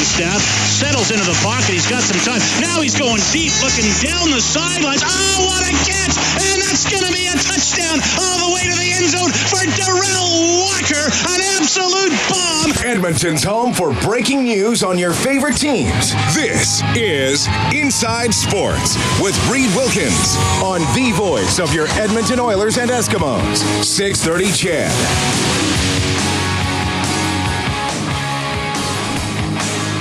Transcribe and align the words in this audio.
Step, 0.00 0.40
settles 0.40 1.10
into 1.10 1.24
the 1.24 1.36
pocket. 1.44 1.76
He's 1.76 1.88
got 1.88 2.00
some 2.02 2.16
time. 2.24 2.40
Now 2.60 2.80
he's 2.80 2.98
going 2.98 3.20
deep, 3.32 3.52
looking 3.60 3.84
down 4.00 4.30
the 4.32 4.40
sidelines. 4.40 5.04
Oh, 5.04 5.44
what 5.44 5.60
a 5.60 5.72
catch! 5.84 6.16
And 6.40 6.56
that's 6.64 6.88
going 6.88 7.04
to 7.04 7.12
be 7.12 7.28
a 7.28 7.36
touchdown 7.36 8.00
all 8.16 8.48
the 8.48 8.54
way 8.54 8.64
to 8.64 8.74
the 8.80 8.88
end 8.96 9.08
zone 9.12 9.28
for 9.28 9.60
Darrell 9.76 10.32
Walker. 10.64 11.04
An 11.28 11.40
absolute 11.60 12.16
bomb. 12.32 12.72
Edmonton's 12.84 13.44
home 13.44 13.72
for 13.72 13.92
breaking 14.00 14.44
news 14.44 14.82
on 14.82 14.98
your 14.98 15.12
favorite 15.12 15.56
teams. 15.56 16.12
This 16.34 16.82
is 16.96 17.46
Inside 17.74 18.32
Sports 18.32 18.96
with 19.20 19.36
Reed 19.50 19.68
Wilkins 19.76 20.36
on 20.64 20.80
the 20.96 21.12
voice 21.14 21.58
of 21.58 21.74
your 21.74 21.88
Edmonton 22.00 22.40
Oilers 22.40 22.78
and 22.78 22.90
Eskimos. 22.90 23.84
630 23.84 24.44
Ched. 24.52 25.69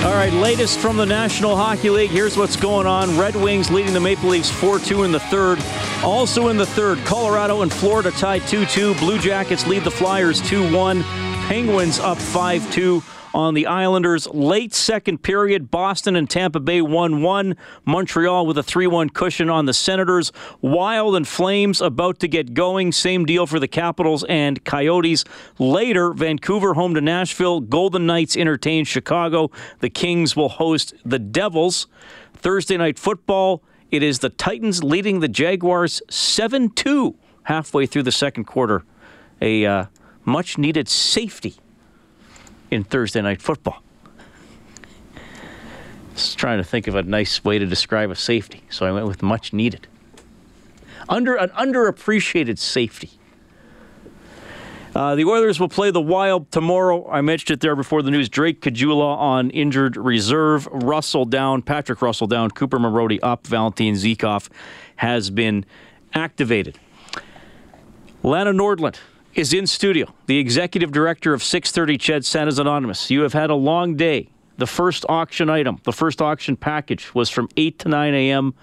All 0.01 0.13
right, 0.13 0.31
latest 0.31 0.79
from 0.79 0.95
the 0.95 1.05
National 1.05 1.57
Hockey 1.57 1.89
League. 1.89 2.09
Here's 2.09 2.37
what's 2.37 2.55
going 2.55 2.87
on. 2.87 3.17
Red 3.17 3.35
Wings 3.35 3.69
leading 3.69 3.93
the 3.93 3.99
Maple 3.99 4.29
Leafs 4.29 4.49
4 4.49 4.79
2 4.79 5.03
in 5.03 5.11
the 5.11 5.19
third. 5.19 5.59
Also 6.05 6.47
in 6.47 6.55
the 6.55 6.65
third, 6.65 6.99
Colorado 6.99 7.63
and 7.63 7.71
Florida 7.71 8.09
tied 8.11 8.47
2 8.47 8.65
2. 8.65 8.95
Blue 8.95 9.19
Jackets 9.19 9.67
lead 9.67 9.83
the 9.83 9.91
Flyers 9.91 10.39
2 10.47 10.73
1. 10.73 11.03
Penguins 11.49 11.99
up 11.99 12.17
5 12.17 12.71
2 12.71 13.03
on 13.33 13.53
the 13.53 13.65
Islanders. 13.65 14.27
Late 14.27 14.73
second 14.73 15.19
period, 15.19 15.71
Boston 15.71 16.15
and 16.15 16.29
Tampa 16.29 16.59
Bay 16.59 16.81
1 16.81 17.21
1. 17.21 17.55
Montreal 17.85 18.45
with 18.45 18.57
a 18.57 18.63
3 18.63 18.87
1 18.87 19.09
cushion 19.09 19.49
on 19.49 19.65
the 19.65 19.73
Senators. 19.73 20.31
Wild 20.61 21.15
and 21.15 21.27
Flames 21.27 21.81
about 21.81 22.19
to 22.19 22.27
get 22.27 22.53
going. 22.53 22.91
Same 22.91 23.25
deal 23.25 23.45
for 23.45 23.59
the 23.59 23.67
Capitals 23.67 24.23
and 24.25 24.63
Coyotes. 24.63 25.23
Later, 25.57 26.13
Vancouver 26.13 26.73
home 26.73 26.93
to 26.95 27.01
Nashville. 27.01 27.59
Golden 27.59 28.05
Knights 28.05 28.35
entertain 28.35 28.85
Chicago. 28.85 29.51
The 29.79 29.89
Kings 29.89 30.35
will 30.35 30.49
host 30.49 30.93
the 31.05 31.19
Devils. 31.19 31.87
Thursday 32.33 32.77
night 32.77 32.97
football. 32.97 33.63
It 33.91 34.03
is 34.03 34.19
the 34.19 34.29
Titans 34.29 34.83
leading 34.83 35.19
the 35.19 35.27
Jaguars 35.27 36.01
7 36.09 36.69
2 36.69 37.15
halfway 37.43 37.85
through 37.85 38.03
the 38.03 38.11
second 38.11 38.45
quarter. 38.45 38.83
A 39.41 39.65
uh, 39.65 39.85
much 40.25 40.57
needed 40.57 40.87
safety 40.87 41.55
in 42.71 42.83
Thursday 42.83 43.21
night 43.21 43.41
football. 43.41 43.81
Just 46.15 46.37
trying 46.37 46.57
to 46.57 46.63
think 46.63 46.87
of 46.87 46.95
a 46.95 47.03
nice 47.03 47.43
way 47.43 47.59
to 47.59 47.65
describe 47.65 48.09
a 48.11 48.15
safety, 48.15 48.63
so 48.69 48.85
I 48.85 48.91
went 48.91 49.07
with 49.07 49.21
much 49.21 49.53
needed. 49.53 49.87
Under 51.07 51.35
an 51.35 51.49
underappreciated 51.49 52.59
safety. 52.59 53.11
Uh, 54.95 55.15
the 55.15 55.23
Oilers 55.23 55.59
will 55.59 55.69
play 55.69 55.91
the 55.91 56.01
Wild 56.01 56.51
tomorrow. 56.51 57.07
I 57.09 57.21
mentioned 57.21 57.51
it 57.51 57.59
there 57.61 57.75
before 57.75 58.01
the 58.01 58.11
news. 58.11 58.27
Drake 58.27 58.61
Caggiula 58.61 59.17
on 59.17 59.49
injured 59.51 59.95
reserve. 59.95 60.67
Russell 60.71 61.25
down. 61.25 61.61
Patrick 61.61 62.01
Russell 62.01 62.27
down. 62.27 62.51
Cooper 62.51 62.79
Marody 62.79 63.19
up. 63.21 63.45
Valentin 63.45 63.93
Zykov 63.93 64.49
has 64.97 65.29
been 65.29 65.63
activated. 66.13 66.79
Lana 68.23 68.51
Nordland 68.51 68.97
is 69.39 69.53
in 69.53 69.65
studio, 69.65 70.13
the 70.25 70.37
executive 70.37 70.91
director 70.91 71.33
of 71.33 71.41
630 71.41 71.97
Ched 71.97 72.25
Santa's 72.25 72.59
Anonymous. 72.59 73.09
You 73.09 73.21
have 73.21 73.31
had 73.31 73.49
a 73.49 73.55
long 73.55 73.95
day. 73.95 74.27
The 74.57 74.67
first 74.67 75.05
auction 75.07 75.49
item, 75.49 75.79
the 75.85 75.93
first 75.93 76.21
auction 76.21 76.57
package 76.57 77.15
was 77.15 77.29
from 77.29 77.47
8 77.55 77.79
to 77.79 77.87
9 77.87 78.13
a.m. 78.13 78.53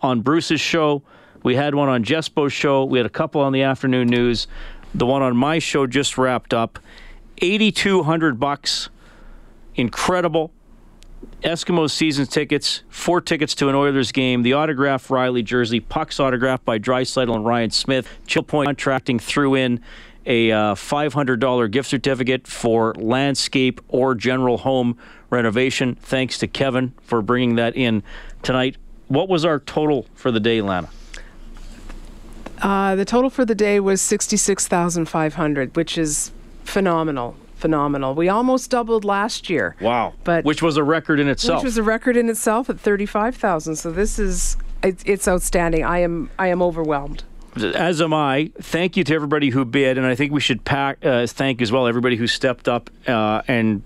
on 0.00 0.22
Bruce's 0.22 0.62
show. 0.62 1.02
We 1.42 1.56
had 1.56 1.74
one 1.74 1.90
on 1.90 2.04
Jespo's 2.04 2.54
show. 2.54 2.86
We 2.86 2.98
had 2.98 3.04
a 3.04 3.10
couple 3.10 3.42
on 3.42 3.52
the 3.52 3.60
afternoon 3.64 4.08
news. 4.08 4.46
The 4.94 5.04
one 5.04 5.20
on 5.20 5.36
my 5.36 5.58
show 5.58 5.86
just 5.86 6.16
wrapped 6.16 6.54
up. 6.54 6.78
8200 7.42 8.40
bucks. 8.40 8.88
Incredible. 9.74 10.52
Eskimos 11.42 11.90
season 11.90 12.26
tickets, 12.26 12.82
four 12.88 13.20
tickets 13.20 13.54
to 13.56 13.68
an 13.68 13.74
Oilers 13.74 14.12
game, 14.12 14.42
the 14.42 14.54
autographed 14.54 15.10
Riley 15.10 15.42
jersey, 15.42 15.80
pucks 15.80 16.18
autographed 16.18 16.64
by 16.64 16.78
Draisaitl 16.78 17.34
and 17.34 17.44
Ryan 17.44 17.70
Smyth. 17.70 18.08
Chill 18.26 18.42
Point 18.42 18.68
Contracting 18.68 19.18
threw 19.18 19.54
in 19.54 19.80
a 20.26 20.50
uh, 20.50 20.74
$500 20.74 21.70
gift 21.70 21.88
certificate 21.88 22.46
for 22.46 22.94
landscape 22.94 23.80
or 23.88 24.14
general 24.14 24.58
home 24.58 24.96
renovation. 25.30 25.94
Thanks 25.96 26.38
to 26.38 26.46
Kevin 26.46 26.92
for 27.02 27.22
bringing 27.22 27.56
that 27.56 27.76
in 27.76 28.02
tonight. 28.42 28.76
What 29.08 29.28
was 29.28 29.44
our 29.44 29.60
total 29.60 30.06
for 30.14 30.30
the 30.30 30.40
day, 30.40 30.60
Lana? 30.60 30.88
Uh, 32.62 32.94
the 32.94 33.04
total 33.04 33.30
for 33.30 33.44
the 33.44 33.54
day 33.54 33.80
was 33.80 34.00
66,500, 34.00 35.76
which 35.76 35.98
is 35.98 36.30
phenomenal. 36.64 37.36
Phenomenal. 37.56 38.14
We 38.14 38.28
almost 38.28 38.70
doubled 38.70 39.04
last 39.04 39.48
year. 39.48 39.76
Wow. 39.80 40.14
But 40.24 40.44
which 40.44 40.62
was 40.62 40.76
a 40.76 40.82
record 40.82 41.18
in 41.18 41.28
itself. 41.28 41.62
Which 41.62 41.64
was 41.64 41.78
a 41.78 41.82
record 41.82 42.16
in 42.16 42.28
itself 42.28 42.68
at 42.68 42.78
35,000. 42.78 43.76
So 43.76 43.90
this 43.90 44.18
is 44.18 44.56
it, 44.82 45.02
it's 45.06 45.26
outstanding. 45.26 45.82
I 45.82 46.00
am 46.00 46.30
I 46.38 46.48
am 46.48 46.60
overwhelmed. 46.62 47.24
As 47.56 48.00
am 48.00 48.12
I. 48.12 48.50
Thank 48.60 48.96
you 48.96 49.04
to 49.04 49.14
everybody 49.14 49.50
who 49.50 49.64
bid, 49.64 49.96
and 49.96 50.06
I 50.06 50.16
think 50.16 50.32
we 50.32 50.40
should 50.40 50.64
pack, 50.64 51.04
uh, 51.04 51.26
thank 51.26 51.62
as 51.62 51.70
well 51.70 51.86
everybody 51.86 52.16
who 52.16 52.26
stepped 52.26 52.68
up 52.68 52.90
uh, 53.06 53.42
and 53.46 53.82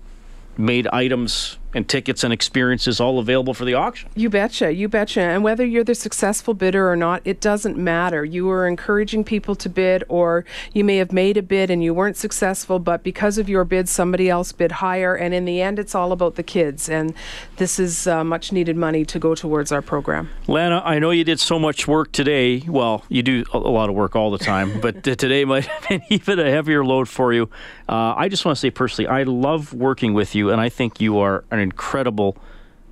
made 0.57 0.87
items 0.87 1.58
and 1.73 1.87
tickets 1.87 2.23
and 2.23 2.33
experiences 2.33 2.99
all 2.99 3.19
available 3.19 3.53
for 3.53 3.65
the 3.65 3.73
auction. 3.73 4.09
You 4.15 4.29
betcha, 4.29 4.73
you 4.73 4.87
betcha. 4.87 5.21
And 5.21 5.43
whether 5.43 5.65
you're 5.65 5.83
the 5.83 5.95
successful 5.95 6.53
bidder 6.53 6.89
or 6.89 6.95
not, 6.95 7.21
it 7.25 7.39
doesn't 7.39 7.77
matter. 7.77 8.25
You 8.25 8.49
are 8.49 8.67
encouraging 8.67 9.23
people 9.23 9.55
to 9.55 9.69
bid, 9.69 10.03
or 10.09 10.45
you 10.73 10.83
may 10.83 10.97
have 10.97 11.11
made 11.11 11.37
a 11.37 11.41
bid 11.41 11.69
and 11.69 11.83
you 11.83 11.93
weren't 11.93 12.17
successful, 12.17 12.79
but 12.79 13.03
because 13.03 13.37
of 13.37 13.49
your 13.49 13.63
bid, 13.63 13.87
somebody 13.87 14.29
else 14.29 14.51
bid 14.51 14.73
higher. 14.73 15.15
And 15.15 15.33
in 15.33 15.45
the 15.45 15.61
end, 15.61 15.79
it's 15.79 15.93
all 15.93 16.11
about 16.11 16.35
the 16.35 16.43
kids. 16.43 16.89
And 16.89 17.13
this 17.57 17.79
is 17.79 18.07
uh, 18.07 18.23
much 18.23 18.51
needed 18.51 18.75
money 18.75 19.05
to 19.05 19.19
go 19.19 19.35
towards 19.35 19.71
our 19.71 19.81
program. 19.81 20.29
Lana, 20.47 20.81
I 20.83 20.99
know 20.99 21.11
you 21.11 21.23
did 21.23 21.39
so 21.39 21.59
much 21.59 21.87
work 21.87 22.11
today. 22.11 22.63
Well, 22.67 23.03
you 23.09 23.21
do 23.21 23.43
a 23.53 23.57
lot 23.57 23.89
of 23.89 23.95
work 23.95 24.15
all 24.15 24.31
the 24.31 24.37
time, 24.37 24.79
but 24.81 25.03
today 25.03 25.45
might 25.45 25.65
have 25.65 25.87
been 25.87 26.01
even 26.09 26.39
a 26.39 26.49
heavier 26.49 26.83
load 26.83 27.07
for 27.07 27.33
you. 27.33 27.49
Uh, 27.87 28.13
I 28.15 28.29
just 28.29 28.45
want 28.45 28.55
to 28.55 28.59
say 28.59 28.71
personally, 28.71 29.07
I 29.07 29.23
love 29.23 29.73
working 29.73 30.13
with 30.13 30.35
you, 30.35 30.51
and 30.51 30.61
I 30.61 30.69
think 30.69 31.01
you 31.01 31.19
are 31.19 31.43
an 31.51 31.58
incredible, 31.59 32.37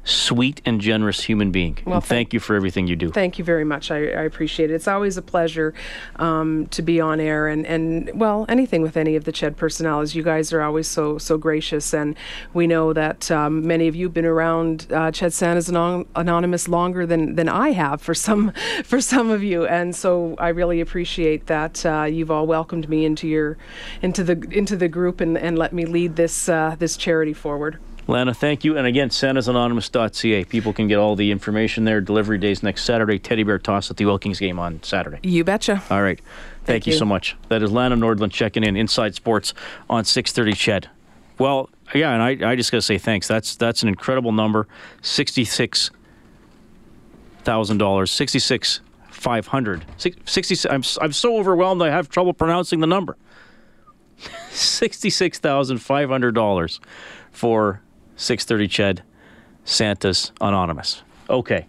sweet, 0.07 0.61
and 0.65 0.79
generous 0.79 1.21
human 1.23 1.51
being. 1.51 1.77
Well, 1.85 1.95
and 1.97 2.05
thank 2.05 2.33
you 2.33 2.39
for 2.39 2.55
everything 2.55 2.87
you 2.87 2.95
do. 2.95 3.09
Thank 3.09 3.37
you 3.37 3.43
very 3.43 3.65
much. 3.65 3.91
I, 3.91 3.97
I 3.97 4.23
appreciate 4.23 4.71
it. 4.71 4.73
It's 4.73 4.87
always 4.87 5.17
a 5.17 5.21
pleasure 5.21 5.73
um, 6.15 6.67
to 6.67 6.81
be 6.81 7.01
on 7.01 7.19
air 7.19 7.47
and, 7.47 7.65
and, 7.65 8.09
well, 8.13 8.45
anything 8.47 8.81
with 8.81 8.95
any 8.95 9.17
of 9.17 9.25
the 9.25 9.33
Ched 9.33 9.57
personalities. 9.57 10.15
You 10.15 10.23
guys 10.23 10.53
are 10.53 10.61
always 10.61 10.87
so 10.87 11.17
so 11.17 11.37
gracious, 11.37 11.93
and 11.93 12.15
we 12.53 12.67
know 12.67 12.93
that 12.93 13.29
um, 13.31 13.67
many 13.67 13.87
of 13.87 13.95
you 13.95 14.05
have 14.05 14.13
been 14.13 14.25
around 14.25 14.87
uh, 14.91 15.11
Ched 15.11 15.33
Santa's 15.33 15.69
Anon- 15.69 16.05
Anonymous 16.15 16.67
longer 16.69 17.05
than, 17.05 17.35
than 17.35 17.49
I 17.49 17.71
have 17.71 18.01
for 18.01 18.13
some 18.13 18.53
for 18.85 19.01
some 19.01 19.29
of 19.29 19.43
you, 19.43 19.65
and 19.65 19.93
so 19.95 20.35
I 20.39 20.49
really 20.49 20.79
appreciate 20.79 21.47
that 21.47 21.85
uh, 21.85 22.03
you've 22.03 22.31
all 22.31 22.47
welcomed 22.47 22.87
me 22.87 23.03
into 23.03 23.27
your 23.27 23.57
into 24.01 24.23
the 24.23 24.41
into 24.51 24.77
the 24.77 24.87
group 24.87 25.19
and, 25.19 25.37
and 25.37 25.57
let 25.57 25.73
me 25.73 25.85
lead 25.85 26.15
this 26.15 26.47
uh, 26.47 26.77
this 26.79 26.95
charity 26.95 27.33
forward. 27.33 27.77
Lana, 28.07 28.33
thank 28.33 28.63
you. 28.63 28.77
And 28.77 28.87
again, 28.87 29.09
santasanonymous.ca. 29.09 30.45
People 30.45 30.71
can 30.73 30.87
get 30.87 30.97
all 30.97 31.15
the 31.15 31.29
information 31.31 31.83
there. 31.83 31.99
Delivery 31.99 32.37
days 32.37 32.63
next 32.63 32.83
Saturday. 32.83 33.19
Teddy 33.19 33.43
bear 33.43 33.59
toss 33.59 33.91
at 33.91 33.97
the 33.97 34.05
Oil 34.05 34.17
Kings 34.17 34.39
game 34.39 34.59
on 34.59 34.81
Saturday. 34.81 35.19
You 35.23 35.43
betcha. 35.43 35.83
All 35.89 36.01
right. 36.01 36.19
Thank, 36.19 36.83
Thank 36.83 36.87
you. 36.87 36.93
you. 36.93 36.99
so 36.99 37.05
much. 37.05 37.35
That 37.49 37.61
is 37.61 37.71
Lana 37.71 37.97
Nordland 37.97 38.31
checking 38.31 38.63
in. 38.63 38.77
Inside 38.77 39.13
Sports 39.15 39.53
on 39.89 40.05
630 40.05 40.53
Ched. 40.53 40.89
Well, 41.37 41.69
yeah, 41.93 42.11
and 42.13 42.21
I, 42.45 42.51
I 42.51 42.55
just 42.55 42.71
got 42.71 42.79
to 42.79 42.81
say 42.81 42.97
thanks. 42.97 43.27
That's 43.27 43.55
that's 43.55 43.83
an 43.83 43.89
incredible 43.89 44.31
number. 44.31 44.67
Sixty-six 45.01 45.91
thousand 47.43 47.77
dollars. 47.77 48.11
Sixty-six 48.11 48.81
five 49.09 49.47
hundred. 49.47 49.85
Sixty. 49.97 50.67
I'm 50.69 50.83
I'm 50.99 51.13
so 51.13 51.37
overwhelmed. 51.37 51.81
I 51.83 51.91
have 51.91 52.09
trouble 52.09 52.33
pronouncing 52.33 52.79
the 52.79 52.87
number. 52.87 53.17
Sixty-six 54.49 55.37
thousand 55.39 55.77
five 55.77 56.09
hundred 56.09 56.33
dollars 56.33 56.81
for 57.31 57.81
630 58.17 58.67
Ched 58.67 58.99
Santa's 59.63 60.31
Anonymous. 60.41 61.03
Okay. 61.29 61.65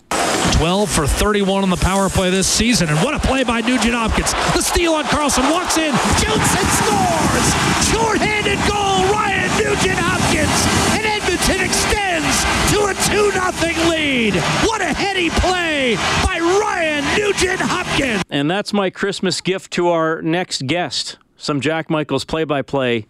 12 0.53 0.91
for 0.91 1.07
31 1.07 1.63
on 1.63 1.71
the 1.71 1.77
power 1.77 2.09
play 2.09 2.31
this 2.31 2.49
season. 2.49 2.89
And 2.89 2.99
what 2.99 3.15
a 3.15 3.21
play 3.21 3.45
by 3.45 3.61
Nugent 3.61 3.95
Hopkins. 3.95 4.33
The 4.55 4.63
steal 4.63 4.95
on 4.95 5.05
Carlson. 5.05 5.45
Walks 5.51 5.79
in, 5.79 5.93
shoots 6.19 6.51
and 6.59 6.69
scores. 6.83 7.47
Short-handed 7.95 8.59
goal, 8.67 9.07
Ryan 9.13 9.51
Nugent 9.59 9.99
Hopkins. 10.01 10.59
And 10.99 11.07
Edmonton 11.07 11.61
extends 11.63 12.43
to 12.73 12.91
a 12.91 12.95
2-0 13.07 13.91
lead. 13.91 14.35
What 14.67 14.81
a 14.81 14.93
heady 14.93 15.31
play 15.31 15.95
by 16.25 16.41
Ryan 16.41 17.05
Nugent 17.17 17.61
Hopkins. 17.61 18.25
And 18.31 18.51
that's 18.51 18.73
my 18.73 18.91
Christmas 18.91 19.41
gift 19.41 19.73
to 19.75 19.89
our 19.89 20.23
next 20.23 20.67
guest. 20.67 21.19
some 21.37 21.61
Jack 21.61 21.89
Michaels 21.89 22.25
play-by-play 22.25 23.07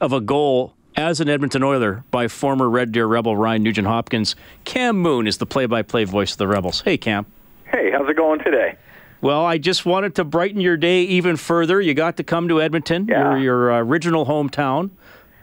of 0.00 0.12
a 0.12 0.20
goal 0.20 0.74
as 0.98 1.20
an 1.20 1.28
Edmonton 1.28 1.62
Oiler 1.62 2.02
by 2.10 2.26
former 2.26 2.68
Red 2.68 2.90
Deer 2.90 3.06
Rebel 3.06 3.36
Ryan 3.36 3.62
Nugent 3.62 3.86
Hopkins. 3.86 4.34
Cam 4.64 4.98
Moon 4.98 5.28
is 5.28 5.38
the 5.38 5.46
play-by-play 5.46 6.02
voice 6.04 6.32
of 6.32 6.38
the 6.38 6.48
Rebels. 6.48 6.80
Hey, 6.80 6.98
Cam. 6.98 7.24
Hey, 7.66 7.92
how's 7.92 8.08
it 8.08 8.16
going 8.16 8.40
today? 8.40 8.76
Well, 9.20 9.44
I 9.46 9.58
just 9.58 9.86
wanted 9.86 10.16
to 10.16 10.24
brighten 10.24 10.60
your 10.60 10.76
day 10.76 11.02
even 11.02 11.36
further. 11.36 11.80
You 11.80 11.94
got 11.94 12.16
to 12.16 12.24
come 12.24 12.48
to 12.48 12.60
Edmonton, 12.60 13.06
Yeah. 13.08 13.30
your, 13.36 13.38
your 13.38 13.72
uh, 13.72 13.78
original 13.80 14.26
hometown. 14.26 14.90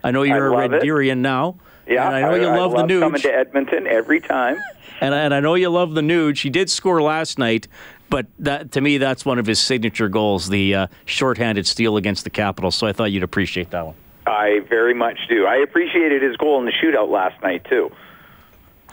I 0.04 0.12
know 0.12 0.24
you're 0.24 0.54
I 0.54 0.66
a 0.66 0.70
Red 0.70 0.74
it. 0.74 0.84
Deerian 0.84 1.20
now. 1.20 1.56
Yeah, 1.88 2.06
and 2.08 2.16
I 2.16 2.22
know 2.22 2.36
you 2.36 2.48
love, 2.48 2.74
love 2.74 2.88
the 2.90 3.00
coming 3.00 3.22
to 3.22 3.34
Edmonton 3.34 3.88
every 3.88 4.20
time. 4.20 4.62
And, 5.02 5.14
and 5.14 5.34
I 5.34 5.42
know 5.42 5.56
you 5.56 5.70
love 5.70 5.94
the 5.94 6.00
Nuge. 6.00 6.38
She 6.38 6.50
did 6.50 6.70
score 6.70 7.02
last 7.02 7.38
night, 7.38 7.68
but 8.10 8.28
that 8.40 8.72
to 8.72 8.80
me, 8.80 8.98
that's 8.98 9.26
one 9.26 9.40
of 9.40 9.46
his 9.46 9.60
signature 9.60 10.08
goals, 10.08 10.48
the 10.48 10.74
uh, 10.74 10.88
shorthanded 11.04 11.68
steal 11.68 11.98
against 11.98 12.24
the 12.24 12.30
Capitals. 12.30 12.76
So 12.76 12.88
I 12.88 12.94
thought 12.94 13.12
you'd 13.12 13.22
appreciate 13.22 13.72
that 13.72 13.86
one. 13.86 13.96
I 14.26 14.62
very 14.68 14.94
much 14.94 15.20
do. 15.30 15.46
I 15.46 15.58
appreciated 15.58 16.22
his 16.22 16.36
goal 16.38 16.60
in 16.60 16.66
the 16.66 16.72
shootout 16.72 17.10
last 17.10 17.42
night 17.44 17.66
too. 17.70 17.92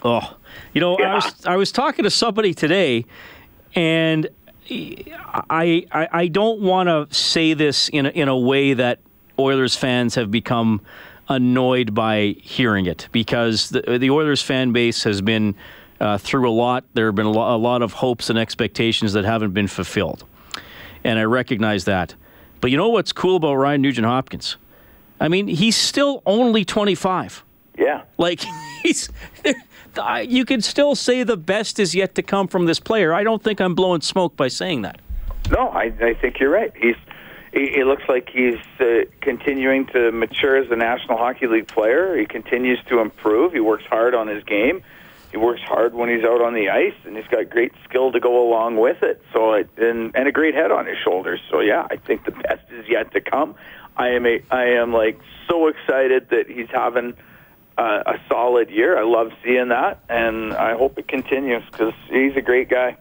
Oh, 0.04 0.36
you 0.72 0.80
know, 0.80 0.96
I 0.96 1.14
was 1.14 1.46
I 1.46 1.56
was 1.56 1.72
talking 1.72 2.02
to 2.04 2.10
somebody 2.10 2.54
today, 2.54 3.04
and 3.74 4.28
I 4.68 5.86
I, 5.92 6.08
I 6.12 6.28
don't 6.28 6.60
want 6.60 6.88
to 6.88 7.14
say 7.14 7.54
this 7.54 7.88
in 7.88 8.06
a, 8.06 8.08
in 8.10 8.28
a 8.28 8.36
way 8.36 8.74
that 8.74 9.00
Oilers 9.38 9.76
fans 9.76 10.14
have 10.16 10.30
become 10.30 10.80
annoyed 11.28 11.94
by 11.94 12.36
hearing 12.42 12.86
it 12.86 13.08
because 13.12 13.70
the 13.70 13.98
the 13.98 14.10
Oilers 14.10 14.42
fan 14.42 14.72
base 14.72 15.04
has 15.04 15.22
been 15.22 15.54
uh, 16.00 16.18
through 16.18 16.48
a 16.48 16.52
lot. 16.52 16.84
There 16.94 17.06
have 17.06 17.14
been 17.14 17.26
a, 17.26 17.30
a 17.30 17.56
lot 17.58 17.80
of 17.80 17.92
hopes 17.94 18.28
and 18.28 18.38
expectations 18.38 19.12
that 19.12 19.24
haven't 19.24 19.52
been 19.52 19.68
fulfilled, 19.68 20.24
and 21.04 21.18
I 21.18 21.24
recognize 21.24 21.84
that. 21.84 22.14
But 22.60 22.70
you 22.70 22.76
know 22.76 22.88
what's 22.88 23.12
cool 23.12 23.36
about 23.36 23.54
Ryan 23.54 23.82
Nugent 23.82 24.06
Hopkins? 24.06 24.56
I 25.22 25.28
mean, 25.28 25.46
he's 25.46 25.76
still 25.76 26.20
only 26.26 26.64
25. 26.64 27.44
Yeah. 27.78 28.02
Like 28.18 28.42
he's. 28.82 29.08
You 30.24 30.44
could 30.46 30.64
still 30.64 30.94
say 30.94 31.22
the 31.22 31.36
best 31.36 31.78
is 31.78 31.94
yet 31.94 32.14
to 32.16 32.22
come 32.22 32.48
from 32.48 32.64
this 32.64 32.80
player. 32.80 33.12
I 33.14 33.22
don't 33.22 33.42
think 33.42 33.60
I'm 33.60 33.74
blowing 33.74 34.00
smoke 34.00 34.36
by 34.36 34.48
saying 34.48 34.82
that. 34.82 35.00
No, 35.50 35.68
I, 35.68 35.92
I 36.00 36.14
think 36.14 36.40
you're 36.40 36.50
right. 36.50 36.72
He's. 36.76 36.96
He, 37.52 37.78
it 37.78 37.86
looks 37.86 38.04
like 38.08 38.30
he's 38.30 38.56
uh, 38.80 39.04
continuing 39.20 39.86
to 39.88 40.10
mature 40.10 40.56
as 40.56 40.70
a 40.70 40.76
National 40.76 41.18
Hockey 41.18 41.46
League 41.46 41.68
player. 41.68 42.16
He 42.16 42.24
continues 42.24 42.78
to 42.88 43.00
improve. 43.00 43.52
He 43.52 43.60
works 43.60 43.84
hard 43.84 44.14
on 44.14 44.26
his 44.26 44.42
game. 44.44 44.82
He 45.30 45.36
works 45.36 45.60
hard 45.60 45.94
when 45.94 46.08
he's 46.08 46.24
out 46.24 46.40
on 46.40 46.54
the 46.54 46.70
ice, 46.70 46.94
and 47.04 47.14
he's 47.14 47.26
got 47.26 47.50
great 47.50 47.72
skill 47.84 48.12
to 48.12 48.20
go 48.20 48.42
along 48.48 48.78
with 48.78 49.02
it. 49.02 49.22
So, 49.34 49.52
it, 49.52 49.68
and 49.76 50.10
and 50.16 50.26
a 50.26 50.32
great 50.32 50.54
head 50.54 50.70
on 50.72 50.86
his 50.86 50.96
shoulders. 51.04 51.40
So, 51.50 51.60
yeah, 51.60 51.86
I 51.90 51.96
think 51.96 52.24
the 52.24 52.32
best 52.32 52.70
is 52.70 52.88
yet 52.88 53.12
to 53.12 53.20
come. 53.20 53.54
I 53.96 54.10
am 54.10 54.26
a, 54.26 54.42
I 54.50 54.64
am 54.64 54.92
like 54.92 55.20
so 55.48 55.68
excited 55.68 56.30
that 56.30 56.48
he's 56.48 56.68
having 56.70 57.14
uh, 57.78 58.02
a 58.06 58.14
solid 58.28 58.70
year. 58.70 58.98
I 58.98 59.02
love 59.02 59.32
seeing 59.44 59.68
that, 59.68 60.02
and 60.08 60.54
I 60.54 60.76
hope 60.76 60.98
it 60.98 61.08
continues 61.08 61.62
because 61.70 61.94
he's 62.08 62.36
a 62.36 62.42
great 62.42 62.68
guy. 62.68 62.96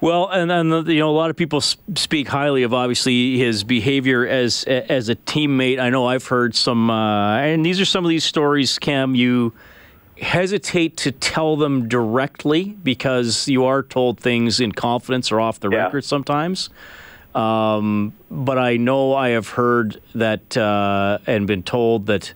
Well, 0.00 0.28
and 0.28 0.50
then 0.50 0.86
you 0.88 0.98
know 0.98 1.10
a 1.10 1.14
lot 1.16 1.30
of 1.30 1.36
people 1.36 1.60
speak 1.60 2.26
highly 2.26 2.64
of 2.64 2.74
obviously 2.74 3.38
his 3.38 3.62
behavior 3.62 4.26
as 4.26 4.64
as 4.64 5.08
a 5.08 5.14
teammate. 5.14 5.78
I 5.78 5.90
know 5.90 6.06
I've 6.06 6.26
heard 6.26 6.56
some, 6.56 6.90
uh, 6.90 7.38
and 7.38 7.64
these 7.64 7.80
are 7.80 7.84
some 7.84 8.04
of 8.04 8.08
these 8.08 8.24
stories. 8.24 8.80
Cam, 8.80 9.14
you 9.14 9.52
hesitate 10.20 10.96
to 10.96 11.12
tell 11.12 11.56
them 11.56 11.88
directly 11.88 12.76
because 12.82 13.46
you 13.48 13.64
are 13.64 13.82
told 13.82 14.18
things 14.18 14.60
in 14.60 14.72
confidence 14.72 15.30
or 15.30 15.40
off 15.40 15.60
the 15.60 15.68
Yeah. 15.70 15.84
record 15.84 16.04
sometimes. 16.04 16.68
Um, 17.34 18.12
but 18.30 18.58
I 18.58 18.76
know 18.76 19.14
I 19.14 19.30
have 19.30 19.48
heard 19.48 20.00
that 20.14 20.56
uh, 20.56 21.18
and 21.26 21.46
been 21.46 21.62
told 21.62 22.06
that 22.06 22.34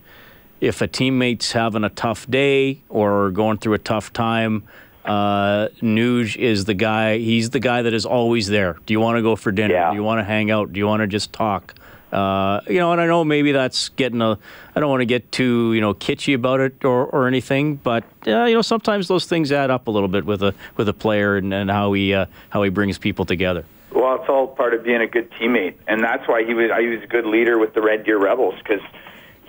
if 0.59 0.81
a 0.81 0.87
teammate's 0.87 1.51
having 1.51 1.83
a 1.83 1.89
tough 1.89 2.29
day 2.29 2.81
or 2.89 3.29
going 3.29 3.59
through 3.59 3.73
a 3.73 3.79
tough 3.79 4.11
time, 4.11 4.63
uh, 5.05 5.69
Nuge 5.81 6.35
is 6.35 6.65
the 6.65 6.73
guy. 6.73 7.17
He's 7.19 7.51
the 7.51 7.59
guy 7.59 7.83
that 7.83 7.93
is 7.93 8.05
always 8.05 8.47
there. 8.47 8.77
Do 8.85 8.93
you 8.93 8.99
want 8.99 9.17
to 9.17 9.21
go 9.21 9.35
for 9.35 9.51
dinner? 9.51 9.73
Yeah. 9.73 9.91
Do 9.91 9.95
you 9.95 10.03
want 10.03 10.19
to 10.19 10.23
hang 10.23 10.51
out? 10.51 10.73
Do 10.73 10.79
you 10.79 10.87
want 10.87 11.01
to 11.01 11.07
just 11.07 11.31
talk? 11.31 11.75
Uh, 12.11 12.61
you 12.67 12.79
know, 12.79 12.93
and 12.93 13.01
I 13.01 13.05
know 13.05 13.23
maybe 13.23 13.51
that's 13.51 13.89
getting 13.89 14.21
a. 14.21 14.37
I 14.75 14.79
don't 14.79 14.89
want 14.89 15.01
to 15.01 15.05
get 15.05 15.29
too 15.31 15.73
you 15.73 15.81
know 15.81 15.93
kitschy 15.93 16.33
about 16.33 16.61
it 16.61 16.85
or, 16.85 17.05
or 17.05 17.27
anything, 17.27 17.75
but 17.75 18.03
uh, 18.25 18.45
you 18.45 18.55
know 18.55 18.61
sometimes 18.61 19.07
those 19.07 19.25
things 19.25 19.51
add 19.51 19.69
up 19.69 19.87
a 19.87 19.91
little 19.91 20.07
bit 20.07 20.25
with 20.25 20.41
a 20.41 20.53
with 20.77 20.87
a 20.87 20.93
player 20.93 21.35
and, 21.35 21.53
and 21.53 21.69
how 21.69 21.93
he 21.93 22.13
uh, 22.13 22.25
how 22.49 22.63
he 22.63 22.69
brings 22.69 22.97
people 22.97 23.25
together. 23.25 23.65
Well, 23.93 24.15
it's 24.19 24.29
all 24.29 24.47
part 24.47 24.73
of 24.73 24.83
being 24.83 25.01
a 25.01 25.07
good 25.07 25.31
teammate, 25.31 25.75
and 25.87 26.03
that's 26.03 26.27
why 26.27 26.43
he 26.43 26.53
was. 26.53 26.69
I 26.73 26.81
was 26.81 27.03
a 27.03 27.07
good 27.07 27.25
leader 27.25 27.57
with 27.57 27.73
the 27.73 27.81
Red 27.81 28.03
Deer 28.03 28.17
Rebels 28.17 28.55
because 28.57 28.81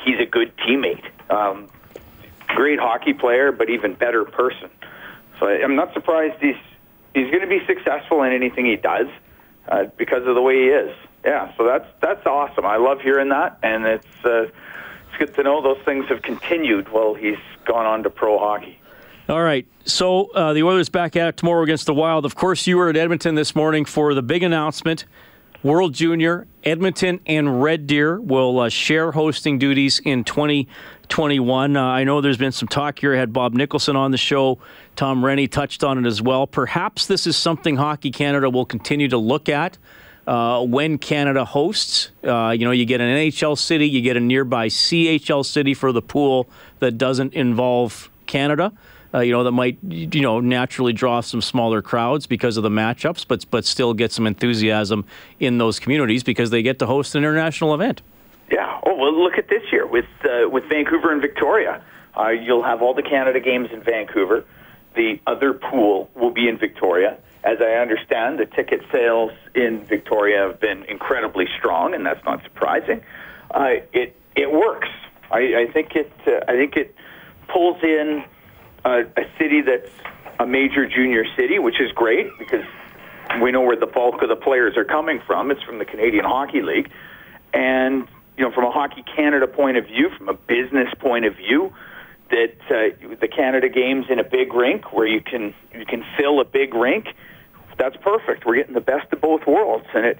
he's 0.05 0.19
a 0.20 0.26
good 0.26 0.56
teammate. 0.58 1.05
Um, 1.29 1.69
great 2.46 2.79
hockey 2.79 3.12
player, 3.12 3.50
but 3.52 3.69
even 3.69 3.94
better 3.94 4.25
person. 4.25 4.70
So 5.38 5.46
I- 5.46 5.62
I'm 5.62 5.76
not 5.76 5.93
surprised 5.93 6.37
he's 6.40 6.56
he's 7.14 7.31
going 7.31 7.40
to 7.43 7.49
be 7.49 7.64
successful 7.67 8.23
in 8.23 8.32
anything 8.32 8.64
he 8.64 8.76
does 8.76 9.08
uh, 9.69 9.85
because 9.96 10.26
of 10.26 10.35
the 10.35 10.43
way 10.43 10.55
he 10.55 10.69
is. 10.69 10.96
Yeah, 11.25 11.52
so 11.56 11.64
that's 11.67 11.87
that's 12.00 12.25
awesome. 12.26 12.64
I 12.64 12.76
love 12.76 13.00
hearing 13.00 13.31
that, 13.31 13.58
and 13.62 13.85
it's 13.87 14.25
uh, 14.25 14.43
it's 14.43 15.19
good 15.19 15.35
to 15.35 15.43
know 15.43 15.61
those 15.62 15.85
things 15.85 16.06
have 16.08 16.23
continued 16.23 16.90
while 16.90 17.14
he's 17.14 17.38
gone 17.64 17.87
on 17.87 18.05
to 18.05 18.11
pro 18.11 18.38
hockey. 18.38 18.79
All 19.29 19.43
right. 19.43 19.67
So 19.85 20.31
uh, 20.31 20.55
the 20.55 20.63
Oilers 20.63 20.89
back 20.89 21.15
at 21.15 21.29
it 21.29 21.37
tomorrow 21.37 21.63
against 21.63 21.85
the 21.85 21.93
Wild. 21.93 22.25
Of 22.25 22.35
course, 22.35 22.67
you 22.67 22.79
were 22.79 22.89
at 22.89 22.97
Edmonton 22.97 23.35
this 23.35 23.55
morning 23.55 23.85
for 23.85 24.15
the 24.15 24.23
big 24.23 24.43
announcement. 24.43 25.05
World 25.63 25.93
Junior, 25.93 26.47
Edmonton, 26.65 27.21
and 27.27 27.63
Red 27.63 27.87
Deer 27.87 28.19
will 28.19 28.61
uh, 28.61 28.69
share 28.71 29.13
hosting 29.13 29.59
duties 29.59 30.01
in 30.03 30.25
2021. 30.25 31.77
Uh, 31.77 31.83
I 31.83 32.05
know 32.05 32.23
there's 32.23 32.39
been 32.39 32.53
some 32.53 32.69
talk 32.69 33.01
here. 33.01 33.15
I 33.15 33.19
had 33.19 33.35
Bob 33.35 33.53
Nicholson 33.53 33.97
on 33.97 34.13
the 34.13 34.17
show. 34.17 34.61
Tom 34.97 35.23
Renney 35.23 35.51
touched 35.51 35.85
on 35.85 36.03
it 36.03 36.07
as 36.07 36.23
well. 36.23 36.47
Perhaps 36.47 37.07
this 37.07 37.27
is 37.27 37.37
something 37.37 37.77
Hockey 37.77 38.11
Canada 38.11 38.49
will 38.49 38.65
continue 38.65 39.09
to 39.09 39.19
look 39.19 39.51
at 39.51 39.77
uh, 40.27 40.65
when 40.65 40.97
Canada 40.97 41.45
hosts. 41.45 42.13
Uh, 42.25 42.51
you 42.51 42.65
know, 42.65 42.71
you 42.71 42.87
get 42.87 43.03
an 43.03 43.09
NHL 43.09 43.59
city, 43.59 43.87
you 43.87 44.01
get 44.01 44.17
a 44.17 44.21
nearby 44.21 44.69
CHL 44.69 45.45
city 45.45 45.75
for 45.75 45.93
the 45.93 46.03
pool 46.03 46.49
that 46.79 46.97
doesn't 46.97 47.35
involve 47.35 48.09
Canada. 48.27 48.73
Uh, 49.13 49.21
you 49.21 49.33
know, 49.33 49.43
that 49.43 49.53
might 49.53 49.79
you 49.83 50.21
know 50.21 50.41
naturally 50.41 50.93
draw 50.93 51.21
some 51.21 51.41
smaller 51.41 51.81
crowds 51.81 52.27
because 52.27 52.57
of 52.57 52.63
the 52.63 52.69
matchups, 52.69 53.27
but 53.27 53.51
but 53.51 53.65
still 53.65 53.95
get 53.95 54.13
some 54.13 54.27
enthusiasm 54.27 55.05
in 55.41 55.59
those 55.59 55.79
communities 55.79 56.23
because 56.23 56.51
they 56.51 56.63
get 56.63 56.79
to 56.79 56.87
host 56.87 57.15
an 57.15 57.19
international 57.23 57.75
event. 57.75 58.03
Yeah. 58.51 58.81
Oh 58.85 58.95
well, 58.95 59.13
look 59.13 59.39
at 59.39 59.49
this 59.49 59.62
year 59.73 59.87
with 59.87 60.07
uh, 60.25 60.49
with 60.49 60.65
Vancouver 60.69 61.12
and 61.12 61.23
Victoria. 61.23 61.83
Uh, 62.19 62.29
you'll 62.29 62.65
have 62.65 62.83
all 62.83 62.95
the 62.95 63.03
Canada 63.03 63.41
games 63.41 63.69
in 63.73 63.83
Vancouver. 63.83 64.45
The 64.95 65.21
other 65.27 65.53
pool 65.55 66.11
will 66.15 66.33
be 66.33 66.49
in 66.49 66.59
Victoria. 66.59 67.17
As 67.45 67.59
I 67.61 67.75
understand, 67.75 68.38
the 68.38 68.47
ticket 68.47 68.83
sales 68.91 69.31
in 69.55 69.85
Victoria 69.85 70.49
have 70.49 70.61
been 70.61 70.83
incredibly 70.85 71.47
strong, 71.57 71.95
and 71.95 72.05
that's 72.05 72.25
not 72.25 72.43
surprising. 72.43 73.00
Uh, 73.53 73.77
it 73.93 74.17
it 74.37 74.53
works. 74.53 74.88
I, 75.31 75.67
I 75.67 75.73
think 75.73 75.95
it. 75.95 76.12
Uh, 76.27 76.41
I 76.47 76.57
think 76.57 76.77
it 76.77 76.95
pulls 77.49 77.83
in 77.83 78.25
a, 78.88 79.02
a 79.21 79.25
city 79.38 79.61
that's 79.62 79.90
a 80.38 80.47
major 80.47 80.88
junior 80.88 81.25
city, 81.37 81.59
which 81.59 81.80
is 81.80 81.90
great 81.92 82.26
because 82.38 82.64
we 83.42 83.52
know 83.52 83.61
where 83.61 83.76
the 83.76 83.87
bulk 83.87 84.23
of 84.23 84.28
the 84.28 84.37
players 84.37 84.76
are 84.76 84.85
coming 84.85 85.21
from. 85.26 85.50
It's 85.50 85.62
from 85.62 85.78
the 85.78 85.85
Canadian 85.85 86.25
Hockey 86.25 86.62
League. 86.62 86.90
And, 87.52 88.09
you 88.37 88.45
know, 88.45 88.52
from 88.52 88.64
a 88.64 88.71
Hockey 88.71 89.04
Canada 89.14 89.47
point 89.47 89.76
of 89.76 89.87
view, 89.87 90.11
from 90.16 90.28
a 90.28 90.35
business 90.35 90.88
point 90.99 91.25
of 91.25 91.37
view, 91.37 91.73
that 92.30 92.54
uh, 92.71 93.16
the 93.21 93.28
Canada 93.28 93.68
games 93.68 94.07
in 94.11 94.18
a 94.18 94.25
big 94.25 94.52
rink 94.52 94.92
where 94.92 95.07
you 95.07 95.21
can 95.21 95.54
you 95.73 95.87
can 95.87 96.04
fill 96.18 96.40
a 96.40 96.45
big 96.45 96.75
rink, 96.75 97.07
that's 97.78 97.97
perfect. 97.97 98.45
We're 98.45 98.57
getting 98.57 98.75
the 98.75 98.80
best 98.80 99.11
of 99.12 99.21
both 99.21 99.47
worlds, 99.47 99.87
and 99.95 100.04
it 100.04 100.18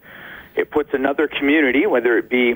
it 0.57 0.71
puts 0.71 0.91
another 0.95 1.29
community, 1.29 1.87
whether 1.87 2.17
it 2.17 2.31
be 2.31 2.55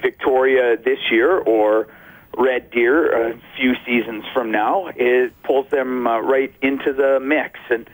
Victoria 0.00 0.76
this 0.76 0.98
year 1.10 1.38
or 1.38 1.88
Red 2.36 2.70
Deer 2.70 3.30
a 3.30 3.40
few 3.56 3.74
seasons 3.84 4.24
from 4.32 4.50
now, 4.50 4.88
it 4.94 5.32
pulls 5.42 5.68
them 5.70 6.06
uh, 6.06 6.20
right 6.20 6.52
into 6.62 6.92
the 6.92 7.20
mix. 7.20 7.60
And 7.70 7.88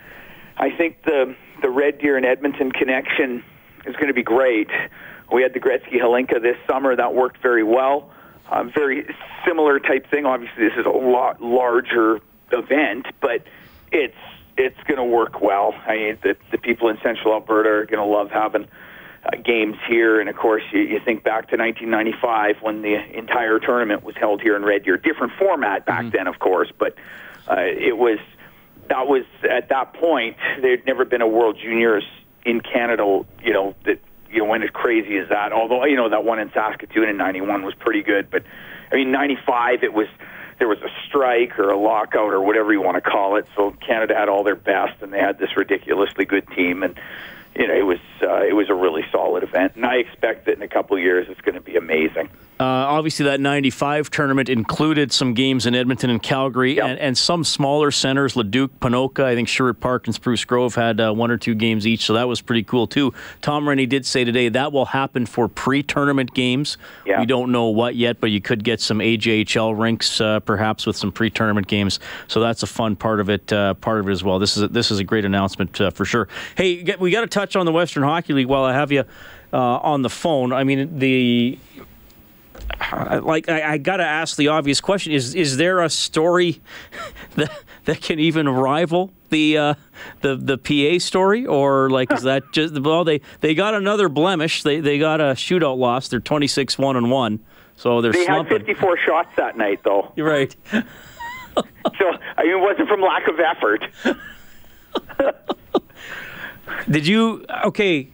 I 0.57 0.71
think 0.71 1.03
the 1.05 1.35
the 1.61 1.71
Red 1.71 1.99
Deer 1.99 2.17
and 2.17 2.25
Edmonton 2.25 2.71
connection 2.71 3.43
is 3.85 3.95
going 3.97 4.07
to 4.09 4.15
be 4.15 4.23
great. 4.23 4.69
We 5.33 5.43
had 5.43 5.53
the 5.55 5.61
Gretzky 5.61 6.01
Hlinka 6.01 6.41
this 6.41 6.57
summer 6.69 6.95
that 6.95 7.15
worked 7.15 7.43
very 7.43 7.65
well. 7.65 8.11
Uh, 8.49 8.65
very 8.65 9.07
similar 9.47 9.79
type 9.79 10.09
thing. 10.11 10.25
Obviously, 10.25 10.69
this 10.69 10.79
is 10.79 10.87
a 10.87 10.91
lot 10.91 11.43
larger 11.43 12.21
event, 12.53 13.07
but 13.21 13.43
it's 13.93 14.17
it's 14.57 14.79
going 14.87 14.97
to 14.97 15.05
work 15.05 15.41
well. 15.41 15.75
I 15.87 15.95
mean, 15.95 16.19
the, 16.23 16.37
the 16.51 16.59
people 16.59 16.89
in 16.89 16.99
Central 17.03 17.33
Alberta 17.35 17.69
are 17.69 17.87
going 17.87 18.05
to 18.05 18.05
love 18.05 18.31
having 18.31 18.67
uh, 19.31 19.37
games 19.37 19.77
here, 19.89 20.21
and 20.21 20.29
of 20.29 20.37
course, 20.37 20.63
you, 20.73 20.81
you 20.81 21.01
think 21.05 21.23
back 21.23 21.49
to 21.51 21.57
1995 21.57 22.63
when 22.63 22.83
the 22.83 22.95
entire 23.17 23.59
tournament 23.59 24.03
was 24.03 24.17
held 24.17 24.41
here 24.41 24.57
in 24.57 24.65
Red 24.65 24.85
Deer. 24.85 24.97
Different 24.97 25.33
format 25.39 25.85
back 25.85 26.11
then, 26.13 26.27
of 26.27 26.39
course, 26.39 26.73
but 26.79 26.95
uh, 27.51 27.57
it 27.59 27.97
was 27.97 28.19
that 28.89 29.07
was 29.07 29.25
at 29.49 29.69
that 29.69 29.93
point 29.95 30.37
there'd 30.63 30.87
never 30.87 31.05
been 31.05 31.21
a 31.21 31.29
World 31.29 31.59
Juniors 31.63 32.05
in 32.45 32.61
Canada, 32.61 33.25
you 33.43 33.53
know, 33.53 33.75
that 33.85 34.01
you 34.31 34.39
know 34.39 34.45
went 34.47 34.65
as 34.65 34.71
crazy 34.71 35.17
as 35.19 35.29
that. 35.29 35.53
Although 35.53 35.85
you 35.85 35.97
know 35.97 36.09
that 36.09 36.25
one 36.25 36.39
in 36.39 36.51
Saskatoon 36.53 37.09
in 37.09 37.17
'91 37.17 37.65
was 37.65 37.75
pretty 37.75 38.03
good, 38.03 38.31
but 38.31 38.45
I 38.91 38.97
mean 38.97 39.11
'95 39.11 39.83
it 39.83 39.93
was 39.93 40.09
there 40.59 40.69
was 40.69 40.79
a 40.79 40.89
strike 41.07 41.59
or 41.59 41.71
a 41.71 41.79
lockout 41.79 42.33
or 42.33 42.41
whatever 42.41 42.73
you 42.73 42.83
want 42.83 42.97
to 42.97 43.11
call 43.11 43.37
it. 43.37 43.47
So 43.55 43.71
Canada 43.87 44.15
had 44.15 44.29
all 44.29 44.43
their 44.43 44.57
best, 44.57 45.03
and 45.03 45.13
they 45.13 45.21
had 45.21 45.39
this 45.39 45.57
ridiculously 45.57 46.25
good 46.25 46.49
team, 46.49 46.83
and 46.83 46.99
you 47.59 47.67
know 47.67 47.75
it 47.75 47.85
was 47.85 47.99
uh, 48.23 48.45
it 48.45 48.55
was 48.55 48.71
a 48.71 48.75
really 48.75 49.05
solid 49.11 49.43
event. 49.43 49.73
And 49.77 49.85
I 49.85 49.97
expect 49.97 50.47
that 50.47 50.55
in 50.55 50.63
a 50.63 50.69
couple 50.69 50.97
of 50.97 51.03
years 51.03 51.27
it's 51.29 51.41
going 51.41 51.57
to 51.57 51.61
be 51.61 51.77
amazing. 51.77 52.31
Uh, 52.61 52.65
obviously, 52.65 53.25
that 53.27 53.41
95 53.41 54.11
tournament 54.11 54.49
included 54.49 55.13
some 55.13 55.33
games 55.35 55.65
in 55.65 55.75
Edmonton 55.77 56.11
and 56.11 56.21
Calgary 56.23 56.75
Yep. 56.77 56.87
and, 56.87 56.99
and 56.99 57.19
some 57.19 57.45
smaller 57.45 57.91
centers, 57.93 58.35
Leduc, 58.35 58.71
Ponoka. 58.81 59.23
I 59.23 59.35
think 59.37 59.47
Sherwood 59.49 59.79
Park 59.79 60.07
and 60.07 60.15
Spruce 60.15 60.45
Grove 60.45 60.75
had 60.75 61.01
uh, 61.01 61.13
one 61.13 61.31
or 61.31 61.37
two 61.37 61.55
games 61.55 61.87
each, 61.87 62.05
so 62.05 62.15
that 62.15 62.27
was 62.27 62.41
pretty 62.41 62.65
cool, 62.65 62.87
too. 62.89 63.15
Tom 63.43 63.65
Renney 63.65 63.89
did 63.89 64.05
say 64.05 64.25
today 64.25 64.49
that 64.49 64.73
will 64.73 64.87
happen 64.87 65.25
for 65.25 65.47
pre 65.49 65.83
tournament 65.85 66.35
games. 66.35 66.79
Yeah. 67.07 67.21
We 67.21 67.27
don't 67.27 67.53
know 67.53 67.67
what 67.67 67.95
yet, 67.95 68.21
but 68.21 68.31
you 68.31 68.41
could 68.41 68.65
get 68.65 68.81
some 68.81 68.99
AJHL 68.99 69.79
rinks 69.79 70.21
uh, 70.21 70.41
perhaps 70.41 70.85
with 70.85 70.97
some 70.97 71.13
pre 71.13 71.31
tournament 71.31 71.69
games. 71.69 72.01
So 72.27 72.41
that's 72.41 72.63
a 72.63 72.67
fun 72.67 72.97
part 72.97 73.21
of 73.21 73.31
it, 73.31 73.53
uh, 73.53 73.75
part 73.75 74.01
of 74.01 74.09
it 74.09 74.13
as 74.13 74.25
well. 74.25 74.39
This 74.41 74.57
is 74.57 74.65
a, 74.65 74.69
this 74.69 74.91
is 74.91 74.99
a 74.99 75.05
great 75.05 75.25
announcement 75.25 75.81
uh, 75.81 75.91
for 75.91 76.05
sure. 76.05 76.27
Hey, 76.57 76.85
we 76.99 77.11
got 77.13 77.21
to 77.21 77.27
touch 77.29 77.55
on 77.55 77.67
the 77.67 77.73
Western 77.73 78.03
Hockey 78.03 78.33
League 78.33 78.47
while 78.49 78.65
I 78.65 78.73
have 78.73 78.91
you 78.91 79.05
uh, 79.53 79.57
on 79.57 80.03
the 80.03 80.11
phone. 80.11 80.53
I 80.53 80.65
mean, 80.65 80.99
the 80.99 81.59
like 83.23 83.49
I, 83.49 83.75
I 83.75 83.79
got 83.79 83.99
to 83.99 84.05
ask 84.05 84.37
the 84.37 84.49
obvious 84.49 84.81
question: 84.81 85.13
Is 85.13 85.35
is 85.35 85.57
there 85.57 85.81
a 85.81 85.91
story 85.91 86.61
that 87.37 87.51
that 87.85 88.01
can 88.01 88.19
even 88.19 88.49
rival 88.49 89.13
the 89.31 89.59
uh, 89.59 89.75
the 90.21 90.37
the 90.37 90.59
PA 90.59 91.05
story, 91.05 91.47
or 91.47 91.91
like 91.91 92.13
is 92.13 92.23
that 92.23 92.45
just 92.53 92.79
well 92.81 93.05
they 93.05 93.21
they 93.41 93.55
got 93.55 93.75
another 93.75 94.09
blemish? 94.09 94.63
They 94.63 94.81
they 94.81 94.99
got 94.99 95.21
a 95.21 95.35
shootout 95.35 95.79
loss. 95.79 96.09
They're 96.09 96.21
twenty 96.21 96.47
six 96.47 96.79
one 96.79 96.97
and 96.97 97.11
one, 97.11 97.41
so 97.77 98.01
they're 98.01 98.13
They 98.13 98.21
had 98.21 98.27
slumping. 98.47 98.59
54 98.59 98.97
shots 98.99 99.29
that 99.37 99.57
night, 99.57 99.81
though. 99.85 100.13
You're 100.17 100.29
right. 100.29 100.55
So 101.99 102.05
I 102.37 102.45
mean, 102.45 102.53
it 102.53 102.61
wasn't 102.61 102.89
from 102.89 103.01
lack 103.01 103.27
of 103.27 103.41
effort. 103.41 103.83
Did 106.89 107.05
you 107.05 107.45
okay? 107.65 108.11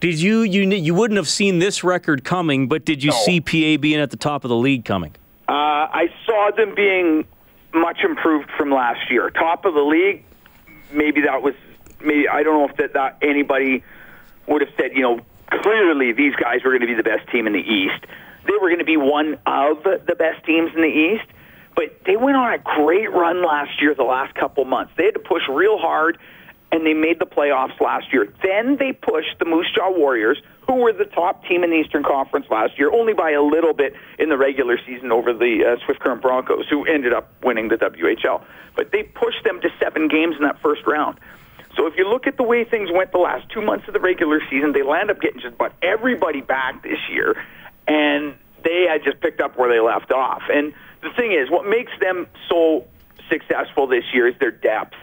Did 0.00 0.20
you 0.20 0.42
you 0.42 0.62
you 0.62 0.94
wouldn't 0.94 1.16
have 1.16 1.28
seen 1.28 1.58
this 1.58 1.82
record 1.82 2.22
coming, 2.24 2.68
but 2.68 2.84
did 2.84 3.02
you 3.02 3.10
No. 3.10 3.16
see 3.16 3.40
PA 3.40 3.80
being 3.80 3.98
at 4.00 4.10
the 4.10 4.16
top 4.16 4.44
of 4.44 4.48
the 4.48 4.56
league 4.56 4.84
coming? 4.84 5.12
Uh, 5.48 5.52
I 5.52 6.10
saw 6.24 6.50
them 6.56 6.74
being 6.74 7.24
much 7.74 7.98
improved 8.04 8.50
from 8.56 8.70
last 8.70 9.10
year. 9.10 9.30
Top 9.30 9.64
of 9.64 9.74
the 9.74 9.82
league, 9.82 10.24
maybe 10.92 11.22
that 11.22 11.42
was 11.42 11.54
maybe 12.00 12.28
I 12.28 12.42
don't 12.44 12.54
know 12.60 12.68
if 12.68 12.76
that, 12.76 12.92
that 12.92 13.18
anybody 13.22 13.82
would 14.46 14.60
have 14.60 14.70
said, 14.78 14.92
you 14.94 15.02
know, 15.02 15.20
clearly 15.62 16.12
these 16.12 16.34
guys 16.36 16.62
were 16.62 16.70
going 16.70 16.82
to 16.82 16.86
be 16.86 16.94
the 16.94 17.02
best 17.02 17.28
team 17.30 17.46
in 17.46 17.52
the 17.52 17.58
East. 17.60 18.04
They 18.46 18.52
were 18.60 18.68
going 18.68 18.78
to 18.78 18.84
be 18.84 18.96
one 18.96 19.36
of 19.46 19.82
the 19.82 20.14
best 20.16 20.44
teams 20.46 20.70
in 20.74 20.80
the 20.80 20.88
East, 20.88 21.26
but 21.74 21.98
they 22.06 22.16
went 22.16 22.36
on 22.36 22.54
a 22.54 22.58
great 22.58 23.12
run 23.12 23.44
last 23.44 23.82
year, 23.82 23.94
the 23.94 24.04
last 24.04 24.34
couple 24.36 24.64
months. 24.64 24.92
They 24.96 25.04
had 25.06 25.14
to 25.14 25.20
push 25.20 25.42
real 25.50 25.76
hard, 25.76 26.18
and 26.70 26.84
they 26.84 26.94
made 26.94 27.18
the 27.18 27.26
playoffs 27.26 27.80
last 27.80 28.12
year. 28.12 28.32
Then 28.42 28.76
they 28.76 28.92
pushed 28.92 29.38
the 29.38 29.44
Moose 29.44 29.70
Jaw 29.74 29.90
Warriors, 29.90 30.38
who 30.66 30.76
were 30.76 30.92
the 30.92 31.06
top 31.06 31.44
team 31.46 31.64
in 31.64 31.70
the 31.70 31.76
Eastern 31.76 32.02
Conference 32.02 32.46
last 32.50 32.78
year, 32.78 32.92
only 32.92 33.14
by 33.14 33.30
a 33.30 33.42
little 33.42 33.72
bit 33.72 33.94
in 34.18 34.28
the 34.28 34.36
regular 34.36 34.78
season 34.86 35.10
over 35.10 35.32
the 35.32 35.64
uh, 35.64 35.84
Swift 35.84 36.00
Current 36.00 36.20
Broncos, 36.20 36.66
who 36.68 36.84
ended 36.84 37.14
up 37.14 37.32
winning 37.42 37.68
the 37.68 37.76
WHL. 37.76 38.42
But 38.76 38.92
they 38.92 39.02
pushed 39.02 39.44
them 39.44 39.60
to 39.62 39.70
seven 39.80 40.08
games 40.08 40.36
in 40.36 40.42
that 40.42 40.60
first 40.60 40.86
round. 40.86 41.18
So 41.76 41.86
if 41.86 41.94
you 41.96 42.08
look 42.08 42.26
at 42.26 42.36
the 42.36 42.42
way 42.42 42.64
things 42.64 42.90
went 42.92 43.12
the 43.12 43.18
last 43.18 43.48
two 43.50 43.62
months 43.62 43.86
of 43.88 43.94
the 43.94 44.00
regular 44.00 44.40
season, 44.50 44.72
they 44.72 44.82
land 44.82 45.10
up 45.10 45.20
getting 45.20 45.40
just 45.40 45.54
about 45.54 45.72
everybody 45.80 46.40
back 46.40 46.82
this 46.82 46.98
year, 47.10 47.42
and 47.86 48.34
they 48.64 48.86
had 48.90 49.04
just 49.04 49.20
picked 49.20 49.40
up 49.40 49.56
where 49.56 49.70
they 49.70 49.80
left 49.80 50.10
off. 50.10 50.42
And 50.52 50.74
the 51.02 51.10
thing 51.16 51.32
is, 51.32 51.50
what 51.50 51.66
makes 51.66 51.92
them 52.00 52.26
so 52.48 52.84
successful 53.30 53.86
this 53.86 54.04
year 54.12 54.28
is 54.28 54.34
their 54.38 54.50
depth. 54.50 54.96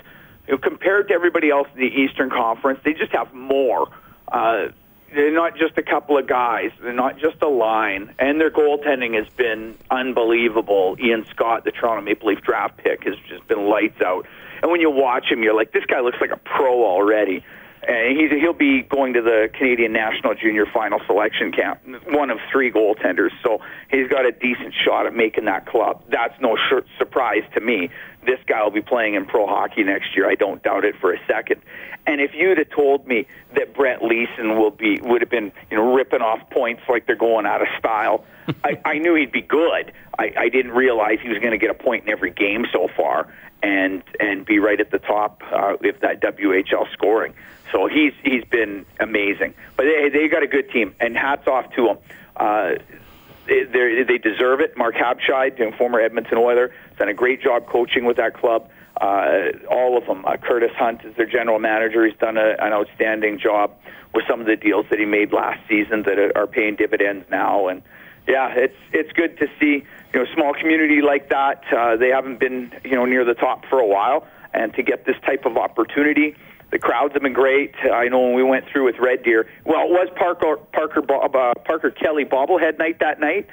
You 0.48 0.54
know, 0.54 0.58
compared 0.58 1.08
to 1.10 1.14
everybody 1.14 1.50
else 1.50 1.68
in 1.74 1.82
the 1.82 1.88
Eastern 1.88 2.30
Conference, 2.30 2.80
they 2.84 2.94
just 2.94 3.12
have 3.12 3.34
more. 3.34 3.90
Uh, 4.28 4.68
they're 5.14 5.34
not 5.34 5.56
just 5.58 5.78
a 5.78 5.84
couple 5.84 6.18
of 6.18 6.28
guys. 6.28 6.72
They're 6.82 6.94
not 6.94 7.18
just 7.18 7.42
a 7.42 7.48
line. 7.48 8.14
And 8.20 8.40
their 8.40 8.52
goaltending 8.52 9.16
has 9.16 9.28
been 9.36 9.78
unbelievable. 9.90 10.98
Ian 11.00 11.25
Scott, 11.30 11.64
the 11.64 11.72
Toronto 11.72 12.02
Maple 12.02 12.30
Leaf 12.30 12.42
draft 12.42 12.78
pick, 12.78 13.06
has 13.06 13.16
just 13.30 13.48
been 13.48 13.70
lights 13.70 14.02
out. 14.02 14.28
And 14.62 14.72
when 14.72 14.82
you 14.82 14.90
watch 14.90 15.25
him, 15.32 15.42
you're 15.42 15.56
like, 15.56 15.72
this 15.72 15.86
guy 15.86 16.02
looks 16.02 16.18
like 16.20 16.32
a 16.32 16.38
pro 16.38 16.84
already. 16.86 17.44
And 17.88 18.18
he's, 18.18 18.32
he'll 18.32 18.54
be 18.54 18.82
going 18.82 19.13
to 19.13 19.22
the 19.22 19.50
Canadian 19.54 19.94
National 19.94 20.34
Junior 20.34 20.65
Final 20.65 21.00
Selection 21.06 21.51
Camp, 21.51 21.80
one 22.08 22.32
of 22.32 22.39
three 22.51 22.72
goaltenders. 22.72 23.30
So 23.44 23.60
he's 23.92 24.08
got 24.08 24.25
a 24.25 24.32
decent 24.32 24.74
shot 24.74 25.06
at 25.06 25.13
making 25.13 25.46
that 25.46 25.68
club. 25.68 26.04
That's 26.10 26.34
no 26.42 26.56
sh- 26.56 26.88
surprise 26.98 27.44
to 27.54 27.62
me. 27.62 27.89
This 28.25 28.39
guy 28.48 28.63
will 28.63 28.72
be 28.72 28.82
playing 28.82 29.13
in 29.13 29.25
pro 29.25 29.46
hockey 29.46 29.84
next 29.84 30.15
year. 30.15 30.27
I 30.30 30.36
don't 30.36 30.63
doubt 30.63 30.84
it 30.84 30.96
for 31.00 31.13
a 31.13 31.20
second. 31.27 31.62
And 32.08 32.22
if 32.22 32.32
you'd 32.34 32.58
have 32.58 32.70
told 32.70 33.08
me 33.08 33.27
that 33.56 33.75
Brett 33.75 34.04
Leason 34.04 34.58
will 34.58 34.72
be 34.72 35.00
would 35.01 35.22
have 35.22 35.30
been 35.30 35.51
you 35.70 35.77
know 35.77 35.94
ripping 35.94 36.22
off 36.22 36.39
points 36.51 36.84
like 36.88 37.08
they're 37.08 37.15
going 37.15 37.46
out 37.46 37.62
of 37.62 37.68
style, 37.80 38.25
I, 38.63 38.80
I 38.86 38.98
knew 39.00 39.15
he'd 39.15 39.32
be 39.32 39.42
good. 39.42 39.92
I, 40.18 40.32
I 40.38 40.50
didn't 40.50 40.72
realize 40.72 41.20
he 41.22 41.30
was 41.30 41.39
going 41.39 41.51
to 41.51 41.58
get 41.58 41.70
a 41.70 41.75
point 41.75 42.04
in 42.04 42.10
every 42.10 42.32
game 42.32 42.65
so 42.72 42.88
far 42.96 43.27
and 43.65 44.03
and 44.19 44.45
be 44.45 44.60
right 44.60 44.79
at 44.79 44.91
the 44.91 45.00
top 45.00 45.41
uh, 45.51 45.75
if 45.81 46.00
that 46.01 46.22
WHL 46.22 46.91
scoring. 46.93 47.34
So 47.72 47.88
he's 47.88 48.13
he's 48.24 48.43
been 48.45 48.86
amazing. 49.00 49.55
But 49.75 49.86
they 49.86 50.10
they 50.10 50.27
got 50.27 50.43
a 50.43 50.48
good 50.48 50.69
team, 50.69 50.95
and 51.00 51.17
hats 51.17 51.48
off 51.48 51.74
to 51.75 51.86
them. 51.88 51.98
Uh, 52.36 52.75
they 53.48 53.63
they're- 53.63 54.17
deserve 54.17 54.60
it. 54.60 54.77
Marc 54.77 54.95
Habscheid, 54.95 55.77
former 55.77 56.00
Edmonton 56.00 56.38
Oiler, 56.38 56.72
done 56.98 57.10
a 57.10 57.13
great 57.13 57.41
job 57.41 57.67
coaching 57.67 58.05
with 58.05 58.17
that 58.17 58.34
club. 58.34 58.69
Uh, 59.00 59.51
all 59.69 59.98
of 59.98 60.05
them. 60.05 60.25
Uh, 60.25 60.38
Curtis 60.38 60.72
Hunt 60.77 61.03
is 61.03 61.15
their 61.15 61.25
general 61.25 61.60
manager. 61.60 62.05
He's 62.05 62.17
done 62.17 62.38
a, 62.38 62.55
an 62.60 62.72
outstanding 62.72 63.39
job 63.39 63.72
with 64.13 64.24
some 64.27 64.39
of 64.39 64.48
the 64.48 64.55
deals 64.55 64.86
that 64.89 65.00
he 65.00 65.05
made 65.05 65.34
last 65.34 65.60
season 65.67 66.03
that 66.03 66.17
are 66.36 66.48
paying 66.48 66.75
dividends 66.75 67.25
now. 67.29 67.67
And 67.67 67.84
yeah, 68.27 68.53
it's 68.55 68.77
it's 68.91 69.12
good 69.13 69.38
to 69.39 69.48
see 69.60 69.86
you 70.13 70.20
know 70.20 70.25
small 70.34 70.53
community 70.53 71.01
like 71.01 71.29
that. 71.29 71.63
Uh, 71.72 71.96
they 71.96 72.10
haven't 72.10 72.39
been 72.39 72.74
you 72.84 72.96
know 72.96 73.05
near 73.05 73.24
the 73.24 73.34
top 73.34 73.65
for 73.70 73.79
a 73.79 73.88
while, 73.88 74.27
and 74.53 74.74
to 74.74 74.84
get 74.84 75.05
this 75.05 75.15
type 75.25 75.46
of 75.46 75.58
opportunity. 75.58 76.36
The 76.72 76.79
crowds 76.79 77.13
have 77.13 77.22
been 77.22 77.34
great. 77.34 77.75
I 77.94 78.08
know 78.08 78.22
when 78.22 78.34
we 78.34 78.44
went 78.44 78.65
through 78.67 78.86
with 78.86 78.96
Red 79.00 79.24
Deer. 79.24 79.48
Well, 79.65 79.86
it 79.86 79.91
was 79.91 80.10
Parker 80.15 80.58
Parker 80.74 81.01
Bob, 81.01 81.36
uh, 81.36 81.53
Parker 81.63 81.91
Kelly 81.91 82.25
bobblehead 82.25 82.79
night 82.79 83.00
that 83.00 83.20
night, 83.20 83.48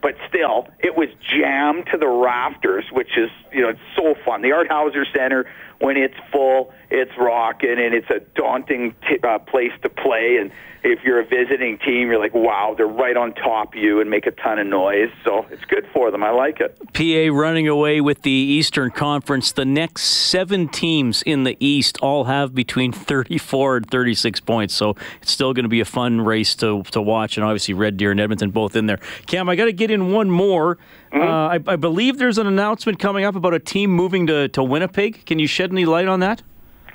but 0.00 0.14
still, 0.28 0.68
it 0.78 0.96
was 0.96 1.08
jammed 1.20 1.86
to 1.92 1.98
the 1.98 2.08
rafters, 2.08 2.84
which 2.92 3.18
is 3.18 3.30
you 3.52 3.62
know 3.62 3.70
it's 3.70 3.80
so 3.96 4.14
fun. 4.24 4.42
The 4.42 4.52
Art 4.52 4.70
Hauser 4.70 5.04
Center, 5.12 5.46
when 5.80 5.96
it's 5.96 6.16
full, 6.30 6.72
it's 6.92 7.12
rocking, 7.16 7.78
and 7.78 7.94
it's 7.94 8.10
a 8.10 8.20
daunting 8.34 8.94
t- 9.08 9.18
uh, 9.22 9.38
place 9.38 9.72
to 9.82 9.88
play. 9.88 10.36
And 10.38 10.50
if 10.84 11.02
you're 11.04 11.20
a 11.20 11.24
visiting 11.24 11.78
team, 11.78 12.10
you're 12.10 12.18
like, 12.18 12.34
wow, 12.34 12.74
they're 12.76 12.86
right 12.86 13.16
on 13.16 13.32
top 13.32 13.74
of 13.74 13.80
you 13.80 14.00
and 14.00 14.10
make 14.10 14.26
a 14.26 14.30
ton 14.30 14.58
of 14.58 14.66
noise. 14.66 15.10
So 15.24 15.46
it's 15.50 15.64
good 15.64 15.86
for 15.94 16.10
them. 16.10 16.22
I 16.22 16.30
like 16.30 16.60
it. 16.60 16.76
PA 16.92 17.34
running 17.34 17.66
away 17.66 18.02
with 18.02 18.22
the 18.22 18.30
Eastern 18.30 18.90
Conference. 18.90 19.52
The 19.52 19.64
next 19.64 20.02
seven 20.02 20.68
teams 20.68 21.22
in 21.22 21.44
the 21.44 21.56
East 21.60 21.96
all 22.02 22.24
have 22.24 22.54
between 22.54 22.92
34 22.92 23.78
and 23.78 23.90
36 23.90 24.40
points. 24.40 24.74
So 24.74 24.94
it's 25.22 25.32
still 25.32 25.54
going 25.54 25.64
to 25.64 25.70
be 25.70 25.80
a 25.80 25.86
fun 25.86 26.20
race 26.20 26.54
to, 26.56 26.82
to 26.90 27.00
watch. 27.00 27.38
And 27.38 27.44
obviously, 27.44 27.72
Red 27.72 27.96
Deer 27.96 28.10
and 28.10 28.20
Edmonton 28.20 28.50
both 28.50 28.76
in 28.76 28.84
there. 28.84 28.98
Cam, 29.26 29.48
I 29.48 29.56
got 29.56 29.64
to 29.66 29.72
get 29.72 29.90
in 29.90 30.12
one 30.12 30.30
more. 30.30 30.76
Uh, 31.10 31.18
I, 31.20 31.60
I 31.66 31.76
believe 31.76 32.18
there's 32.18 32.38
an 32.38 32.46
announcement 32.46 32.98
coming 32.98 33.24
up 33.24 33.34
about 33.34 33.54
a 33.54 33.58
team 33.58 33.90
moving 33.90 34.26
to, 34.26 34.48
to 34.48 34.62
Winnipeg. 34.62 35.24
Can 35.24 35.38
you 35.38 35.46
shed 35.46 35.70
any 35.70 35.86
light 35.86 36.08
on 36.08 36.20
that? 36.20 36.42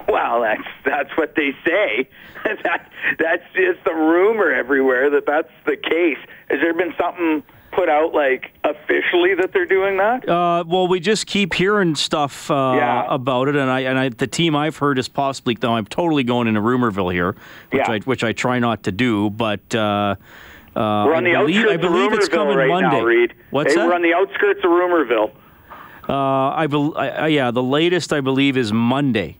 Well, 0.12 0.42
that's 0.42 0.64
that's 0.86 1.10
what 1.18 1.36
they 1.36 1.52
say. 1.66 2.08
that 2.64 2.90
that's 3.20 3.44
just 3.54 3.84
the 3.84 3.94
rumor 3.94 4.52
everywhere 4.54 5.10
that 5.10 5.26
that's 5.26 5.52
the 5.66 5.76
case. 5.76 6.18
Has 6.50 6.62
there 6.62 6.74
been 6.74 6.94
something 7.00 7.44
put 7.74 7.90
out 7.90 8.14
like 8.14 8.52
officially 8.64 9.36
that 9.36 9.52
they're 9.52 9.66
doing 9.66 9.98
that? 9.98 10.28
Uh, 10.28 10.64
well, 10.66 10.88
we 10.88 11.02
just 11.02 11.28
keep 11.28 11.54
hearing 11.54 11.94
stuff 11.96 12.50
uh, 12.50 12.76
Yeah. 12.78 13.06
about 13.10 13.50
it, 13.50 13.58
and 13.58 13.70
I 13.70 13.82
and 13.82 14.00
I, 14.00 14.08
the 14.10 14.28
team 14.28 14.56
I've 14.56 14.78
heard 14.78 14.98
is 14.98 15.10
possibly. 15.10 15.56
Though 15.60 15.74
I'm 15.74 15.86
totally 15.86 16.24
going 16.24 16.48
into 16.48 16.62
rumorville 16.62 17.12
here, 17.12 17.36
which 17.72 17.82
Yeah. 17.86 17.92
I 17.92 18.00
which 18.00 18.24
I 18.24 18.32
try 18.32 18.60
not 18.60 18.84
to 18.84 18.92
do, 18.94 19.30
but. 19.30 19.76
Uh, 19.76 20.16
uh, 20.76 21.06
We're 21.08 21.16
on 21.16 21.24
the 21.24 21.36
I 21.36 21.40
believe, 21.42 21.56
outskirts 21.58 21.74
I 21.74 21.78
believe 21.88 22.12
of 22.14 22.20
it's 22.20 22.30
coming 22.30 22.56
right 22.56 22.68
Monday. 22.70 23.00
now, 23.00 23.04
Reed. 23.04 23.34
What's 23.50 23.74
hey, 23.74 23.80
that? 23.80 23.88
We're 23.88 23.96
on 23.96 24.04
the 24.04 24.14
outskirts 24.14 24.60
of 24.64 24.70
Rumorville. 24.70 25.32
uh, 26.08 26.14
I, 26.56 26.68
bel 26.68 26.96
I, 26.96 27.10
I- 27.10 27.28
yeah, 27.28 27.50
the 27.52 27.64
latest 27.64 28.14
I 28.14 28.22
believe 28.22 28.56
is 28.58 28.72
Monday. 28.72 29.38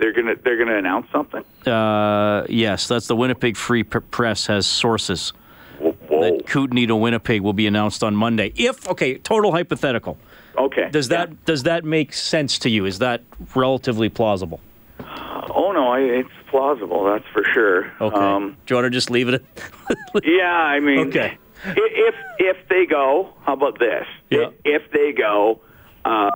They're 0.00 0.12
gonna 0.14 0.34
they're 0.42 0.56
gonna 0.56 0.78
announce 0.78 1.06
something. 1.12 1.44
Uh, 1.70 2.46
yes, 2.48 2.88
that's 2.88 3.06
the 3.06 3.14
Winnipeg 3.14 3.54
Free 3.56 3.82
Press 3.82 4.46
has 4.46 4.66
sources 4.66 5.34
Whoa. 5.78 5.94
that 6.22 6.46
Kootenay 6.46 6.86
to 6.86 6.96
Winnipeg 6.96 7.42
will 7.42 7.52
be 7.52 7.66
announced 7.66 8.02
on 8.02 8.16
Monday. 8.16 8.52
If 8.56 8.88
okay, 8.88 9.18
total 9.18 9.52
hypothetical. 9.52 10.16
Okay. 10.56 10.88
Does 10.90 11.08
that 11.08 11.28
Yeah. 11.28 11.34
does 11.44 11.62
that 11.64 11.84
make 11.84 12.14
sense 12.14 12.58
to 12.60 12.70
you? 12.70 12.86
Is 12.86 12.98
that 13.00 13.22
relatively 13.54 14.08
plausible? 14.08 14.60
Oh 15.00 15.72
no, 15.72 15.88
I, 15.88 16.00
it's 16.00 16.30
plausible. 16.48 17.04
That's 17.04 17.26
for 17.32 17.44
sure. 17.52 17.92
Okay. 18.00 18.16
Um, 18.16 18.56
Do 18.64 18.72
you 18.74 18.76
want 18.76 18.86
to 18.86 18.90
just 18.90 19.10
leave 19.10 19.28
it? 19.28 19.34
At, 19.34 20.24
yeah, 20.24 20.50
I 20.50 20.80
mean, 20.80 21.08
Okay. 21.08 21.36
If 21.66 22.14
if 22.38 22.56
they 22.70 22.86
go, 22.86 23.34
how 23.44 23.52
about 23.52 23.78
this? 23.78 24.06
Yeah. 24.30 24.48
If 24.64 24.90
they 24.92 25.12
go, 25.12 25.60
uh, 26.06 26.30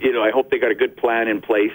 you 0.00 0.12
know, 0.12 0.22
I 0.22 0.30
hope 0.30 0.50
they 0.50 0.58
got 0.58 0.70
a 0.70 0.74
good 0.74 0.96
plan 0.96 1.28
in 1.28 1.42
place 1.42 1.72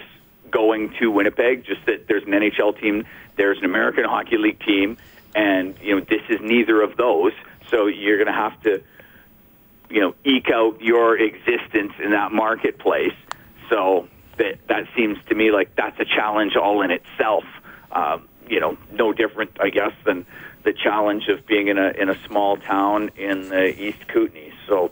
going 0.54 0.94
to 1.00 1.10
Winnipeg. 1.10 1.64
Just 1.64 1.84
that 1.86 2.06
there's 2.06 2.22
an 2.22 2.30
NHL 2.30 2.80
team, 2.80 3.04
there's 3.36 3.58
an 3.58 3.64
American 3.64 4.04
Hockey 4.04 4.38
League 4.38 4.60
team, 4.60 4.96
and 5.34 5.74
you 5.82 5.96
know 5.96 6.04
this 6.08 6.22
is 6.28 6.40
neither 6.40 6.80
of 6.80 6.96
those. 6.96 7.32
So 7.70 7.86
you're 7.86 8.16
going 8.16 8.28
to 8.28 8.32
have 8.32 8.62
to, 8.62 8.82
you 9.90 10.00
know, 10.00 10.14
eke 10.24 10.50
out 10.50 10.80
your 10.80 11.18
existence 11.18 11.92
in 12.02 12.12
that 12.12 12.30
marketplace. 12.32 13.14
So 13.68 14.08
that 14.38 14.58
that 14.68 14.86
seems 14.96 15.18
to 15.26 15.34
me 15.34 15.50
like 15.50 15.74
that's 15.74 15.98
a 15.98 16.04
challenge 16.04 16.56
all 16.56 16.82
in 16.82 16.90
itself. 16.90 17.44
Um, 17.90 18.28
you 18.48 18.60
know, 18.60 18.76
no 18.92 19.12
different, 19.12 19.52
I 19.60 19.70
guess, 19.70 19.92
than 20.04 20.26
the 20.64 20.72
challenge 20.72 21.28
of 21.28 21.46
being 21.46 21.68
in 21.68 21.78
a 21.78 21.88
in 21.90 22.08
a 22.08 22.18
small 22.26 22.56
town 22.56 23.10
in 23.16 23.48
the 23.48 23.66
East 23.80 24.06
Kootenays. 24.08 24.54
So, 24.68 24.90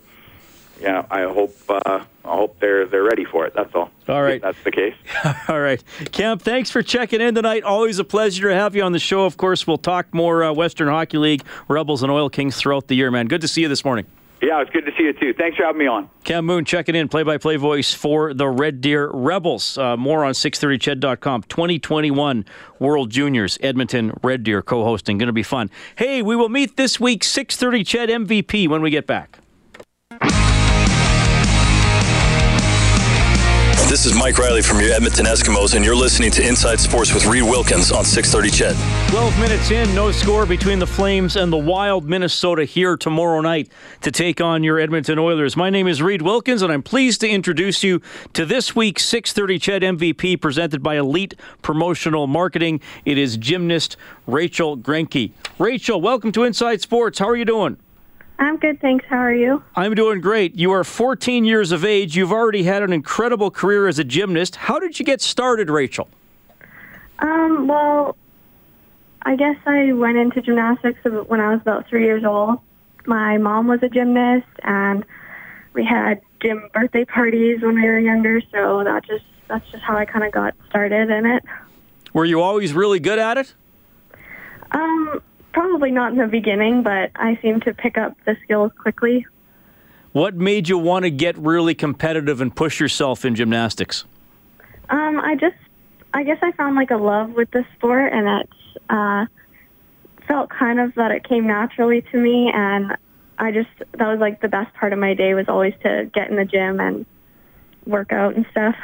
yeah, 0.80 1.06
I 1.10 1.22
hope 1.22 1.54
uh, 1.68 2.04
I 2.24 2.36
hope 2.36 2.58
they're 2.60 2.86
they're 2.86 3.02
ready 3.02 3.24
for 3.24 3.46
it. 3.46 3.54
That's 3.54 3.74
all. 3.74 3.90
All 4.08 4.22
right. 4.22 4.36
If 4.36 4.42
that's 4.42 4.64
the 4.64 4.70
case. 4.70 4.94
All 5.48 5.60
right. 5.60 5.82
Cam, 6.12 6.38
thanks 6.38 6.70
for 6.70 6.82
checking 6.82 7.20
in 7.20 7.34
tonight. 7.34 7.62
Always 7.62 7.98
a 7.98 8.04
pleasure 8.04 8.48
to 8.48 8.54
have 8.54 8.74
you 8.74 8.82
on 8.82 8.92
the 8.92 8.98
show. 8.98 9.24
Of 9.24 9.36
course, 9.36 9.66
we'll 9.66 9.78
talk 9.78 10.12
more 10.12 10.44
uh, 10.44 10.52
Western 10.52 10.88
Hockey 10.88 11.18
League, 11.18 11.44
Rebels, 11.68 12.02
and 12.02 12.10
Oil 12.10 12.28
Kings 12.28 12.56
throughout 12.56 12.88
the 12.88 12.96
year, 12.96 13.10
man. 13.10 13.26
Good 13.26 13.40
to 13.42 13.48
see 13.48 13.62
you 13.62 13.68
this 13.68 13.84
morning. 13.84 14.06
Yeah, 14.42 14.60
it's 14.60 14.70
good 14.70 14.84
to 14.86 14.92
see 14.98 15.04
you 15.04 15.12
too. 15.12 15.32
Thanks 15.34 15.56
for 15.56 15.62
having 15.64 15.78
me 15.78 15.86
on. 15.86 16.10
Cam 16.24 16.44
Moon 16.44 16.64
checking 16.64 16.96
in, 16.96 17.08
play 17.08 17.22
by 17.22 17.38
play 17.38 17.54
voice 17.54 17.94
for 17.94 18.34
the 18.34 18.48
Red 18.48 18.80
Deer 18.80 19.08
Rebels. 19.08 19.78
Uh, 19.78 19.96
more 19.96 20.24
on 20.24 20.32
630ched.com. 20.32 21.44
2021 21.44 22.44
World 22.80 23.10
Juniors, 23.10 23.56
Edmonton 23.60 24.12
Red 24.20 24.42
Deer 24.42 24.60
co 24.60 24.82
hosting. 24.82 25.16
Going 25.16 25.28
to 25.28 25.32
be 25.32 25.44
fun. 25.44 25.70
Hey, 25.94 26.22
we 26.22 26.34
will 26.34 26.48
meet 26.48 26.76
this 26.76 26.98
week 26.98 27.22
630 27.22 27.84
Ched 27.84 28.26
MVP 28.26 28.66
when 28.66 28.82
we 28.82 28.90
get 28.90 29.06
back. 29.06 29.38
This 33.92 34.06
is 34.06 34.14
Mike 34.14 34.38
Riley 34.38 34.62
from 34.62 34.80
your 34.80 34.90
Edmonton 34.90 35.26
Eskimos, 35.26 35.74
and 35.74 35.84
you're 35.84 35.94
listening 35.94 36.30
to 36.30 36.48
Inside 36.48 36.80
Sports 36.80 37.12
with 37.12 37.26
Reed 37.26 37.42
Wilkins 37.42 37.92
on 37.92 38.06
630 38.06 38.48
Ched. 38.74 39.10
12 39.10 39.38
minutes 39.38 39.70
in, 39.70 39.94
no 39.94 40.10
score 40.10 40.46
between 40.46 40.78
the 40.78 40.86
Flames 40.86 41.36
and 41.36 41.52
the 41.52 41.58
Wild 41.58 42.08
Minnesota 42.08 42.64
here 42.64 42.96
tomorrow 42.96 43.42
night 43.42 43.70
to 44.00 44.10
take 44.10 44.40
on 44.40 44.64
your 44.64 44.80
Edmonton 44.80 45.18
Oilers. 45.18 45.58
My 45.58 45.68
name 45.68 45.86
is 45.86 46.00
Reed 46.00 46.22
Wilkins, 46.22 46.62
and 46.62 46.72
I'm 46.72 46.82
pleased 46.82 47.20
to 47.20 47.28
introduce 47.28 47.84
you 47.84 48.00
to 48.32 48.46
this 48.46 48.74
week's 48.74 49.04
630 49.04 49.58
Ched 49.58 49.98
MVP 49.98 50.40
presented 50.40 50.82
by 50.82 50.96
Elite 50.96 51.34
Promotional 51.60 52.26
Marketing. 52.26 52.80
It 53.04 53.18
is 53.18 53.36
gymnast 53.36 53.98
Rachel 54.26 54.78
Grenke. 54.78 55.32
Rachel, 55.58 56.00
welcome 56.00 56.32
to 56.32 56.44
Inside 56.44 56.80
Sports. 56.80 57.18
How 57.18 57.28
are 57.28 57.36
you 57.36 57.44
doing? 57.44 57.76
I'm 58.38 58.56
good, 58.56 58.80
thanks. 58.80 59.04
How 59.08 59.18
are 59.18 59.34
you? 59.34 59.62
I'm 59.76 59.94
doing 59.94 60.20
great. 60.20 60.56
You 60.56 60.72
are 60.72 60.84
14 60.84 61.44
years 61.44 61.72
of 61.72 61.84
age. 61.84 62.16
You've 62.16 62.32
already 62.32 62.64
had 62.64 62.82
an 62.82 62.92
incredible 62.92 63.50
career 63.50 63.86
as 63.86 63.98
a 63.98 64.04
gymnast. 64.04 64.56
How 64.56 64.78
did 64.78 64.98
you 64.98 65.04
get 65.04 65.20
started, 65.20 65.70
Rachel? 65.70 66.08
Um, 67.20 67.68
well, 67.68 68.16
I 69.22 69.36
guess 69.36 69.56
I 69.66 69.92
went 69.92 70.16
into 70.16 70.42
gymnastics 70.42 70.98
when 71.04 71.40
I 71.40 71.52
was 71.52 71.60
about 71.60 71.88
three 71.88 72.04
years 72.04 72.24
old. 72.24 72.58
My 73.06 73.38
mom 73.38 73.68
was 73.68 73.80
a 73.82 73.88
gymnast, 73.88 74.48
and 74.64 75.04
we 75.72 75.84
had 75.84 76.20
gym 76.40 76.68
birthday 76.74 77.04
parties 77.04 77.62
when 77.62 77.76
we 77.76 77.82
were 77.82 77.98
younger. 77.98 78.40
So 78.52 78.82
that 78.84 79.04
just 79.06 79.24
that's 79.48 79.68
just 79.70 79.82
how 79.84 79.96
I 79.96 80.04
kind 80.04 80.24
of 80.24 80.32
got 80.32 80.54
started 80.68 81.10
in 81.10 81.26
it. 81.26 81.44
Were 82.12 82.24
you 82.24 82.40
always 82.40 82.72
really 82.72 83.00
good 83.00 83.18
at 83.18 83.38
it? 83.38 83.54
Um, 84.72 85.22
probably 85.52 85.90
not 85.90 86.12
in 86.12 86.18
the 86.18 86.26
beginning, 86.26 86.82
but 86.82 87.10
I 87.14 87.38
seem 87.42 87.60
to 87.60 87.74
pick 87.74 87.98
up 87.98 88.16
the 88.24 88.36
skills 88.44 88.72
quickly. 88.78 89.26
What 90.12 90.34
made 90.34 90.68
you 90.68 90.78
want 90.78 91.04
to 91.04 91.10
get 91.10 91.36
really 91.38 91.74
competitive 91.74 92.40
and 92.40 92.54
push 92.54 92.80
yourself 92.80 93.24
in 93.24 93.34
gymnastics? 93.34 94.04
Um, 94.90 95.18
I 95.20 95.36
just, 95.36 95.56
I 96.12 96.22
guess 96.22 96.38
I 96.42 96.52
found 96.52 96.76
like 96.76 96.90
a 96.90 96.96
love 96.96 97.30
with 97.30 97.50
the 97.50 97.64
sport, 97.76 98.12
and 98.12 98.40
it 98.40 98.48
uh, 98.90 99.26
felt 100.26 100.50
kind 100.50 100.80
of 100.80 100.94
that 100.96 101.10
it 101.12 101.26
came 101.26 101.46
naturally 101.46 102.02
to 102.12 102.18
me, 102.18 102.50
and 102.54 102.96
I 103.38 103.52
just 103.52 103.70
that 103.78 104.06
was 104.06 104.18
like 104.20 104.42
the 104.42 104.48
best 104.48 104.74
part 104.74 104.92
of 104.92 104.98
my 104.98 105.14
day 105.14 105.34
was 105.34 105.46
always 105.48 105.74
to 105.82 106.10
get 106.12 106.30
in 106.30 106.36
the 106.36 106.44
gym 106.44 106.78
and 106.78 107.06
work 107.86 108.12
out 108.12 108.36
and 108.36 108.44
stuff. 108.50 108.76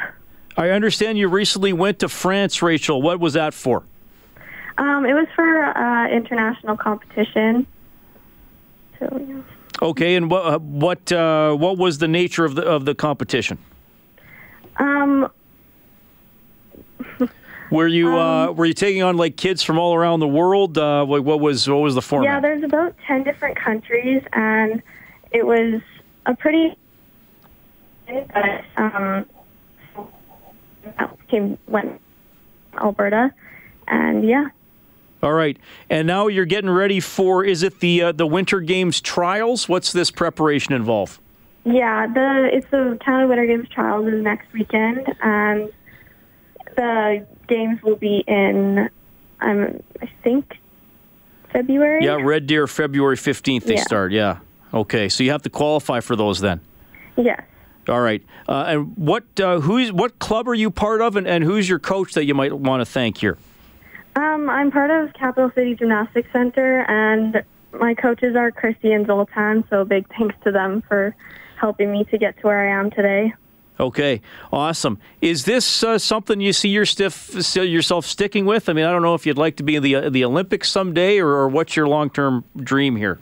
I 0.57 0.69
understand 0.71 1.17
you 1.17 1.29
recently 1.29 1.73
went 1.73 1.99
to 1.99 2.09
France, 2.09 2.61
Rachel. 2.61 3.01
What 3.01 3.19
was 3.19 3.33
that 3.33 3.53
for? 3.53 3.83
Um, 4.79 5.05
it 5.05 5.13
was 5.13 5.27
for 5.35 5.77
uh, 5.77 6.07
international 6.07 6.77
competition. 6.77 7.67
So 8.97 9.25
yeah. 9.27 9.41
Okay, 9.81 10.15
and 10.15 10.31
what 10.31 10.45
uh, 10.45 10.59
what 10.59 11.11
uh, 11.11 11.53
what 11.53 11.77
was 11.77 11.97
the 11.97 12.07
nature 12.07 12.45
of 12.45 12.55
the 12.55 12.63
of 12.63 12.85
the 12.85 12.95
competition? 12.95 13.57
Um, 14.77 15.29
Were 17.71 17.87
you 17.87 18.17
uh, 18.17 18.51
were 18.51 18.65
you 18.65 18.73
taking 18.73 19.03
on 19.03 19.15
like 19.17 19.35
kids 19.37 19.61
from 19.61 19.77
all 19.77 19.93
around 19.93 20.21
the 20.21 20.27
world? 20.27 20.77
Uh, 20.77 21.05
what, 21.05 21.23
what 21.23 21.39
was 21.39 21.67
what 21.67 21.77
was 21.77 21.93
the 21.93 22.01
format? 22.01 22.25
yeah, 22.25 22.39
there's 22.39 22.63
about 22.63 22.95
ten 23.05 23.23
different 23.23 23.57
countries, 23.57 24.23
and 24.33 24.81
it 25.31 25.45
was 25.45 25.81
a 26.25 26.35
pretty. 26.35 26.75
But 28.07 28.63
um, 28.77 29.25
came 31.27 31.59
went 31.67 32.01
Alberta, 32.73 33.31
and 33.87 34.27
yeah. 34.27 34.47
All 35.21 35.33
right, 35.33 35.57
and 35.89 36.07
now 36.07 36.27
you're 36.27 36.45
getting 36.45 36.69
ready 36.69 37.01
for 37.01 37.43
is 37.43 37.61
it 37.61 37.81
the 37.81 38.01
uh, 38.03 38.11
the 38.13 38.25
Winter 38.25 38.61
Games 38.61 39.01
trials? 39.01 39.67
What's 39.67 39.91
this 39.91 40.11
preparation 40.11 40.73
involve? 40.73 41.19
Yeah, 41.65 42.07
the 42.07 42.49
it's 42.53 42.65
the 42.71 42.97
Canada 43.03 43.27
Winter 43.27 43.45
Games 43.45 43.67
trials 43.69 44.07
is 44.07 44.23
next 44.23 44.51
weekend, 44.53 45.05
and 45.21 45.69
the 46.77 47.27
games 47.49 47.83
will 47.83 47.97
be 47.97 48.23
in, 48.27 48.89
um, 49.41 49.81
I 50.01 50.09
think, 50.23 50.57
February. 51.51 52.05
Yeah, 52.05 52.15
Red 52.21 52.47
Deer, 52.47 52.65
February 52.65 53.17
fifteenth 53.17 53.65
they 53.65 53.75
Yeah. 53.75 53.83
start. 53.83 54.13
Yeah. 54.13 54.37
Okay, 54.73 55.09
so 55.09 55.23
you 55.25 55.31
have 55.31 55.41
to 55.41 55.49
qualify 55.49 55.99
for 55.99 56.15
those 56.15 56.39
then. 56.39 56.61
Yes. 57.17 57.41
All 57.89 57.99
right, 57.99 58.23
uh, 58.47 58.65
and 58.67 58.95
what 58.95 59.25
uh, 59.41 59.59
who's 59.59 59.91
what 59.91 60.19
club 60.19 60.47
are 60.47 60.53
you 60.53 60.71
part 60.71 61.01
of, 61.01 61.17
and, 61.17 61.27
and 61.27 61.43
who's 61.43 61.67
your 61.67 61.79
coach 61.79 62.13
that 62.13 62.23
you 62.23 62.35
might 62.35 62.53
want 62.53 62.79
to 62.79 62.85
thank 62.85 63.17
here? 63.17 63.37
Um, 64.15 64.49
I'm 64.49 64.71
part 64.71 64.91
of 64.91 65.13
Capital 65.13 65.51
City 65.55 65.75
Gymnastics 65.75 66.29
Center, 66.33 66.81
and 66.89 67.43
my 67.71 67.93
coaches 67.93 68.35
are 68.35 68.51
Christy 68.51 68.91
and 68.91 69.05
Zoltan. 69.05 69.63
So 69.69 69.85
big 69.85 70.07
thanks 70.17 70.35
to 70.43 70.51
them 70.51 70.81
for 70.87 71.15
helping 71.55 71.91
me 71.91 72.03
to 72.05 72.17
get 72.17 72.37
to 72.39 72.47
where 72.47 72.67
I 72.67 72.79
am 72.79 72.89
today. 72.91 73.33
Okay, 73.79 74.19
awesome. 74.51 74.99
Is 75.21 75.45
this 75.45 75.83
uh, 75.83 75.97
something 75.97 76.41
you 76.41 76.51
see 76.51 76.67
your 76.67 76.85
stiff, 76.85 77.55
yourself 77.55 78.05
sticking 78.05 78.45
with? 78.45 78.67
I 78.67 78.73
mean, 78.73 78.83
I 78.83 78.91
don't 78.91 79.01
know 79.01 79.15
if 79.15 79.25
you'd 79.25 79.37
like 79.37 79.55
to 79.57 79.63
be 79.63 79.77
in 79.77 79.83
the 79.83 80.09
the 80.09 80.25
Olympics 80.25 80.69
someday, 80.69 81.19
or, 81.19 81.29
or 81.29 81.47
what's 81.47 81.77
your 81.77 81.87
long 81.87 82.09
term 82.09 82.43
dream 82.57 82.97
here? 82.97 83.19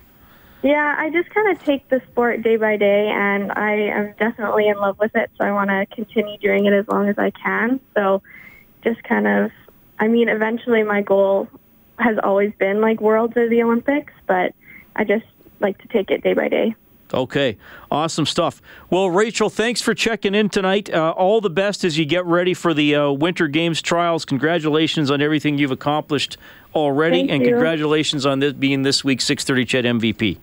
Yeah, 0.63 0.95
I 0.97 1.11
just 1.11 1.29
kind 1.29 1.55
of 1.55 1.63
take 1.63 1.87
the 1.89 2.01
sport 2.11 2.41
day 2.41 2.57
by 2.57 2.77
day, 2.77 3.07
and 3.07 3.51
I 3.51 3.73
am 3.73 4.15
definitely 4.17 4.67
in 4.67 4.77
love 4.77 4.97
with 4.97 5.15
it. 5.15 5.29
So 5.37 5.45
I 5.45 5.51
want 5.51 5.69
to 5.69 5.85
continue 5.95 6.37
doing 6.39 6.65
it 6.65 6.73
as 6.73 6.87
long 6.87 7.07
as 7.07 7.19
I 7.19 7.29
can. 7.29 7.79
So 7.95 8.23
just 8.83 9.03
kind 9.03 9.27
of, 9.27 9.51
I 9.99 10.07
mean, 10.07 10.29
eventually 10.29 10.83
my 10.83 11.01
goal 11.01 11.47
has 11.99 12.17
always 12.23 12.53
been 12.59 12.81
like 12.81 13.01
Worlds 13.01 13.35
or 13.35 13.49
the 13.49 13.63
Olympics, 13.63 14.13
but 14.27 14.53
I 14.95 15.03
just 15.03 15.25
like 15.59 15.77
to 15.79 15.87
take 15.87 16.11
it 16.11 16.23
day 16.23 16.33
by 16.33 16.47
day. 16.47 16.75
Okay, 17.13 17.57
awesome 17.89 18.25
stuff. 18.25 18.61
Well, 18.89 19.09
Rachel, 19.09 19.49
thanks 19.49 19.81
for 19.81 19.93
checking 19.93 20.35
in 20.35 20.49
tonight. 20.49 20.93
Uh, 20.93 21.11
all 21.11 21.39
the 21.39 21.49
best 21.49 21.85
as 21.85 21.97
you 21.97 22.05
get 22.05 22.25
ready 22.25 22.53
for 22.53 22.73
the 22.73 22.95
uh, 22.95 23.11
Winter 23.11 23.47
Games 23.47 23.81
trials. 23.81 24.25
Congratulations 24.25 25.09
on 25.09 25.21
everything 25.21 25.57
you've 25.57 25.71
accomplished 25.71 26.37
already, 26.75 27.19
Thank 27.19 27.31
and 27.31 27.43
you. 27.43 27.51
congratulations 27.51 28.25
on 28.25 28.39
this 28.39 28.53
being 28.53 28.81
this 28.81 29.05
week's 29.05 29.23
6:30 29.25 29.65
Ched 29.65 29.99
MVP. 29.99 30.37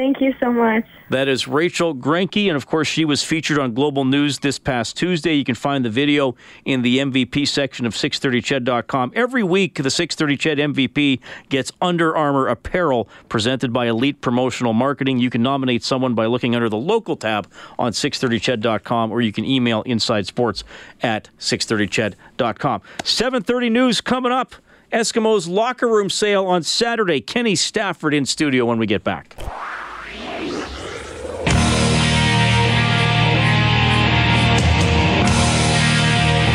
Thank 0.00 0.22
you 0.22 0.32
so 0.40 0.50
much. 0.50 0.86
That 1.10 1.28
is 1.28 1.46
Rachel 1.46 1.94
Grenke, 1.94 2.48
and 2.48 2.56
of 2.56 2.64
course, 2.64 2.88
she 2.88 3.04
was 3.04 3.22
featured 3.22 3.58
on 3.58 3.74
Global 3.74 4.06
News 4.06 4.38
this 4.38 4.58
past 4.58 4.96
Tuesday. 4.96 5.34
You 5.34 5.44
can 5.44 5.54
find 5.54 5.84
the 5.84 5.90
video 5.90 6.36
in 6.64 6.80
the 6.80 7.00
MVP 7.00 7.46
section 7.46 7.84
of 7.84 7.92
630ched.com. 7.92 9.12
Every 9.14 9.42
week, 9.42 9.74
the 9.74 9.90
630 9.90 10.38
Ched 10.38 10.72
MVP 10.72 11.20
gets 11.50 11.70
Under 11.82 12.16
Armour 12.16 12.46
apparel 12.46 13.10
presented 13.28 13.74
by 13.74 13.88
Elite 13.88 14.22
Promotional 14.22 14.72
Marketing. 14.72 15.18
You 15.18 15.28
can 15.28 15.42
nominate 15.42 15.84
someone 15.84 16.14
by 16.14 16.24
looking 16.24 16.54
under 16.54 16.70
the 16.70 16.78
local 16.78 17.14
tab 17.14 17.46
on 17.78 17.92
630ched.com, 17.92 19.12
or 19.12 19.20
you 19.20 19.32
can 19.32 19.44
email 19.44 19.82
inside 19.82 20.26
sports 20.26 20.64
at 21.02 21.28
630ched.com. 21.38 22.80
730 23.04 23.68
news 23.68 24.00
coming 24.00 24.32
up. 24.32 24.54
Eskimos 24.94 25.46
locker 25.46 25.86
room 25.86 26.08
sale 26.08 26.46
on 26.46 26.62
Saturday. 26.62 27.20
Kenny 27.20 27.54
Stafford 27.54 28.14
in 28.14 28.24
studio 28.24 28.64
when 28.64 28.78
we 28.78 28.86
get 28.86 29.04
back. 29.04 29.36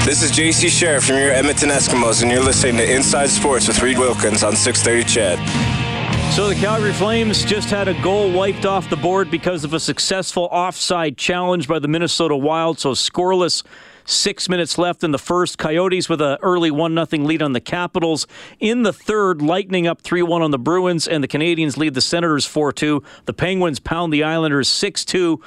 This 0.06 0.22
is 0.22 0.32
JC 0.32 0.68
Sherritt 0.68 1.02
from 1.04 1.16
your 1.16 1.32
Edmonton 1.32 1.70
Eskimos, 1.70 2.22
and 2.22 2.30
you're 2.30 2.44
listening 2.44 2.78
to 2.78 2.96
Inside 2.96 3.28
Sports 3.28 3.68
with 3.68 3.82
Reed 3.82 3.98
Wilkins 3.98 4.44
on 4.44 4.56
630 4.56 5.04
Ched. 5.04 6.32
So 6.32 6.48
the 6.48 6.54
Calgary 6.54 6.94
Flames 6.94 7.44
just 7.44 7.72
had 7.72 7.88
a 7.88 8.00
goal 8.04 8.32
wiped 8.32 8.68
off 8.68 8.88
the 8.88 8.98
board 8.98 9.32
because 9.32 9.64
of 9.64 9.74
a 9.74 9.80
successful 9.80 10.44
offside 10.52 11.18
challenge 11.18 11.68
by 11.68 11.80
the 11.80 11.88
Minnesota 11.88 12.38
Wild. 12.38 12.78
So 12.78 12.92
scoreless. 12.92 13.64
Six 14.08 14.48
minutes 14.48 14.78
left 14.78 15.04
in 15.04 15.10
the 15.10 15.18
first. 15.18 15.58
Coyotes 15.58 16.08
with 16.08 16.22
an 16.22 16.38
early 16.44 16.70
1 16.70 17.08
0 17.08 17.24
lead 17.24 17.42
on 17.42 17.54
the 17.54 17.60
Capitals. 17.60 18.28
In 18.60 18.84
the 18.84 18.94
third, 18.94 19.42
Lightning 19.42 19.88
up 19.88 20.02
3 20.02 20.22
1 20.22 20.44
on 20.44 20.52
the 20.52 20.60
Bruins, 20.60 21.08
and 21.08 21.24
the 21.24 21.28
Canadiens 21.28 21.78
lead 21.78 21.96
the 21.96 22.02
Senators 22.02 22.46
4 22.46 22.72
2. 22.72 23.02
The 23.26 23.34
Penguins 23.34 23.80
pound 23.80 24.14
the 24.14 24.24
Islanders 24.24 24.68
6 24.68 25.04
2 25.04 25.42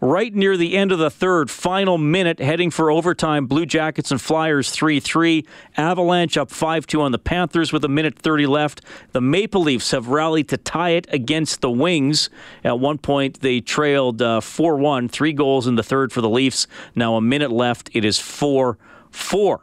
right 0.00 0.34
near 0.34 0.56
the 0.56 0.76
end 0.76 0.92
of 0.92 0.98
the 0.98 1.10
third, 1.10 1.50
final 1.50 1.98
minute, 1.98 2.38
heading 2.38 2.70
for 2.70 2.90
overtime. 2.90 3.46
Blue 3.46 3.66
Jackets 3.66 4.10
and 4.10 4.20
Flyers 4.20 4.70
3 4.70 5.00
3. 5.00 5.44
Avalanche 5.76 6.36
up 6.36 6.50
5 6.50 6.86
2 6.86 7.00
on 7.00 7.12
the 7.12 7.18
Panthers 7.18 7.72
with 7.72 7.84
a 7.84 7.88
minute 7.88 8.18
30 8.18 8.46
left. 8.46 8.82
The 9.12 9.20
Maple 9.20 9.62
Leafs 9.62 9.90
have 9.90 10.08
rallied 10.08 10.48
to 10.50 10.56
tie 10.56 10.90
it 10.90 11.06
against 11.10 11.60
the 11.60 11.70
Wings. 11.70 12.30
At 12.64 12.78
one 12.78 12.98
point, 12.98 13.40
they 13.40 13.60
trailed 13.60 14.20
4 14.20 14.74
uh, 14.74 14.78
1, 14.78 15.08
three 15.08 15.32
goals 15.32 15.66
in 15.66 15.76
the 15.76 15.82
third 15.82 16.12
for 16.12 16.20
the 16.20 16.30
Leafs. 16.30 16.66
Now 16.94 17.16
a 17.16 17.20
minute 17.20 17.50
left. 17.50 17.90
It 17.92 18.04
is 18.04 18.18
4 18.18 18.78
4. 19.10 19.60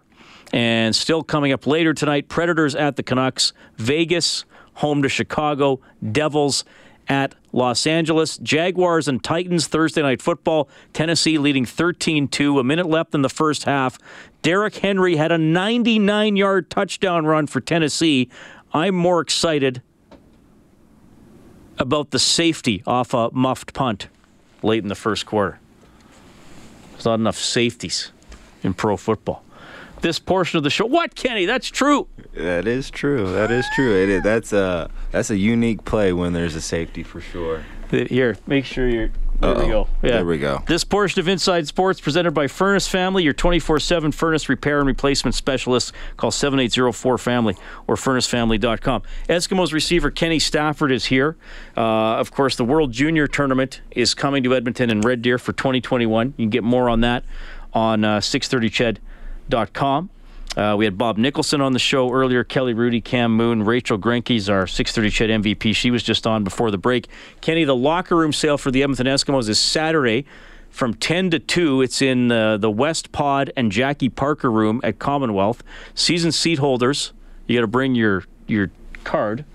And 0.52 0.96
still 0.96 1.24
coming 1.24 1.52
up 1.52 1.65
later 1.65 1.96
tonight, 1.96 2.30
Predators 2.30 2.76
at 2.76 2.96
the 2.96 3.02
Canucks, 3.02 3.54
Vegas, 3.78 4.46
home 4.76 5.02
to 5.02 5.10
Chicago, 5.10 5.80
Devils 6.12 6.63
at 7.07 7.35
Los 7.51 7.85
Angeles. 7.85 8.37
Jaguars 8.37 9.07
and 9.07 9.23
Titans 9.23 9.67
Thursday 9.67 10.01
night 10.01 10.21
football. 10.21 10.69
Tennessee 10.93 11.37
leading 11.37 11.65
13 11.65 12.27
2. 12.27 12.59
A 12.59 12.63
minute 12.63 12.87
left 12.87 13.13
in 13.13 13.21
the 13.21 13.29
first 13.29 13.63
half. 13.63 13.97
Derrick 14.41 14.75
Henry 14.75 15.15
had 15.15 15.31
a 15.31 15.37
99 15.37 16.35
yard 16.35 16.69
touchdown 16.69 17.25
run 17.25 17.47
for 17.47 17.61
Tennessee. 17.61 18.29
I'm 18.73 18.95
more 18.95 19.21
excited 19.21 19.81
about 21.77 22.11
the 22.11 22.19
safety 22.19 22.83
off 22.85 23.13
a 23.13 23.29
muffed 23.31 23.73
punt 23.73 24.07
late 24.61 24.83
in 24.83 24.89
the 24.89 24.95
first 24.95 25.25
quarter. 25.25 25.59
There's 26.91 27.05
not 27.05 27.15
enough 27.15 27.37
safeties 27.37 28.11
in 28.63 28.73
pro 28.73 28.97
football. 28.97 29.43
This 30.03 30.19
portion 30.19 30.57
of 30.57 30.63
the 30.63 30.69
show. 30.69 30.85
What, 30.85 31.15
Kenny? 31.15 31.45
That's 31.45 31.69
true. 31.69 32.09
That 32.33 32.67
is 32.67 32.91
true. 32.91 33.31
That 33.31 33.51
is 33.51 33.65
true. 33.73 33.95
It 34.03 34.09
is, 34.09 34.21
that's 34.21 34.51
a 34.51 34.89
that's 35.11 35.29
a 35.29 35.37
unique 35.37 35.85
play 35.85 36.11
when 36.11 36.33
there's 36.33 36.55
a 36.55 36.61
safety 36.61 37.03
for 37.03 37.21
sure. 37.21 37.63
Here, 37.89 38.35
make 38.45 38.65
sure 38.65 38.89
you're. 38.89 39.11
There 39.39 39.51
Uh-oh. 39.51 39.61
we 39.65 39.71
go. 39.71 39.87
Yeah. 40.01 40.11
There 40.11 40.25
we 40.25 40.37
go. 40.39 40.61
This 40.67 40.83
portion 40.83 41.21
of 41.21 41.29
Inside 41.29 41.67
Sports 41.67 42.01
presented 42.01 42.31
by 42.31 42.47
Furnace 42.47 42.85
Family, 42.87 43.23
your 43.23 43.33
24/7 43.33 44.13
furnace 44.13 44.49
repair 44.49 44.79
and 44.79 44.87
replacement 44.87 45.35
specialist. 45.35 45.93
Call 46.17 46.31
7804-FAMILY 46.31 47.55
or 47.87 47.95
furnacefamily.com. 47.95 49.03
Eskimos 49.29 49.71
receiver 49.71 50.11
Kenny 50.11 50.39
Stafford 50.39 50.91
is 50.91 51.05
here. 51.05 51.37
Uh, 51.77 51.81
of 52.17 52.31
course, 52.31 52.57
the 52.57 52.65
World 52.65 52.91
Junior 52.91 53.27
Tournament 53.27 53.79
is 53.91 54.13
coming 54.13 54.43
to 54.43 54.53
Edmonton 54.53 54.89
and 54.89 55.03
Red 55.05 55.21
Deer 55.21 55.37
for 55.37 55.53
2021. 55.53 56.33
You 56.35 56.43
can 56.43 56.49
get 56.49 56.63
more 56.63 56.89
on 56.89 56.99
that 57.01 57.23
on 57.73 58.03
uh, 58.03 58.19
630ched.com. 59.49 60.10
Uh, 60.56 60.75
we 60.77 60.86
had 60.86 60.97
Bob 60.99 61.17
Nicholson 61.17 61.62
on 61.62 61.73
the 61.73 61.79
show 61.79 62.12
earlier, 62.12 62.43
Kelly 62.43 62.73
Rudy, 62.73 63.01
Cam 63.01 63.36
Moon, 63.36 63.63
Rachel 63.63 63.97
Grenke's 63.97 64.49
our 64.49 64.67
630 64.67 65.41
Ched 65.41 65.56
MVP. 65.56 65.75
She 65.75 65.89
was 65.89 66.03
just 66.03 66.27
on 66.27 66.43
before 66.43 66.69
the 66.69 66.77
break. 66.77 67.08
Kenny, 67.41 67.63
the 67.63 67.75
locker 67.75 68.15
room 68.15 68.32
sale 68.32 68.60
for 68.60 68.69
the 68.69 68.84
Edmonton 68.84 69.08
Eskimos 69.08 69.49
is 69.49 69.60
Saturday 69.60 70.25
from 70.69 70.93
10 70.93 71.32
to 71.32 71.39
2. 71.39 71.82
It's 71.82 72.03
in 72.03 72.32
uh, 72.32 72.58
the 72.58 72.69
West 72.69 73.12
Pod 73.12 73.51
and 73.58 73.71
Jackie 73.71 74.10
Parker 74.10 74.51
room 74.51 74.79
at 74.84 74.99
Commonwealth. 74.99 75.63
Season 75.95 76.32
seat 76.32 76.60
holders, 76.60 77.13
you 77.47 77.58
got 77.58 77.62
to 77.62 77.67
bring 77.67 77.95
your 77.95 78.23
your 78.45 78.69
card. 79.03 79.45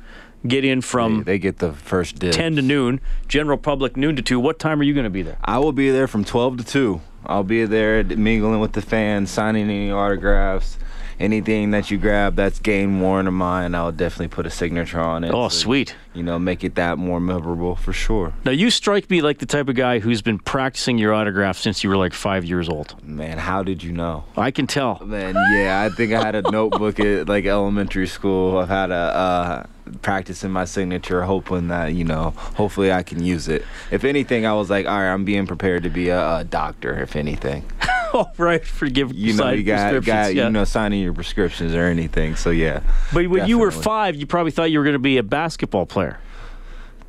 Get 0.47 0.65
in 0.65 0.81
from 0.83 1.19
they, 1.19 1.33
they 1.33 1.39
get 1.39 1.59
the 1.59 1.73
first 1.73 2.19
dibs. 2.19 2.37
10 2.37 2.57
to 2.57 2.63
noon. 2.63 3.01
General 3.27 3.59
public 3.59 3.97
noon 3.97 4.17
to 4.17 4.23
2. 4.23 4.39
What 4.41 4.59
time 4.59 4.81
are 4.81 4.85
you 4.85 4.95
going 4.95 5.05
to 5.05 5.11
be 5.11 5.23
there? 5.23 5.37
I 5.45 5.59
will 5.59 5.73
be 5.73 5.91
there 5.91 6.07
from 6.07 6.25
12 6.25 6.59
to 6.59 6.65
2. 6.65 7.01
I'll 7.27 7.45
be 7.45 7.65
there 7.65 8.03
mingling 8.05 8.61
with 8.61 8.73
the 8.73 8.83
fans, 8.83 9.31
signing 9.31 9.65
any 9.65 9.91
autographs 9.91 10.79
anything 11.21 11.71
that 11.73 11.91
you 11.91 11.99
grab 11.99 12.37
that's 12.37 12.59
game 12.59 13.01
worn 13.01 13.27
of 13.27 13.35
mine, 13.35 13.75
I'll 13.75 13.93
definitely 13.93 14.29
put 14.29 14.47
a 14.47 14.51
signature 14.51 15.01
on 15.01 15.25
it. 15.25 15.33
Oh, 15.33 15.49
sweet. 15.49 15.95
You 16.15 16.23
know, 16.23 16.39
make 16.39 16.65
it 16.65 16.75
that 16.77 16.99
more 16.99 17.21
memorable 17.21 17.77
for 17.77 17.93
sure. 17.93 18.33
Now, 18.45 18.53
you 18.53 18.71
strike 18.71 19.11
me 19.11 19.23
like 19.23 19.39
the 19.39 19.47
type 19.47 19.69
of 19.69 19.77
guy 19.77 19.99
who's 19.99 20.23
been 20.23 20.39
practicing 20.39 20.99
your 20.99 21.15
autograph 21.15 21.59
since 21.59 21.85
you 21.85 21.91
were 21.91 21.97
like 21.97 22.13
five 22.13 22.45
years 22.45 22.69
old. 22.69 23.03
Man, 23.07 23.39
how 23.39 23.63
did 23.63 23.83
you 23.83 23.93
know? 23.93 24.25
I 24.37 24.51
can 24.51 24.67
tell. 24.67 25.01
Man, 25.05 25.35
yeah, 25.53 25.83
I 25.83 25.95
think 25.95 26.13
I 26.13 26.23
had 26.23 26.35
a 26.35 26.43
notebook 26.43 26.99
at 27.01 27.29
like 27.29 27.45
elementary 27.47 28.07
school. 28.07 28.59
I've 28.59 28.69
had 28.69 28.91
a. 28.91 28.95
Uh, 28.95 29.67
practicing 30.03 30.51
my 30.51 30.67
signature, 30.67 31.23
hoping 31.23 31.69
that 31.69 31.95
you 31.95 32.05
know, 32.05 32.31
hopefully 32.31 32.93
I 32.93 33.03
can 33.03 33.25
use 33.25 33.49
it. 33.49 33.65
If 33.91 34.05
anything, 34.05 34.45
I 34.45 34.53
was 34.53 34.69
like, 34.69 34.85
all 34.85 34.93
right, 34.93 35.11
I'm 35.11 35.25
being 35.25 35.47
prepared 35.47 35.85
to 35.85 35.89
be 35.89 36.11
a, 36.11 36.39
a 36.39 36.45
doctor. 36.45 37.01
If 37.01 37.17
anything. 37.17 37.65
oh, 38.15 38.31
right. 38.39 38.65
Forgive 38.65 39.15
you 39.15 39.35
know 39.35 39.51
you 39.51 39.63
got, 39.63 40.05
got 40.05 40.35
yeah. 40.35 40.45
you 40.45 40.51
know 40.51 40.65
signing 40.65 41.03
your 41.03 41.13
prescriptions 41.13 41.75
or 41.75 41.85
anything. 41.85 42.37
So 42.37 42.51
yeah. 42.51 42.81
But 43.13 43.15
when 43.15 43.25
definitely. 43.25 43.51
you 43.51 43.59
were 43.59 43.71
five, 43.71 44.17
you 44.17 44.27
probably 44.27 44.53
thought 44.53 44.71
you 44.71 44.79
were 44.79 44.85
going 44.85 44.95
to 44.95 44.99
be 44.99 45.19
a 45.19 45.23
basketball 45.23 45.87
player. 45.87 46.19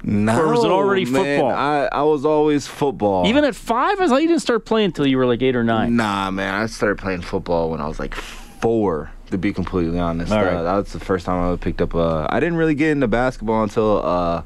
No, 0.02 0.42
or 0.42 0.54
was 0.54 0.64
it 0.64 0.72
already 0.72 1.06
man, 1.06 1.40
football? 1.40 1.52
I, 1.52 1.90
I 1.92 2.04
was 2.04 2.26
always 2.26 2.68
football. 2.68 3.28
Even 3.28 3.44
at 3.44 3.54
five, 3.54 4.00
I 4.00 4.08
thought 4.08 4.22
you 4.22 4.30
didn't 4.30 4.42
start 4.42 4.64
playing 4.64 4.86
until 4.88 5.06
you 5.06 5.18
were 5.18 5.26
like 5.26 5.42
eight 5.42 5.56
or 5.56 5.64
nine. 5.64 5.98
Nah, 5.98 6.32
man, 6.32 6.54
I 6.54 6.68
started 6.68 7.00
playing 7.00 7.22
football 7.22 7.70
when 7.70 7.82
I 7.82 7.88
was 7.88 8.00
like 8.00 8.16
four. 8.16 9.12
To 9.32 9.38
be 9.38 9.54
completely 9.54 10.00
honest, 10.00 10.32
All 10.32 10.44
right. 10.44 10.56
uh, 10.56 10.64
that 10.64 10.76
was 10.76 10.92
the 10.92 11.00
first 11.00 11.28
time 11.28 11.54
I 11.54 11.56
picked 11.56 11.82
up. 11.82 11.94
Uh, 11.94 12.26
I 12.32 12.40
didn't 12.40 12.56
really 12.56 12.74
get 12.74 12.90
into 12.90 13.08
basketball 13.08 13.62
until 13.62 14.04
uh, 14.04 14.42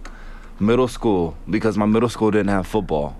middle 0.59 0.89
school 0.89 1.37
because 1.49 1.77
my 1.77 1.85
middle 1.85 2.09
school 2.09 2.31
didn't 2.31 2.49
have 2.49 2.67
football. 2.67 3.15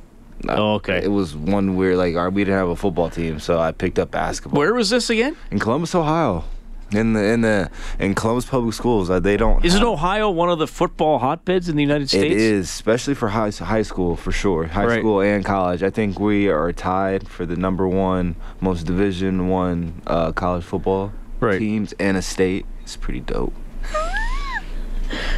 Oh, 0.50 0.74
okay. 0.76 1.02
It 1.04 1.12
was 1.12 1.36
one 1.36 1.76
weird 1.76 1.98
like 1.98 2.16
our, 2.16 2.30
we 2.30 2.44
didn't 2.44 2.58
have 2.58 2.70
a 2.70 2.76
football 2.76 3.10
team, 3.10 3.40
so 3.40 3.60
I 3.60 3.72
picked 3.72 3.98
up 4.00 4.12
basketball. 4.12 4.60
Where 4.60 4.74
was 4.74 4.90
this 4.90 5.10
again? 5.10 5.36
In 5.52 5.60
Columbus, 5.60 5.96
Ohio. 5.96 6.44
In 6.92 7.14
the 7.14 7.24
in 7.24 7.42
the 7.42 7.72
in 7.98 8.14
Columbus 8.14 8.46
public 8.46 8.76
schools, 8.76 9.10
uh, 9.10 9.20
they 9.20 9.36
don't. 9.36 9.66
Isn't 9.66 9.84
Ohio 9.84 10.30
one 10.30 10.50
of 10.50 10.60
the 10.60 10.68
football 10.68 11.18
hotbeds 11.18 11.68
in 11.68 11.76
the 11.76 11.82
United 11.82 12.08
States? 12.10 12.26
It 12.36 12.40
is, 12.40 12.66
especially 12.70 13.16
for 13.16 13.30
high 13.30 13.50
high 13.50 13.82
school 13.82 14.16
for 14.16 14.32
sure, 14.32 14.66
high 14.66 14.86
Right. 14.86 15.00
school 15.00 15.20
and 15.22 15.44
college. 15.44 15.82
I 15.82 15.90
think 15.90 16.20
we 16.20 16.50
are 16.50 16.72
tied 16.72 17.28
for 17.28 17.48
the 17.48 17.56
number 17.56 17.88
one 17.88 18.36
most 18.62 18.86
Division 18.86 19.48
one 19.48 20.04
uh, 20.06 20.34
college 20.34 20.64
football 20.64 21.12
Right. 21.40 21.58
teams 21.58 21.94
in 21.94 22.16
a 22.16 22.22
state. 22.22 22.68
It's 22.84 22.96
pretty 22.96 23.22
dope. 23.22 23.54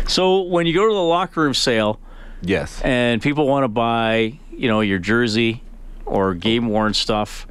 So 0.07 0.41
when 0.41 0.65
you 0.67 0.73
go 0.73 0.87
to 0.87 0.93
the 0.93 0.99
locker 1.01 1.41
room 1.41 1.53
sale 1.53 1.99
Yes. 2.41 2.81
and 2.81 3.21
people 3.21 3.47
want 3.47 3.63
to 3.63 3.67
buy, 3.69 4.39
you 4.57 4.67
know, 4.67 4.81
your 4.81 4.99
jersey 4.99 5.61
or 6.05 6.33
game 6.33 6.67
worn 6.67 6.93
stuff, 6.93 7.47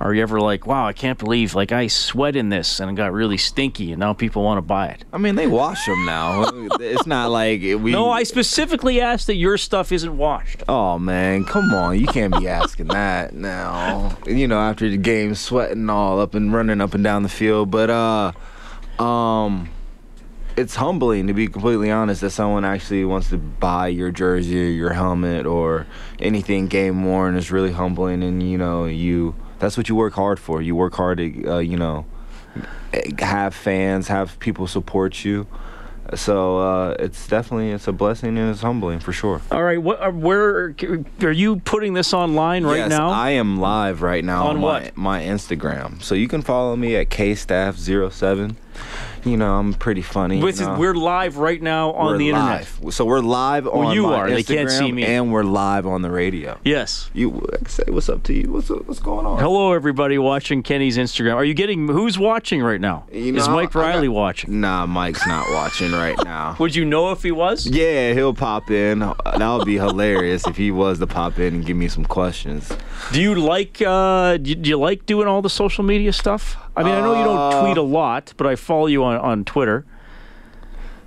are 0.00 0.12
you 0.12 0.22
ever 0.22 0.40
like, 0.40 0.66
wow, 0.66 0.86
I 0.86 0.92
can't 0.92 1.18
believe 1.18 1.54
like 1.54 1.70
I 1.70 1.86
sweat 1.86 2.34
in 2.34 2.48
this 2.48 2.80
and 2.80 2.90
it 2.90 2.94
got 2.94 3.12
really 3.12 3.38
stinky 3.38 3.92
and 3.92 4.00
now 4.00 4.12
people 4.12 4.42
want 4.42 4.58
to 4.58 4.62
buy 4.62 4.88
it? 4.88 5.04
I 5.12 5.18
mean, 5.18 5.36
they 5.36 5.46
wash 5.46 5.86
them 5.86 6.04
now. 6.04 6.44
it's 6.80 7.06
not 7.06 7.30
like 7.30 7.60
we. 7.60 7.92
No, 7.92 8.10
I 8.10 8.24
specifically 8.24 9.00
asked 9.00 9.28
that 9.28 9.36
your 9.36 9.56
stuff 9.56 9.92
isn't 9.92 10.16
washed. 10.16 10.64
Oh 10.68 10.98
man, 10.98 11.44
come 11.44 11.72
on! 11.72 11.98
You 11.98 12.06
can't 12.06 12.36
be 12.38 12.48
asking 12.48 12.88
that 12.88 13.34
now. 13.34 14.18
You 14.26 14.48
know, 14.48 14.58
after 14.58 14.90
the 14.90 14.96
game, 14.96 15.34
sweating 15.36 15.88
all 15.88 16.20
up 16.20 16.34
and 16.34 16.52
running 16.52 16.80
up 16.80 16.94
and 16.94 17.04
down 17.04 17.22
the 17.22 17.28
field. 17.28 17.70
But 17.70 17.88
uh, 17.88 18.32
um, 19.02 19.70
it's 20.56 20.76
humbling 20.76 21.26
to 21.26 21.34
be 21.34 21.48
completely 21.48 21.90
honest 21.90 22.20
that 22.20 22.30
someone 22.30 22.64
actually 22.64 23.04
wants 23.04 23.30
to 23.30 23.38
buy 23.38 23.88
your 23.88 24.10
jersey, 24.10 24.68
or 24.68 24.70
your 24.70 24.92
helmet, 24.92 25.46
or 25.46 25.86
anything 26.18 26.68
game 26.68 27.04
worn 27.04 27.36
is 27.36 27.50
really 27.50 27.72
humbling. 27.72 28.22
And 28.22 28.42
you 28.42 28.58
know, 28.58 28.84
you 28.84 29.34
that's 29.58 29.76
what 29.76 29.88
you 29.88 29.94
work 29.94 30.14
hard 30.14 30.38
for. 30.38 30.62
You 30.62 30.74
work 30.76 30.94
hard 30.94 31.18
to 31.18 31.46
uh, 31.46 31.58
you 31.58 31.76
know 31.76 32.06
have 33.18 33.54
fans, 33.54 34.08
have 34.08 34.38
people 34.38 34.66
support 34.66 35.24
you. 35.24 35.46
So 36.14 36.58
uh, 36.58 36.96
it's 36.98 37.26
definitely 37.26 37.70
it's 37.70 37.88
a 37.88 37.92
blessing 37.92 38.36
and 38.36 38.50
it's 38.50 38.60
humbling 38.60 39.00
for 39.00 39.12
sure. 39.12 39.40
All 39.50 39.62
right, 39.62 39.80
what, 39.80 40.02
uh, 40.02 40.10
where 40.10 40.74
are 41.22 41.32
you 41.32 41.56
putting 41.60 41.94
this 41.94 42.12
online 42.12 42.64
right 42.64 42.76
yes, 42.76 42.90
now? 42.90 43.08
I 43.08 43.30
am 43.30 43.58
live 43.58 44.02
right 44.02 44.22
now 44.22 44.44
On 44.44 44.56
on, 44.56 44.62
what? 44.62 44.96
my, 44.96 45.18
my 45.18 45.24
Instagram. 45.24 46.02
So 46.02 46.14
you 46.14 46.28
can 46.28 46.42
follow 46.42 46.76
me 46.76 46.94
at 46.96 47.08
kstaff07. 47.08 48.56
You 49.24 49.38
know, 49.38 49.54
I'm 49.58 49.72
pretty 49.72 50.02
funny. 50.02 50.42
With 50.42 50.60
you 50.60 50.66
know. 50.66 50.78
we're 50.78 50.94
live 50.94 51.38
right 51.38 51.60
now 51.62 51.92
on 51.92 52.12
We're 52.12 52.18
the 52.18 52.28
internet. 52.28 52.68
live. 52.82 52.92
So 52.94 53.06
we're 53.06 53.20
live 53.20 53.64
Well, 53.64 53.86
on 53.86 53.94
you 53.94 54.02
my 54.02 54.14
are. 54.16 54.30
They 54.30 54.42
can't 54.42 54.70
see 54.70 54.92
me. 54.92 55.04
and 55.04 55.32
we're 55.32 55.44
live 55.44 55.86
on 55.86 56.02
the 56.02 56.10
radio. 56.10 56.58
Yes. 56.62 57.08
You 57.14 57.42
say 57.66 57.84
what's 57.88 58.10
up 58.10 58.22
to 58.24 58.34
you? 58.34 58.52
What's 58.52 58.68
what's 58.68 59.00
going 59.00 59.24
on? 59.24 59.38
Hello, 59.38 59.72
everybody 59.72 60.18
watching 60.18 60.62
Kenny's 60.62 60.98
Instagram. 60.98 61.36
Are 61.36 61.44
you 61.44 61.54
getting 61.54 61.88
who's 61.88 62.18
watching 62.18 62.62
right 62.62 62.80
now? 62.80 63.06
You 63.10 63.34
Is 63.36 63.48
Mike 63.48 63.70
I 63.70 63.72
got- 63.72 63.80
Riley 63.80 64.08
watching? 64.08 64.60
Nah, 64.60 64.84
Mike's 64.84 65.26
not 65.26 65.46
watching 65.52 65.92
right 65.92 66.16
now. 66.24 66.56
Would 66.58 66.74
you 66.74 66.84
know 66.84 67.10
if 67.12 67.22
he 67.22 67.30
was? 67.32 67.66
Yeah, 67.66 68.12
he'll 68.12 68.34
pop 68.34 68.70
in. 68.70 68.98
That 68.98 69.54
would 69.56 69.64
be 69.64 69.76
hilarious 69.78 70.46
if 70.46 70.56
he 70.58 70.70
was 70.70 70.98
to 70.98 71.06
pop 71.06 71.38
in 71.38 71.54
and 71.54 71.64
give 71.66 71.78
me 71.78 71.88
some 71.88 72.04
questions. 72.04 72.70
Do 73.12 73.22
you 73.22 73.34
like 73.36 73.80
uh, 73.80 74.36
do 74.36 74.50
you 74.52 74.76
like 74.78 75.06
doing 75.06 75.28
all 75.28 75.40
the 75.40 75.48
social 75.50 75.82
media 75.82 76.12
stuff? 76.12 76.56
I 76.76 76.82
mean, 76.82 76.94
I 76.94 77.00
know 77.00 77.16
you 77.16 77.24
don't 77.24 77.54
Uh, 77.54 77.62
tweet 77.62 77.76
a 77.76 77.82
lot, 77.82 78.34
but 78.36 78.46
I 78.46 78.56
follow 78.56 78.86
you 78.86 79.04
on, 79.04 79.16
on 79.18 79.44
Twitter. 79.44 79.84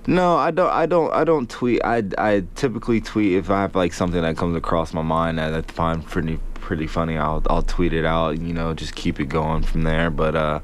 No, 0.08 0.38
I 0.38 0.52
don't. 0.52 0.72
I 0.72 0.86
don't. 0.86 1.12
I 1.14 1.26
don't 1.26 1.50
tweet. 1.50 1.82
I, 1.84 2.04
I 2.18 2.46
typically 2.56 3.02
tweet 3.02 3.34
if 3.34 3.50
I 3.50 3.62
have 3.64 3.76
like 3.76 3.92
something 3.92 4.22
that 4.22 4.38
comes 4.38 4.56
across 4.56 4.94
my 4.94 5.02
mind 5.02 5.38
that 5.38 5.54
I 5.54 5.62
find 5.64 6.06
pretty 6.06 6.40
pretty 6.56 6.88
funny. 6.88 7.18
I'll 7.18 7.44
I'll 7.50 7.62
tweet 7.62 7.92
it 7.92 8.06
out. 8.06 8.40
You 8.40 8.54
know, 8.54 8.74
just 8.74 8.96
keep 8.96 9.20
it 9.20 9.26
going 9.26 9.64
from 9.64 9.84
there. 9.84 10.10
But 10.10 10.38
uh, 10.38 10.60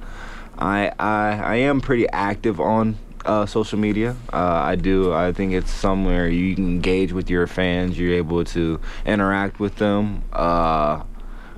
I 0.58 0.94
I 0.98 1.42
I 1.44 1.56
am 1.56 1.82
pretty 1.82 2.08
active 2.08 2.62
on 2.62 2.98
uh, 3.26 3.46
social 3.46 3.78
media. 3.78 4.16
Uh, 4.32 4.38
I 4.64 4.76
do. 4.76 5.14
I 5.14 5.34
think 5.34 5.52
it's 5.52 5.72
somewhere 5.74 6.30
you 6.30 6.56
can 6.56 6.66
engage 6.66 7.12
with 7.12 7.30
your 7.30 7.46
fans. 7.46 8.00
You're 8.00 8.14
able 8.14 8.46
to 8.46 8.80
interact 9.06 9.60
with 9.60 9.76
them. 9.76 10.24
Uh, 10.32 11.04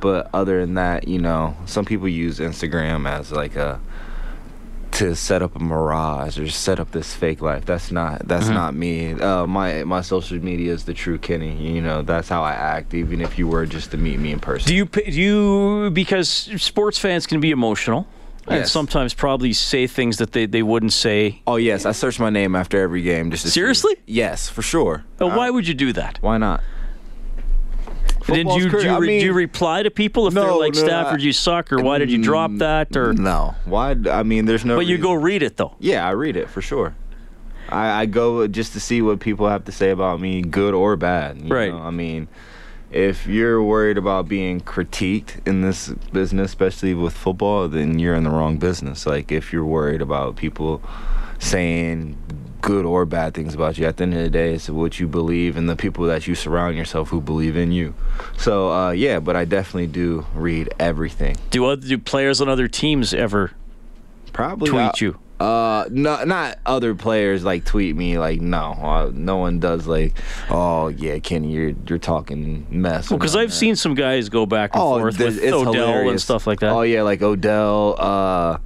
but 0.05 0.29
other 0.39 0.55
than 0.63 0.75
that, 0.75 1.07
you 1.07 1.17
know, 1.27 1.55
some 1.65 1.83
people 1.85 2.07
use 2.07 2.37
Instagram 2.39 3.09
as 3.09 3.31
like 3.31 3.55
a 3.55 3.79
to 4.91 5.13
set 5.15 5.41
up 5.41 5.55
a 5.55 5.59
mirage 5.59 6.39
or 6.39 6.47
set 6.47 6.79
up 6.79 6.91
this 6.91 7.13
fake 7.13 7.41
life. 7.41 7.65
That's 7.65 7.91
not 7.91 8.27
that's 8.27 8.47
Mhm. 8.47 8.53
not 8.61 8.75
me. 8.75 9.13
Uh, 9.13 9.45
my 9.47 9.83
my 9.83 10.01
social 10.01 10.37
media 10.51 10.71
is 10.71 10.83
the 10.85 10.93
true 10.93 11.17
Kenny. 11.17 11.53
You 11.75 11.81
know, 11.81 12.01
that's 12.03 12.29
how 12.29 12.43
I 12.43 12.53
act. 12.53 12.93
Even 12.93 13.19
if 13.19 13.37
you 13.39 13.47
were 13.47 13.65
just 13.65 13.91
to 13.91 13.97
meet 13.97 14.19
me 14.19 14.31
in 14.31 14.39
person. 14.39 14.67
Do 14.69 14.75
you 14.75 14.85
do 14.85 15.21
you 15.27 15.89
because 15.91 16.29
sports 16.71 16.97
fans 16.99 17.25
can 17.27 17.39
be 17.41 17.51
emotional 17.51 18.05
and 18.47 18.67
sometimes 18.67 19.13
probably 19.15 19.53
say 19.53 19.87
things 19.87 20.17
that 20.17 20.31
they, 20.33 20.45
they 20.45 20.61
wouldn't 20.61 20.93
say. 20.93 21.41
Oh 21.47 21.55
yes, 21.57 21.85
I 21.85 21.93
search 21.93 22.19
my 22.19 22.29
name 22.29 22.55
after 22.55 22.79
every 22.79 23.01
game 23.01 23.31
just 23.31 23.41
to 23.43 23.49
see- 23.49 23.59
Seriously? 23.59 23.95
Yes, 24.05 24.49
for 24.49 24.61
sure. 24.61 25.03
But 25.17 25.29
why 25.35 25.49
would 25.49 25.67
you 25.67 25.73
do 25.73 25.91
that? 25.93 26.19
Why 26.21 26.37
not? 26.37 26.61
Did 28.27 28.47
you, 28.47 28.69
do, 28.69 28.81
you 28.81 28.89
I 28.89 28.97
re- 28.97 29.19
do 29.19 29.25
you 29.25 29.33
reply 29.33 29.83
to 29.83 29.91
people 29.91 30.27
if 30.27 30.33
they're 30.33 30.51
like 30.51 30.73
no, 30.73 30.79
Stafford, 30.83 31.19
I- 31.21 31.23
you 31.23 31.31
suck, 31.33 31.71
or 31.71 31.81
why 31.81 31.97
did 31.99 32.11
you 32.11 32.21
drop 32.23 32.51
mm, 32.51 32.59
that, 32.59 32.95
or 32.97 33.13
No. 33.13 33.55
Why? 33.65 33.95
I 34.09 34.23
mean, 34.23 34.45
there's 34.45 34.65
no. 34.65 34.75
but 34.75 34.85
you 34.87 34.97
go 34.97 35.13
read 35.13 35.43
it 35.43 35.57
though. 35.57 35.75
Yeah, 35.79 36.07
I 36.07 36.11
read 36.11 36.35
it 36.35 36.49
for 36.49 36.61
sure. 36.61 36.95
I, 37.69 38.01
I 38.01 38.05
go 38.05 38.47
just 38.47 38.73
to 38.73 38.79
see 38.79 39.01
what 39.01 39.19
people 39.19 39.47
have 39.49 39.65
to 39.65 39.71
say 39.71 39.89
about 39.89 40.19
me, 40.21 40.41
good 40.41 40.73
or 40.73 40.95
bad. 40.95 41.41
you 41.41 41.49
Right. 41.53 41.71
know? 41.71 41.79
I 41.79 41.89
mean, 41.91 42.27
if 42.91 43.25
you're 43.27 43.61
worried 43.61 43.97
about 43.97 44.27
being 44.27 44.61
critiqued 44.61 45.45
in 45.47 45.61
this 45.61 45.89
business, 46.13 46.51
especially 46.51 46.93
with 46.93 47.13
football, 47.15 47.67
then 47.67 47.97
you're 47.99 48.15
in 48.15 48.23
the 48.23 48.29
wrong 48.29 48.57
business. 48.57 49.05
Like 49.07 49.31
if 49.31 49.51
you're 49.51 49.65
worried 49.65 50.01
about 50.01 50.35
people 50.35 50.81
saying 51.39 52.17
good 52.65 52.83
or 52.83 53.05
bad 53.05 53.35
things 53.35 53.53
about 53.53 53.77
you, 53.77 53.85
at 53.85 53.97
the 53.97 54.03
end 54.03 54.15
of 54.15 54.23
the 54.23 54.29
day, 54.29 54.53
it's 54.55 54.67
what 54.69 54.99
you 54.99 55.07
believe 55.07 55.55
and 55.55 55.69
the 55.69 55.75
people 55.75 56.05
that 56.05 56.25
you 56.27 56.33
surround 56.33 56.75
yourself 56.75 57.09
who 57.09 57.21
believe 57.21 57.55
in 57.55 57.71
you. 57.71 57.93
So 58.37 58.71
uh, 58.71 58.91
yeah, 58.91 59.19
but 59.19 59.35
I 59.35 59.45
definitely 59.45 59.87
do 59.87 60.25
read 60.33 60.73
everything. 60.79 61.37
Do 61.51 61.65
other 61.65 61.87
do 61.87 61.97
players 61.99 62.41
on 62.41 62.49
other 62.49 62.67
teams 62.67 63.13
ever 63.13 63.51
Probably 64.33 64.69
tweet 64.69 64.81
not- 64.81 65.01
you? 65.01 65.19
Uh, 65.37 65.83
no, 65.91 66.23
not 66.23 66.57
other 66.65 66.95
players 66.95 67.43
like 67.43 67.65
tweet 67.65 67.93
me. 67.93 68.17
Like 68.17 68.39
no, 68.39 68.71
uh, 68.71 69.11
no 69.13 69.35
one 69.35 69.59
does. 69.59 69.85
Like, 69.85 70.15
oh 70.49 70.87
yeah, 70.87 71.19
Kenny, 71.19 71.51
you're 71.51 71.73
you're 71.87 71.97
talking 71.99 72.65
mess. 72.69 73.09
Because 73.09 73.35
I've 73.35 73.53
seen 73.53 73.75
some 73.75 73.95
guys 73.95 74.29
go 74.29 74.45
back 74.45 74.73
and 74.73 74.81
forth 74.81 75.17
there's- 75.17 75.35
with 75.35 75.53
Oh, 75.53 75.67
Odell 75.69 76.09
and 76.09 76.21
stuff 76.21 76.47
like 76.47 76.61
that. 76.61 76.71
Oh 76.71 76.83
yeah, 76.83 77.01
like 77.03 77.21
Odell. 77.21 77.95
Uh, 77.99 78.57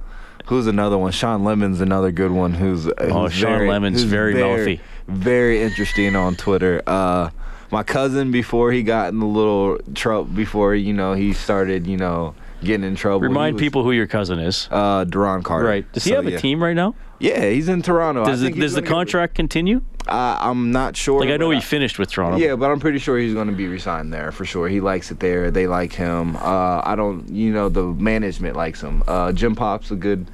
who's 0.50 0.66
another 0.66 0.98
one? 0.98 1.12
Shawn 1.12 1.44
Lemon's 1.44 1.80
another 1.80 2.10
good 2.12 2.32
one. 2.32 2.52
Who's 2.52 2.86
Oh, 2.98 3.22
who's 3.22 3.32
Shawn 3.32 3.66
Lemon's 3.68 4.02
who's 4.02 4.10
very 4.10 4.34
mouthy. 4.34 4.80
Very 5.06 5.62
interesting 5.62 6.14
on 6.16 6.34
Twitter. 6.34 6.82
Uh, 6.86 7.30
my 7.70 7.84
cousin 7.84 8.32
before 8.32 8.72
he 8.72 8.82
got 8.82 9.12
in 9.12 9.20
the 9.20 9.26
little 9.26 9.78
trouble 9.94 10.24
before 10.24 10.74
you 10.74 10.92
know 10.92 11.14
he 11.14 11.32
started 11.32 11.86
you 11.86 11.96
know 11.96 12.34
getting 12.64 12.84
in 12.84 12.96
trouble. 12.96 13.20
Remind 13.20 13.54
was- 13.54 13.60
people 13.60 13.84
who 13.84 13.92
your 13.92 14.08
cousin 14.08 14.38
is. 14.40 14.68
Uh, 14.70 15.04
Duron 15.06 15.42
Carter. 15.44 15.66
Right. 15.66 15.92
Does 15.92 16.04
he 16.04 16.10
So, 16.10 16.16
have 16.16 16.26
a 16.26 16.32
yeah. 16.32 16.38
team 16.38 16.62
right 16.62 16.74
now? 16.76 16.94
Yeah, 17.20 17.48
he's 17.48 17.68
in 17.68 17.82
Toronto. 17.82 18.24
Does, 18.24 18.40
it, 18.42 18.46
think 18.46 18.56
he's 18.56 18.62
does 18.64 18.72
the 18.74 18.80
gonna 18.80 18.88
get- 18.88 18.94
contract 18.94 19.34
continue? 19.34 19.82
Uh, 20.08 20.36
I'm 20.40 20.72
not 20.72 20.96
sure. 20.96 21.20
Like 21.20 21.28
I 21.30 21.36
know 21.36 21.50
he 21.50 21.60
finished 21.60 21.98
with 21.98 22.10
Toronto. 22.10 22.38
Yeah, 22.38 22.56
but 22.56 22.70
I'm 22.70 22.80
pretty 22.80 22.98
sure 22.98 23.18
he's 23.18 23.34
going 23.34 23.48
to 23.48 23.54
be 23.54 23.68
resigned 23.68 24.12
there 24.12 24.32
for 24.32 24.44
sure. 24.46 24.66
He 24.66 24.80
likes 24.80 25.10
it 25.10 25.20
there. 25.20 25.50
They 25.50 25.66
like 25.66 25.92
him. 25.92 26.36
Uh, 26.36 26.80
I 26.82 26.94
don't, 26.96 27.28
you 27.28 27.52
know, 27.52 27.68
the 27.68 27.84
management 27.84 28.56
likes 28.56 28.80
him. 28.80 29.02
Uh, 29.06 29.30
Jim 29.32 29.54
Popp's 29.54 29.90
a 29.90 29.96
good 29.96 30.26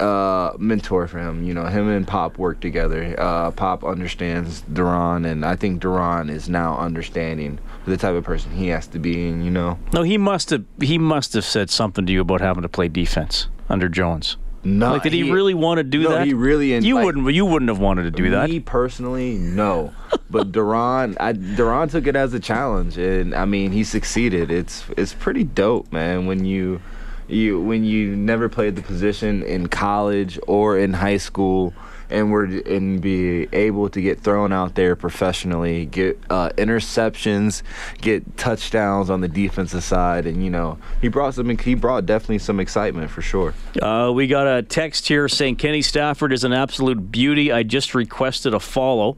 uh, 0.00 0.52
mentor 0.58 1.06
for 1.06 1.18
him. 1.18 1.44
You 1.44 1.54
know, 1.54 1.64
him 1.66 1.88
and 1.88 2.06
Popp 2.06 2.38
work 2.38 2.60
together. 2.60 3.14
Uh, 3.18 3.50
Popp 3.50 3.84
understands 3.84 4.62
Duron, 4.72 5.26
and 5.26 5.44
I 5.44 5.56
think 5.56 5.82
Duron 5.82 6.30
is 6.30 6.48
now 6.48 6.76
understanding 6.78 7.58
the 7.86 7.96
type 7.96 8.14
of 8.14 8.24
person 8.24 8.50
he 8.52 8.68
has 8.68 8.86
to 8.88 8.98
be. 8.98 9.28
And 9.28 9.44
you 9.44 9.50
know, 9.50 9.78
No, 9.92 10.02
he 10.02 10.18
must 10.18 10.50
have. 10.50 10.64
He 10.80 10.98
must 10.98 11.32
have 11.34 11.44
said 11.44 11.70
something 11.70 12.06
to 12.06 12.12
you 12.12 12.20
about 12.20 12.40
having 12.40 12.62
to 12.62 12.68
play 12.68 12.88
defense 12.88 13.48
under 13.68 13.88
Jones. 13.88 14.36
no, 14.64 14.92
like, 14.92 15.02
did 15.04 15.12
he, 15.12 15.30
really 15.30 15.54
want 15.54 15.78
to 15.78 15.84
do 15.84 16.02
no, 16.02 16.10
that? 16.10 16.26
he 16.26 16.34
really. 16.34 16.72
in- 16.74 16.84
You 16.84 16.96
like, 16.96 17.04
wouldn't. 17.04 17.32
You 17.32 17.46
wouldn't 17.46 17.68
have 17.68 17.78
wanted 17.78 18.02
to 18.04 18.10
do 18.10 18.30
that. 18.30 18.50
Me 18.50 18.60
personally, 18.60 19.34
no. 19.38 19.92
But 20.28 20.50
Duron, 20.56 21.16
I, 21.20 21.32
Duron 21.32 21.90
took 21.90 22.06
it 22.06 22.16
as 22.16 22.34
a 22.34 22.40
challenge, 22.40 22.98
and 22.98 23.34
I 23.34 23.44
mean, 23.44 23.70
he 23.72 23.84
succeeded. 23.84 24.50
It's 24.50 24.84
it's 24.96 25.14
pretty 25.14 25.44
dope, 25.44 25.92
man. 25.92 26.26
When 26.26 26.44
you 26.44 26.80
you 27.28 27.60
when 27.60 27.84
you 27.84 28.14
never 28.16 28.48
played 28.48 28.76
the 28.76 28.82
position 28.82 29.42
in 29.42 29.68
college 29.68 30.38
or 30.46 30.78
in 30.78 30.92
high 30.92 31.16
school, 31.16 31.74
and 32.10 32.30
were 32.30 32.44
and 32.44 33.00
be 33.00 33.48
able 33.52 33.88
to 33.90 34.00
get 34.00 34.20
thrown 34.20 34.52
out 34.52 34.74
there 34.74 34.96
professionally, 34.96 35.86
get 35.86 36.18
uh, 36.30 36.50
interceptions, 36.56 37.62
get 38.00 38.36
touchdowns 38.36 39.10
on 39.10 39.20
the 39.20 39.28
defensive 39.28 39.82
side, 39.82 40.26
and 40.26 40.44
you 40.44 40.50
know, 40.50 40.78
he 41.00 41.08
brought 41.08 41.34
some. 41.34 41.56
He 41.58 41.74
brought 41.74 42.06
definitely 42.06 42.38
some 42.38 42.60
excitement 42.60 43.10
for 43.10 43.22
sure. 43.22 43.54
Uh, 43.80 44.12
we 44.14 44.26
got 44.26 44.46
a 44.46 44.62
text 44.62 45.08
here 45.08 45.28
saying 45.28 45.56
Kenny 45.56 45.82
Stafford 45.82 46.32
is 46.32 46.44
an 46.44 46.52
absolute 46.52 47.10
beauty. 47.10 47.52
I 47.52 47.62
just 47.62 47.94
requested 47.94 48.54
a 48.54 48.60
follow 48.60 49.16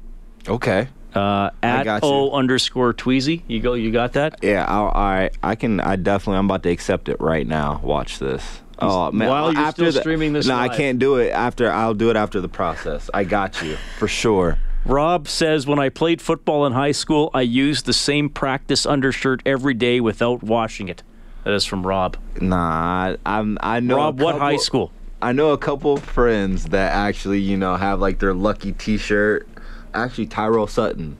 Okay. 0.48 0.88
Uh, 1.18 1.50
at 1.62 2.02
o 2.02 2.31
underscore 2.33 2.94
Tweezy. 2.94 3.42
You 3.46 3.61
go. 3.61 3.74
You 3.74 3.90
got 3.90 4.12
that? 4.14 4.38
Yeah, 4.42 4.64
I'll, 4.66 4.88
I 4.88 5.31
I 5.42 5.54
can 5.54 5.81
I 5.81 5.96
definitely 5.96 6.38
I'm 6.38 6.46
about 6.46 6.62
to 6.64 6.70
accept 6.70 7.09
it 7.09 7.20
right 7.20 7.46
now. 7.46 7.81
Watch 7.83 8.18
this. 8.18 8.61
Oh 8.81 9.11
man! 9.11 9.28
while 9.28 9.52
you're 9.52 9.61
after 9.61 9.90
still 9.90 10.00
streaming 10.00 10.33
this 10.33 10.46
No, 10.46 10.57
I 10.57 10.68
can't 10.68 10.98
do 10.98 11.16
it 11.16 11.31
after. 11.31 11.70
I'll 11.70 11.94
do 11.94 12.11
it 12.11 12.16
after 12.16 12.40
the 12.40 12.48
process. 12.48 13.11
I 13.12 13.24
got 13.24 13.61
you 13.61 13.76
for 13.98 14.07
sure. 14.07 14.59
Rob 14.85 15.28
says 15.28 15.66
when 15.66 15.78
I 15.78 15.88
played 15.88 16.22
football 16.22 16.64
in 16.64 16.72
high 16.72 16.92
school, 16.92 17.31
I 17.35 17.42
used 17.42 17.87
the 17.87 17.92
same 17.92 18.31
practice 18.31 18.87
undershirt 18.87 19.42
every 19.44 19.74
day 19.74 20.00
without 20.00 20.42
washing 20.42 20.88
it. 20.88 21.02
That 21.44 21.52
is 21.54 21.64
from 21.64 21.87
Rob. 21.87 22.16
Nah, 22.40 22.57
I, 22.57 23.16
I'm 23.26 23.59
I 23.61 23.81
know. 23.81 23.96
Rob, 23.96 24.20
what 24.20 24.38
high 24.38 24.57
school? 24.57 24.92
I 25.20 25.33
know 25.33 25.50
a 25.50 25.59
couple 25.59 25.96
friends 25.96 26.66
that 26.66 26.92
actually 26.92 27.40
you 27.40 27.57
know 27.57 27.74
have 27.74 28.00
like 28.00 28.20
their 28.20 28.35
lucky 28.35 28.72
T-shirt. 28.72 29.48
Actually, 30.04 30.26
Tyrell 30.26 30.66
Sutton 30.66 31.16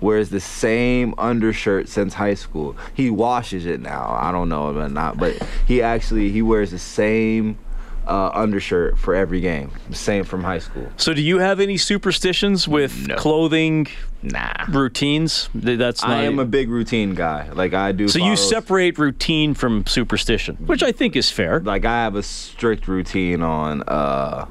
wears 0.00 0.30
the 0.30 0.40
same 0.40 1.12
undershirt 1.18 1.88
since 1.88 2.14
high 2.14 2.34
school. 2.34 2.76
He 2.94 3.10
washes 3.10 3.66
it 3.66 3.80
now. 3.80 4.16
I 4.20 4.30
don't 4.30 4.48
know 4.48 4.68
about 4.68 4.92
not, 4.92 5.16
but 5.18 5.36
he 5.66 5.82
actually 5.82 6.30
he 6.30 6.40
wears 6.42 6.70
the 6.70 6.78
same 6.78 7.58
uh, 8.06 8.30
undershirt 8.32 8.96
for 8.96 9.14
every 9.14 9.40
game. 9.40 9.70
Same 9.90 10.24
from 10.24 10.42
high 10.44 10.60
school. 10.60 10.90
So, 10.96 11.12
do 11.12 11.20
you 11.20 11.40
have 11.40 11.60
any 11.60 11.76
superstitions 11.76 12.66
with 12.68 13.08
clothing 13.16 13.86
Nah. 14.22 14.52
routines? 14.70 15.48
That's 15.54 16.02
not. 16.02 16.10
I 16.10 16.22
am 16.24 16.38
a 16.38 16.44
big 16.44 16.70
routine 16.70 17.14
guy. 17.14 17.50
Like 17.52 17.74
I 17.74 17.92
do. 17.92 18.08
so 18.08 18.18
you 18.18 18.34
separate 18.36 18.98
routine 18.98 19.52
from 19.54 19.84
superstition, 19.86 20.56
which 20.66 20.82
I 20.82 20.90
think 20.92 21.16
is 21.16 21.30
fair. 21.30 21.60
like 21.60 21.84
I 21.84 22.02
have 22.04 22.14
a 22.14 22.22
strict 22.22 22.88
routine 22.88 23.42
on 23.42 23.82
uh 23.82 24.46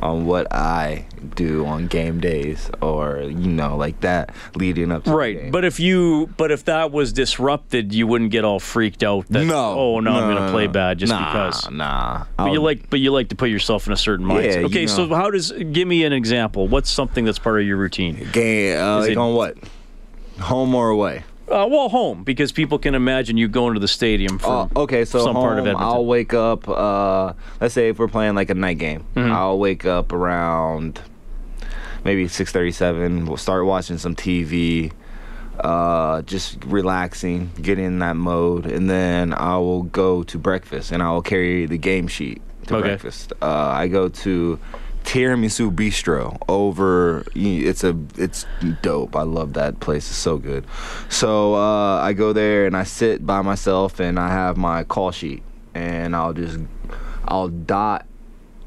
on 0.00 0.26
what 0.26 0.52
I 0.52 1.06
do 1.34 1.66
on 1.66 1.86
game 1.86 2.20
days 2.20 2.70
or 2.80 3.20
you 3.22 3.32
know 3.48 3.76
like 3.76 4.00
that 4.00 4.34
leading 4.54 4.92
up 4.92 5.04
to 5.04 5.12
Right, 5.12 5.50
but 5.50 5.64
if 5.64 5.80
you, 5.80 6.28
but 6.36 6.50
if 6.50 6.64
that 6.66 6.92
was 6.92 7.12
disrupted, 7.12 7.92
you 7.92 8.06
wouldn't 8.06 8.30
get 8.30 8.44
all 8.44 8.60
freaked 8.60 9.02
out. 9.02 9.26
That, 9.28 9.44
no. 9.44 9.74
Oh 9.78 10.00
no, 10.00 10.12
I'm 10.12 10.34
gonna 10.34 10.50
play 10.50 10.66
bad 10.66 10.98
just 10.98 11.10
nah, 11.10 11.32
because. 11.32 11.70
Nah. 11.70 12.24
But 12.36 12.46
you 12.46 12.54
I'll- 12.54 12.62
like, 12.62 12.90
but 12.90 13.00
you 13.00 13.12
like 13.12 13.28
to 13.28 13.36
put 13.36 13.50
yourself 13.50 13.86
in 13.86 13.92
a 13.92 13.96
certain 13.96 14.26
mindset. 14.26 14.44
Yeah, 14.44 14.58
you 14.60 14.66
okay, 14.66 14.86
so 14.86 15.08
how 15.08 15.30
does? 15.30 15.52
Give 15.52 15.88
me 15.88 16.04
an 16.04 16.12
example. 16.12 16.68
What's 16.68 16.90
something 16.90 17.24
that's 17.24 17.38
part 17.38 17.60
of 17.60 17.66
your 17.66 17.76
routine? 17.76 18.28
game 18.32 18.78
uh, 18.80 19.00
like 19.00 19.10
it- 19.12 19.18
on 19.18 19.34
what? 19.34 19.56
Home 20.40 20.74
or 20.74 20.90
away? 20.90 21.24
Uh, 21.50 21.66
well, 21.68 21.88
home 21.88 22.24
because 22.24 22.52
people 22.52 22.78
can 22.78 22.94
imagine 22.94 23.36
you 23.36 23.48
going 23.48 23.74
to 23.74 23.80
the 23.80 23.88
stadium 23.88 24.38
for 24.38 24.68
Oh, 24.74 24.82
okay, 24.82 25.04
so 25.04 25.18
some 25.24 25.34
home, 25.34 25.44
part 25.44 25.58
of 25.58 25.66
Edmonton. 25.66 25.86
I'll 25.88 26.04
wake 26.06 26.34
up. 26.34 26.68
Uh, 26.68 27.32
let's 27.60 27.74
say 27.74 27.88
if 27.88 27.98
we're 27.98 28.08
playing 28.08 28.34
like 28.34 28.50
a 28.50 28.54
night 28.54 28.78
game, 28.78 29.04
Mm-hmm. 29.14 29.32
I'll 29.32 29.58
wake 29.58 29.84
up 29.86 30.12
around 30.12 31.00
maybe 32.04 32.28
six 32.28 32.52
thirty-seven. 32.52 33.26
We'll 33.26 33.36
start 33.38 33.64
watching 33.64 33.96
some 33.98 34.14
TV, 34.14 34.92
uh, 35.60 36.22
just 36.22 36.62
relaxing, 36.64 37.50
get 37.60 37.78
in 37.78 37.98
that 38.00 38.16
mode, 38.16 38.66
and 38.66 38.88
then 38.90 39.32
I 39.32 39.56
will 39.56 39.82
go 39.84 40.22
to 40.24 40.38
breakfast 40.38 40.92
and 40.92 41.02
I 41.02 41.10
will 41.12 41.22
carry 41.22 41.66
the 41.66 41.78
game 41.78 42.08
sheet 42.08 42.42
to 42.66 42.76
Okay. 42.76 42.88
breakfast. 42.88 43.32
Uh, 43.40 43.46
I 43.46 43.88
go 43.88 44.08
to 44.08 44.58
Tiramisu 45.04 45.74
Bistro 45.74 46.38
over. 46.48 47.24
It's 47.34 47.84
a 47.84 47.96
it's 48.16 48.46
dope. 48.82 49.16
I 49.16 49.22
love 49.22 49.54
that 49.54 49.80
place. 49.80 50.08
It's 50.08 50.18
so 50.18 50.38
good. 50.38 50.64
So 51.08 51.54
uh, 51.54 52.00
I 52.00 52.12
go 52.12 52.32
there 52.32 52.66
and 52.66 52.76
I 52.76 52.84
sit 52.84 53.24
by 53.26 53.42
myself 53.42 54.00
and 54.00 54.18
I 54.18 54.28
have 54.28 54.56
my 54.56 54.84
call 54.84 55.10
sheet 55.10 55.42
and 55.74 56.14
I'll 56.14 56.32
just 56.32 56.58
I'll 57.26 57.48
dot 57.48 58.06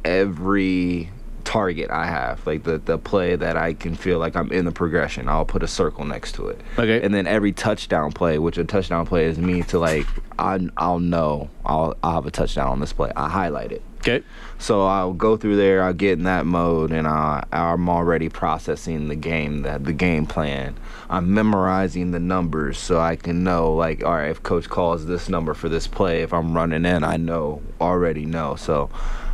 every 0.03 1.09
target 1.43 1.89
I 1.91 2.05
have, 2.05 2.45
like 2.47 2.63
the 2.63 2.77
the 2.77 2.97
play 2.97 3.35
that 3.35 3.57
I 3.57 3.73
can 3.73 3.95
feel 3.95 4.19
like 4.19 4.35
I'm 4.35 4.51
in 4.51 4.65
the 4.65 4.71
progression. 4.71 5.27
I'll 5.27 5.45
put 5.45 5.63
a 5.63 5.67
circle 5.67 6.05
next 6.05 6.33
to 6.35 6.47
it. 6.47 6.61
Okay. 6.77 7.01
And 7.03 7.13
then 7.13 7.27
every 7.27 7.51
touchdown 7.51 8.11
play, 8.11 8.39
which 8.39 8.57
a 8.57 8.63
touchdown 8.63 9.05
play 9.05 9.25
is 9.25 9.37
me 9.37 9.63
to 9.63 9.79
like 9.79 10.07
I 10.39 10.59
I'll 10.77 10.99
know 10.99 11.49
I'll 11.65 11.95
I'll 12.03 12.15
have 12.15 12.25
a 12.25 12.31
touchdown 12.31 12.67
on 12.67 12.79
this 12.79 12.93
play. 12.93 13.11
I 13.15 13.29
highlight 13.29 13.71
it. 13.71 13.81
Okay. 14.01 14.23
So 14.57 14.85
I'll 14.85 15.13
go 15.13 15.37
through 15.37 15.57
there. 15.57 15.83
I'll 15.83 15.93
get 15.93 16.13
in 16.13 16.23
that 16.23 16.47
mode, 16.47 16.91
and 16.91 17.07
I, 17.07 17.43
I'm 17.51 17.87
already 17.87 18.29
processing 18.29 19.09
the 19.09 19.15
game, 19.15 19.61
that 19.61 19.83
the 19.83 19.93
game 19.93 20.25
plan. 20.25 20.75
I'm 21.07 21.33
memorizing 21.33 22.09
the 22.09 22.19
numbers 22.19 22.79
so 22.79 22.99
I 22.99 23.15
can 23.15 23.43
know, 23.43 23.73
like, 23.73 24.03
all 24.03 24.13
right, 24.13 24.29
if 24.29 24.41
coach 24.41 24.69
calls 24.69 25.05
this 25.05 25.29
number 25.29 25.53
for 25.53 25.69
this 25.69 25.87
play, 25.87 26.21
if 26.23 26.33
I'm 26.33 26.55
running 26.55 26.85
in, 26.85 27.03
I 27.03 27.17
know 27.17 27.61
already 27.79 28.25
know. 28.25 28.55
So 28.55 28.89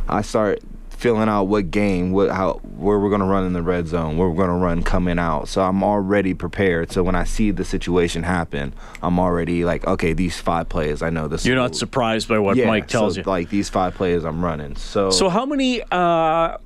I 0.06 0.20
start 0.20 0.60
filling 0.98 1.28
out 1.28 1.44
what 1.44 1.70
game, 1.70 2.10
what 2.10 2.28
how 2.30 2.54
where 2.76 2.98
we're 2.98 3.08
gonna 3.08 3.24
run 3.24 3.44
in 3.44 3.52
the 3.52 3.62
red 3.62 3.86
zone, 3.86 4.18
where 4.18 4.28
we're 4.28 4.44
gonna 4.44 4.58
run 4.58 4.82
coming 4.82 5.18
out. 5.18 5.48
So 5.48 5.62
I'm 5.62 5.84
already 5.84 6.34
prepared. 6.34 6.90
So 6.90 7.04
when 7.04 7.14
I 7.14 7.22
see 7.22 7.52
the 7.52 7.64
situation 7.64 8.24
happen, 8.24 8.74
I'm 9.00 9.20
already 9.20 9.64
like, 9.64 9.86
okay, 9.86 10.12
these 10.12 10.40
five 10.40 10.68
plays, 10.68 11.00
I 11.00 11.10
know 11.10 11.28
this. 11.28 11.46
You're 11.46 11.56
not 11.56 11.76
surprised 11.76 12.28
by 12.28 12.40
what 12.40 12.56
yeah, 12.56 12.66
Mike 12.66 12.88
tells 12.88 13.14
so, 13.14 13.20
you. 13.20 13.24
Like 13.24 13.48
these 13.48 13.68
five 13.68 13.94
plays, 13.94 14.24
I'm 14.24 14.44
running. 14.44 14.74
So 14.74 15.10
So 15.10 15.28
how 15.28 15.46
many 15.46 15.82
uh, 15.92 16.56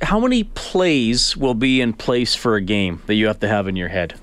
how 0.00 0.18
many 0.18 0.44
plays 0.44 1.36
will 1.36 1.54
be 1.54 1.82
in 1.82 1.92
place 1.92 2.34
for 2.34 2.56
a 2.56 2.62
game 2.62 3.02
that 3.06 3.14
you 3.14 3.26
have 3.26 3.40
to 3.40 3.48
have 3.48 3.68
in 3.68 3.76
your 3.76 3.88
head? 3.88 4.18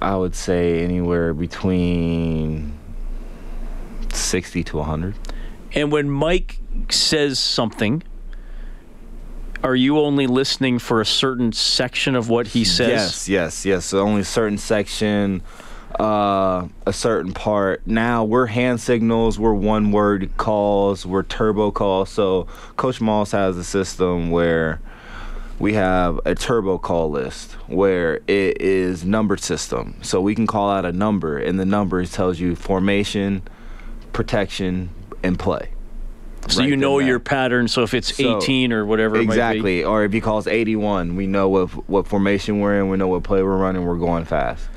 I 0.00 0.14
would 0.14 0.36
say 0.36 0.84
anywhere 0.84 1.34
between 1.34 2.78
60 4.12 4.62
to 4.62 4.76
100. 4.76 5.14
And 5.74 5.90
when 5.90 6.08
Mike 6.08 6.60
says 6.90 7.38
something, 7.38 8.02
are 9.62 9.74
you 9.74 9.98
only 9.98 10.26
listening 10.26 10.78
for 10.78 11.00
a 11.00 11.06
certain 11.06 11.52
section 11.52 12.14
of 12.14 12.28
what 12.28 12.48
he 12.48 12.64
says? 12.64 12.88
Yes, 12.88 13.28
yes, 13.28 13.66
yes. 13.66 13.84
So 13.86 14.00
only 14.00 14.20
a 14.20 14.24
certain 14.24 14.58
section, 14.58 15.42
uh, 15.98 16.68
a 16.86 16.92
certain 16.92 17.32
part. 17.32 17.86
Now 17.86 18.24
we're 18.24 18.46
hand 18.46 18.80
signals, 18.80 19.38
we're 19.38 19.54
one 19.54 19.92
word 19.92 20.36
calls, 20.36 21.04
we're 21.06 21.22
turbo 21.22 21.70
calls. 21.70 22.10
So 22.10 22.46
Coach 22.76 23.00
Maas 23.00 23.32
has 23.32 23.56
a 23.56 23.64
system 23.64 24.30
where 24.30 24.80
we 25.58 25.72
have 25.72 26.20
a 26.26 26.34
turbo 26.34 26.76
call 26.78 27.10
list 27.10 27.52
where 27.66 28.16
it 28.26 28.60
is 28.60 29.04
numbered 29.04 29.40
system. 29.40 29.96
So 30.02 30.20
we 30.20 30.34
can 30.34 30.46
call 30.46 30.70
out 30.70 30.84
a 30.84 30.92
number, 30.92 31.38
and 31.38 31.58
the 31.58 31.64
number 31.64 32.04
tells 32.04 32.38
you 32.38 32.54
formation, 32.54 33.42
protection, 34.12 34.90
and 35.22 35.38
play. 35.38 35.70
So 36.48 36.60
Right 36.60 36.68
you 36.68 36.76
know 36.76 36.98
your 36.98 37.18
pattern. 37.18 37.68
So 37.68 37.82
if 37.82 37.92
it's 37.94 38.14
So- 38.16 38.36
18 38.38 38.72
or 38.72 38.84
whatever, 38.86 39.16
it 39.16 39.20
might 39.20 39.24
be. 39.26 39.32
Exactly. 39.32 39.84
Or 39.84 40.04
if 40.04 40.12
he 40.12 40.20
calls 40.20 40.46
81, 40.46 41.16
we 41.16 41.26
know 41.26 41.48
what 41.48 41.68
what 41.88 42.06
formation 42.06 42.60
we're 42.60 42.78
in. 42.80 42.88
We 42.88 42.96
know 42.96 43.08
what 43.08 43.22
play 43.22 43.42
we're 43.42 43.56
running. 43.56 43.84
We're 43.84 43.96
going 43.96 44.24
fast. 44.24 44.68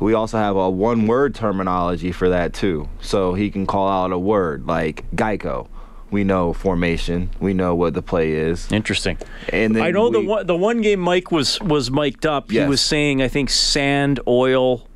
We 0.00 0.12
also 0.12 0.36
have 0.38 0.56
a 0.56 0.68
one 0.68 1.06
word 1.06 1.34
terminology 1.34 2.12
for 2.12 2.28
that 2.28 2.52
too. 2.52 2.88
So 3.00 3.34
he 3.34 3.50
can 3.50 3.64
call 3.64 3.88
out 3.88 4.12
a 4.12 4.18
word 4.18 4.66
like 4.66 5.04
Geico. 5.14 5.68
We 6.10 6.24
know 6.24 6.52
formation. 6.52 7.30
We 7.40 7.54
know 7.54 7.74
what 7.74 7.94
the 7.94 8.02
play 8.02 8.32
is. 8.32 8.70
Interesting. 8.70 9.16
And 9.48 9.74
then 9.74 9.82
I 9.82 9.90
know 9.92 10.10
the 10.10 10.20
one 10.20 10.46
the 10.46 10.56
one 10.56 10.80
game 10.82 11.00
Mike 11.00 11.30
was 11.32 11.60
was 11.60 11.90
mic'd 11.90 12.26
up. 12.26 12.50
He 12.50 12.60
was 12.60 12.80
saying 12.80 13.22
I 13.22 13.28
think 13.28 13.48
sand, 13.50 14.20
oil. 14.28 14.86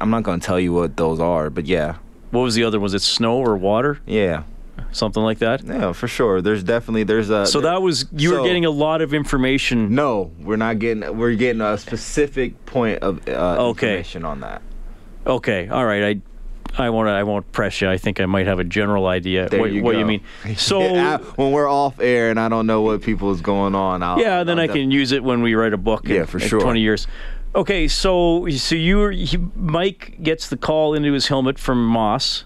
I'm 0.00 0.10
not 0.10 0.22
going 0.24 0.40
to 0.40 0.46
tell 0.46 0.58
you 0.60 0.72
what 0.72 0.96
those 0.96 1.20
are, 1.20 1.50
but 1.50 1.66
yeah, 1.66 1.96
What 2.30 2.40
was 2.42 2.54
the 2.54 2.64
other? 2.64 2.78
Was 2.80 2.94
it 2.94 3.02
snow 3.02 3.36
or 3.38 3.56
water? 3.56 3.98
yeah, 4.06 4.42
Something 4.92 5.22
like 5.22 5.38
that. 5.38 5.64
yeah, 5.64 5.92
for 5.92 6.06
sure. 6.06 6.40
There's 6.42 6.62
definitely 6.62 7.04
there's 7.04 7.30
a. 7.30 7.46
So 7.46 7.60
that 7.62 7.80
was 7.82 8.06
you 8.12 8.32
were 8.34 8.42
getting 8.44 8.64
a 8.64 8.70
lot 8.70 9.00
of 9.02 9.12
information. 9.14 9.94
No, 9.94 10.30
we're 10.40 10.56
not 10.56 10.78
getting. 10.78 11.16
We're 11.16 11.34
getting 11.34 11.60
a 11.62 11.76
specific 11.78 12.64
point 12.66 12.98
of 13.02 13.26
uh, 13.28 13.68
Okay. 13.70 13.88
information 13.98 14.24
on 14.24 14.40
that. 14.40 14.62
Okay, 15.26 15.68
all 15.68 15.84
right. 15.86 16.20
I 16.76 16.84
I 16.84 16.90
won't 16.90 17.08
I 17.08 17.22
won't 17.22 17.50
press 17.52 17.80
you. 17.80 17.88
I 17.88 17.96
think 17.98 18.20
I 18.20 18.26
might 18.26 18.46
have 18.46 18.58
a 18.58 18.64
general 18.64 19.06
idea 19.06 19.48
There 19.48 19.60
what 19.60 19.72
you 19.72 19.82
what 19.82 19.96
you 19.96 20.04
mean. 20.06 20.22
So 20.56 20.80
Yeah, 20.80 21.18
when 21.36 21.52
we're 21.52 21.68
off 21.70 22.00
air 22.00 22.30
and 22.30 22.40
I 22.40 22.48
don't 22.48 22.66
know 22.66 22.80
what 22.82 23.02
people 23.02 23.30
is 23.30 23.40
going 23.40 23.74
on, 23.74 24.02
I'll, 24.02 24.18
yeah, 24.18 24.42
then 24.44 24.58
I'll 24.58 24.64
I 24.64 24.66
def- 24.68 24.76
can 24.76 24.90
use 24.90 25.12
it 25.12 25.22
when 25.22 25.42
we 25.42 25.54
write 25.54 25.72
a 25.74 25.78
book. 25.78 26.04
in- 26.06 26.16
Yeah, 26.16 26.24
for 26.24 26.38
in 26.38 26.48
sure. 26.48 26.60
Twenty 26.60 26.80
years. 26.80 27.06
Okay, 27.54 27.88
so 27.88 28.48
so 28.48 28.74
you 28.74 28.96
were 28.98 29.10
he, 29.12 29.36
Mike 29.54 30.18
gets 30.22 30.48
the 30.48 30.56
call 30.56 30.94
into 30.94 31.12
his 31.12 31.28
helmet 31.28 31.58
from 31.58 31.86
Maas. 31.86 32.44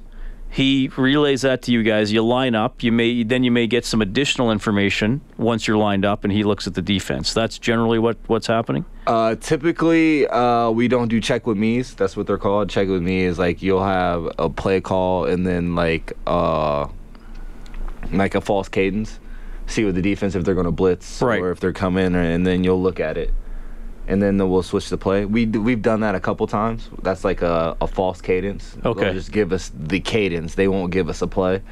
He 0.56 0.88
relays 0.96 1.42
that 1.42 1.60
to 1.62 1.70
you 1.70 1.82
guys. 1.82 2.10
You 2.10 2.24
line 2.24 2.54
up. 2.54 2.82
You 2.82 2.90
may 2.90 3.24
then 3.24 3.44
you 3.44 3.50
may 3.50 3.66
get 3.66 3.84
some 3.84 4.00
additional 4.00 4.50
information 4.50 5.20
once 5.36 5.68
you're 5.68 5.76
lined 5.76 6.06
up, 6.06 6.24
and 6.24 6.32
he 6.32 6.44
looks 6.44 6.66
at 6.66 6.72
the 6.72 6.80
defense. 6.80 7.34
That's 7.34 7.58
generally 7.58 7.98
what 7.98 8.16
what's 8.26 8.46
happening. 8.46 8.86
Uh, 9.06 9.34
typically, 9.34 10.26
uh, 10.28 10.70
we 10.70 10.88
don't 10.88 11.08
do 11.08 11.20
check 11.20 11.46
with 11.46 11.58
me's. 11.58 11.94
That's 11.94 12.16
what 12.16 12.26
they're 12.26 12.38
called. 12.38 12.70
Check 12.70 12.88
with 12.88 13.02
me 13.02 13.24
is 13.24 13.38
like 13.38 13.60
you'll 13.60 13.84
have 13.84 14.30
a 14.38 14.48
play 14.48 14.80
call 14.80 15.26
and 15.26 15.46
then 15.46 15.74
like 15.74 16.14
uh, 16.26 16.88
like 18.10 18.34
a 18.34 18.40
false 18.40 18.70
cadence. 18.70 19.20
See 19.66 19.84
with 19.84 19.94
the 19.94 20.00
defense 20.00 20.34
if 20.34 20.44
they're 20.44 20.54
going 20.54 20.64
to 20.64 20.72
blitz 20.72 21.20
Right. 21.20 21.38
or 21.42 21.50
if 21.50 21.60
they're 21.60 21.74
coming, 21.74 22.14
and 22.14 22.46
then 22.46 22.64
you'll 22.64 22.80
look 22.80 22.98
at 22.98 23.18
it, 23.18 23.34
and 24.08 24.22
then 24.22 24.36
we'll 24.48 24.62
switch 24.62 24.88
the 24.88 24.96
play. 24.96 25.24
We 25.24 25.46
do, 25.46 25.60
we've 25.60 25.82
done 25.82 26.00
that 26.00 26.14
a 26.14 26.20
couple 26.20 26.46
times. 26.46 26.88
That's 27.02 27.24
like 27.24 27.42
a, 27.42 27.76
a 27.80 27.86
false 27.86 28.20
cadence. 28.20 28.76
Okay. 28.84 29.04
They'll 29.04 29.14
just 29.14 29.32
give 29.32 29.52
us 29.52 29.72
the 29.74 30.00
cadence. 30.00 30.54
They 30.54 30.68
won't 30.68 30.92
give 30.92 31.08
us 31.08 31.22
a 31.22 31.26
play. 31.26 31.62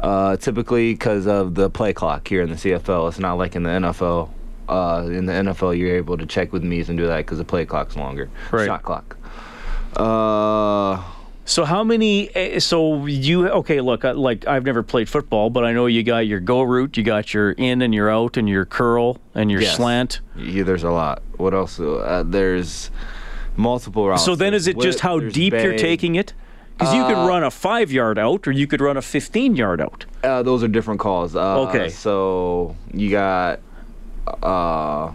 Uh, 0.00 0.36
typically, 0.36 0.92
because 0.92 1.26
of 1.26 1.54
the 1.54 1.70
play 1.70 1.92
clock 1.92 2.26
here 2.28 2.42
in 2.42 2.50
the 2.50 2.56
CFL, 2.56 3.08
it's 3.08 3.18
not 3.18 3.34
like 3.34 3.56
in 3.56 3.62
the 3.62 3.70
NFL. 3.70 4.30
Uh, 4.68 5.06
in 5.10 5.26
the 5.26 5.32
NFL, 5.32 5.78
you're 5.78 5.96
able 5.96 6.18
to 6.18 6.26
check 6.26 6.52
with 6.52 6.64
me's 6.64 6.88
and 6.88 6.98
do 6.98 7.06
that 7.06 7.18
because 7.18 7.38
the 7.38 7.44
play 7.44 7.64
clock's 7.64 7.96
longer. 7.96 8.28
Right. 8.50 8.66
Shot 8.66 8.82
clock. 8.82 9.16
Uh, 9.96 11.02
So 11.48 11.64
how 11.64 11.84
many? 11.84 12.28
eh, 12.34 12.58
So 12.58 13.06
you 13.06 13.48
okay? 13.48 13.80
Look, 13.80 14.02
like 14.04 14.46
I've 14.48 14.64
never 14.64 14.82
played 14.82 15.08
football, 15.08 15.48
but 15.48 15.64
I 15.64 15.72
know 15.72 15.86
you 15.86 16.02
got 16.02 16.26
your 16.26 16.40
go 16.40 16.62
route, 16.62 16.96
you 16.96 17.04
got 17.04 17.32
your 17.32 17.52
in 17.52 17.82
and 17.82 17.94
your 17.94 18.10
out, 18.10 18.36
and 18.36 18.48
your 18.48 18.64
curl 18.64 19.18
and 19.34 19.50
your 19.50 19.60
Yes. 19.62 19.76
slant. 19.76 20.20
yeah, 20.36 20.64
there's 20.64 20.82
a 20.82 20.90
lot. 20.90 21.22
What 21.36 21.54
else? 21.54 21.78
Uh, 21.80 22.24
there's 22.26 22.90
multiple 23.56 24.08
routes. 24.08 24.24
So 24.24 24.34
then, 24.34 24.54
is 24.54 24.66
it 24.66 24.78
just 24.80 25.00
how 25.00 25.20
there's 25.20 25.32
deep 25.32 25.52
you're 25.54 25.78
taking 25.78 26.16
it? 26.16 26.34
Because 26.76 26.92
you 26.94 27.04
could 27.06 27.16
Uh, 27.16 27.26
run 27.28 27.42
a 27.42 27.50
five 27.50 27.90
yard 27.90 28.18
out, 28.18 28.46
or 28.46 28.52
you 28.52 28.66
could 28.66 28.80
run 28.82 28.96
a 28.98 29.02
15 29.02 29.56
yard 29.56 29.80
out. 29.80 30.04
Uh, 30.22 30.42
those 30.42 30.62
are 30.62 30.68
different 30.68 31.00
calls. 31.00 31.34
Uh, 31.34 31.60
Okay. 31.62 31.88
So 31.88 32.74
you 32.92 33.08
got. 33.10 33.60
Uh, 34.42 35.12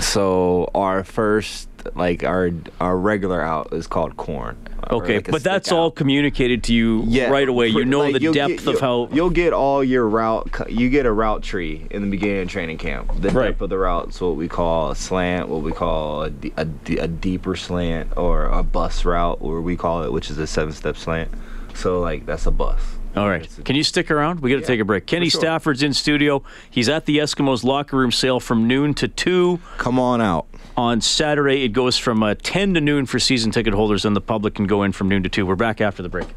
so 0.00 0.68
our 0.74 1.04
first, 1.04 1.68
like 1.94 2.24
our 2.24 2.50
our 2.80 2.96
regular 2.96 3.40
out 3.42 3.72
is 3.72 3.86
called 3.86 4.16
corn. 4.16 4.56
Okay, 4.90 5.16
like 5.16 5.30
but 5.30 5.42
that's 5.44 5.68
stick 5.68 5.78
all 5.78 5.90
communicated 5.90 6.64
to 6.64 6.74
you 6.74 7.02
right 7.30 7.48
away. 7.48 7.68
You 7.68 7.84
know 7.84 8.00
like, 8.00 8.14
the 8.20 8.32
depth 8.32 8.64
get- 8.64 8.74
of 8.74 8.80
how. 8.80 9.08
you'll 9.12 9.30
get 9.30 9.52
all 9.52 9.82
your 9.84 10.08
route. 10.08 10.50
You 10.68 10.90
get 10.90 11.06
a 11.06 11.12
route 11.12 11.42
tree 11.42 11.86
in 11.90 12.02
the 12.02 12.10
beginning 12.10 12.42
of 12.42 12.48
training 12.48 12.78
camp. 12.78 13.10
The 13.20 13.30
Right. 13.30 13.46
depth 13.48 13.60
of 13.62 13.70
the 13.70 13.78
route 13.78 14.08
is 14.10 14.20
what 14.20 14.36
we 14.36 14.48
call 14.48 14.90
a 14.90 14.96
slant, 14.96 15.48
what 15.48 15.62
we 15.62 15.72
call 15.72 16.24
a 16.24 16.32
a 16.56 17.08
deeper 17.08 17.54
slant, 17.56 18.16
or 18.16 18.46
a 18.46 18.62
bus 18.62 19.04
route, 19.04 19.38
or 19.40 19.60
we 19.60 19.76
call 19.76 20.02
it, 20.02 20.12
which 20.12 20.30
is 20.30 20.38
a 20.38 20.46
seven-step 20.46 20.96
slant. 20.96 21.30
So 21.74 22.00
like 22.00 22.26
that's 22.26 22.46
a 22.46 22.50
bus. 22.50 22.80
All 23.14 23.28
right. 23.28 23.46
Can 23.64 23.76
you 23.76 23.82
stick 23.82 24.10
around? 24.10 24.40
We 24.40 24.50
got 24.50 24.60
to 24.60 24.66
take 24.66 24.80
a 24.80 24.84
break. 24.84 25.06
Kenny 25.06 25.28
sure. 25.28 25.40
Stafford's 25.40 25.82
in 25.82 25.92
studio. 25.92 26.42
He's 26.70 26.88
at 26.88 27.04
the 27.04 27.18
Eskimos 27.18 27.62
locker 27.62 27.96
room 27.96 28.10
sale 28.10 28.40
from 28.40 28.66
noon 28.66 28.94
to 28.94 29.08
2. 29.08 29.60
Come 29.76 29.98
on 29.98 30.20
out. 30.22 30.46
On 30.76 31.02
Saturday, 31.02 31.62
it 31.62 31.68
goes 31.68 31.98
from 31.98 32.22
uh, 32.22 32.34
10 32.42 32.74
to 32.74 32.80
noon 32.80 33.04
for 33.04 33.18
season 33.18 33.50
ticket 33.50 33.74
holders, 33.74 34.06
and 34.06 34.16
the 34.16 34.22
public 34.22 34.54
can 34.54 34.66
go 34.66 34.82
in 34.82 34.92
from 34.92 35.08
noon 35.08 35.22
to 35.22 35.28
2. 35.28 35.44
We're 35.44 35.56
back 35.56 35.82
after 35.82 36.02
the 36.02 36.08
break. 36.08 36.28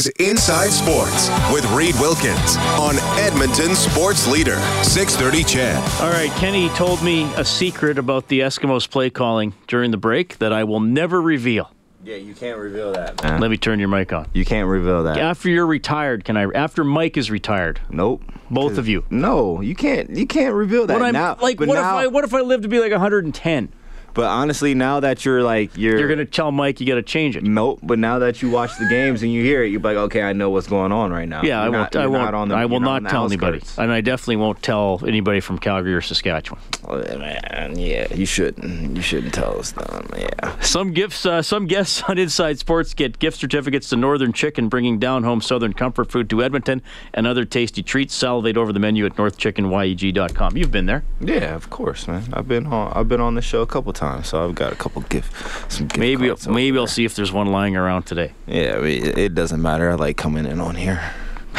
Is 0.00 0.06
Inside 0.18 0.70
Sports 0.70 1.28
with 1.52 1.70
Reed 1.72 1.94
Wilkins 1.96 2.56
on 2.80 2.96
Edmonton 3.18 3.74
Sports 3.74 4.26
Leader, 4.26 4.56
630 4.82 5.44
Ched. 5.44 6.00
All 6.00 6.08
right, 6.08 6.30
Kenny 6.38 6.70
told 6.70 7.02
me 7.02 7.30
a 7.34 7.44
secret 7.44 7.98
about 7.98 8.28
the 8.28 8.40
Eskimos 8.40 8.88
play 8.88 9.10
calling 9.10 9.52
during 9.66 9.90
the 9.90 9.98
break 9.98 10.38
that 10.38 10.54
I 10.54 10.64
will 10.64 10.80
never 10.80 11.20
reveal. 11.20 11.70
Yeah, 12.02 12.16
you 12.16 12.32
can't 12.32 12.56
reveal 12.58 12.92
that. 12.92 13.22
Man. 13.22 13.42
Let 13.42 13.50
me 13.50 13.58
turn 13.58 13.78
your 13.78 13.88
mic 13.90 14.10
on. 14.10 14.26
You 14.32 14.46
can't 14.46 14.68
reveal 14.68 15.04
that. 15.04 15.18
After 15.18 15.50
you're 15.50 15.66
retired, 15.66 16.24
can 16.24 16.34
I? 16.38 16.46
After 16.54 16.82
Mike 16.82 17.18
is 17.18 17.30
retired, 17.30 17.78
Nope. 17.90 18.22
both 18.50 18.78
of 18.78 18.88
you. 18.88 19.04
No, 19.10 19.60
you 19.60 19.74
can't. 19.74 20.08
You 20.16 20.26
can't 20.26 20.54
reveal 20.54 20.86
that 20.86 20.94
What 20.94 21.02
I'm 21.02 21.12
now. 21.12 21.36
like, 21.42 21.58
but 21.58 21.68
what 21.68 21.74
now, 21.74 21.98
if 21.98 22.04
I? 22.04 22.06
What 22.06 22.24
if 22.24 22.32
I 22.32 22.40
live 22.40 22.62
to 22.62 22.68
be 22.68 22.80
like 22.80 22.90
110? 22.90 23.70
But 24.14 24.24
honestly, 24.26 24.74
now 24.74 25.00
that 25.00 25.24
you're 25.24 25.42
like 25.42 25.76
you're 25.76 25.98
You're 25.98 26.08
gonna 26.08 26.24
tell 26.24 26.50
Mike 26.52 26.80
you 26.80 26.86
got 26.86 26.96
to 26.96 27.02
change 27.02 27.36
it. 27.36 27.44
Nope. 27.44 27.80
But 27.82 27.98
now 27.98 28.18
that 28.20 28.42
you 28.42 28.50
watch 28.50 28.70
the 28.78 28.86
games 28.88 29.22
and 29.22 29.32
you 29.32 29.42
hear 29.42 29.62
it, 29.62 29.68
you're 29.68 29.80
like, 29.80 29.96
okay, 29.96 30.22
I 30.22 30.32
know 30.32 30.50
what's 30.50 30.66
going 30.66 30.92
on 30.92 31.10
right 31.12 31.28
now. 31.28 31.42
Yeah, 31.42 31.60
I 31.60 31.64
You're 31.64 31.72
won't. 31.72 31.94
not- 31.94 32.02
I 32.02 32.06
won't. 32.06 32.22
not 32.24 32.34
on 32.34 32.48
the- 32.48 32.54
I 32.56 32.64
will 32.66 32.72
you're 32.80 33.00
not 33.00 33.08
tell 33.10 33.24
anybody, 33.26 33.60
and 33.78 33.92
I 33.92 34.00
definitely 34.00 34.36
won't 34.36 34.62
tell 34.62 35.00
anybody 35.06 35.40
from 35.40 35.58
Calgary 35.58 35.94
or 35.94 36.00
Saskatchewan. 36.00 36.60
Oh, 36.88 36.96
man, 37.18 37.78
yeah, 37.78 38.12
you 38.14 38.26
shouldn't. 38.26 38.96
You 38.96 39.02
shouldn't 39.02 39.32
tell 39.34 39.58
us 39.58 39.72
that. 39.72 40.04
Yeah. 40.18 40.58
Some 40.60 40.92
gifts, 40.92 41.24
uh, 41.26 41.42
some 41.42 41.66
guests 41.66 42.02
on 42.08 42.18
Inside 42.18 42.58
Sports 42.58 42.94
get 42.94 43.18
gift 43.18 43.38
certificates 43.38 43.88
to 43.90 43.96
Northern 43.96 44.32
Chicken, 44.32 44.68
bringing 44.68 44.98
down 44.98 45.22
home 45.24 45.40
Southern 45.40 45.72
comfort 45.72 46.10
food 46.10 46.28
to 46.30 46.42
Edmonton, 46.42 46.82
and 47.14 47.26
other 47.26 47.44
tasty 47.44 47.82
treats. 47.82 48.14
Salivate 48.14 48.56
over 48.56 48.72
the 48.72 48.80
menu 48.80 49.06
at 49.06 49.14
northchickenyeg.com. 49.16 50.56
You've 50.56 50.70
been 50.70 50.86
there. 50.86 51.04
Yeah, 51.20 51.54
of 51.54 51.70
course, 51.70 52.06
man. 52.08 52.24
I've 52.32 52.48
been 52.48 52.66
on. 52.66 52.92
I've 52.94 53.08
been 53.08 53.20
on 53.20 53.34
the 53.34 53.42
show 53.42 53.62
a 53.62 53.66
couple 53.66 53.92
times, 53.92 53.99
so 54.22 54.48
I've 54.48 54.54
got 54.54 54.72
a 54.72 54.76
couple 54.76 55.02
gift. 55.02 55.70
Some 55.70 55.86
gift 55.86 55.98
Maybe, 55.98 56.32
maybe 56.48 56.78
I'll 56.78 56.86
see 56.86 57.04
if 57.04 57.14
there's 57.14 57.32
one 57.32 57.48
lying 57.48 57.76
around 57.76 58.04
today. 58.04 58.32
Yeah, 58.46 58.76
I 58.76 58.80
mean, 58.80 59.06
it, 59.18 59.34
doesn't 59.34 59.60
matter. 59.60 59.90
I 59.90 59.94
like 59.94 60.16
coming 60.16 60.46
in 60.46 60.60
on 60.60 60.74
here. 60.74 61.12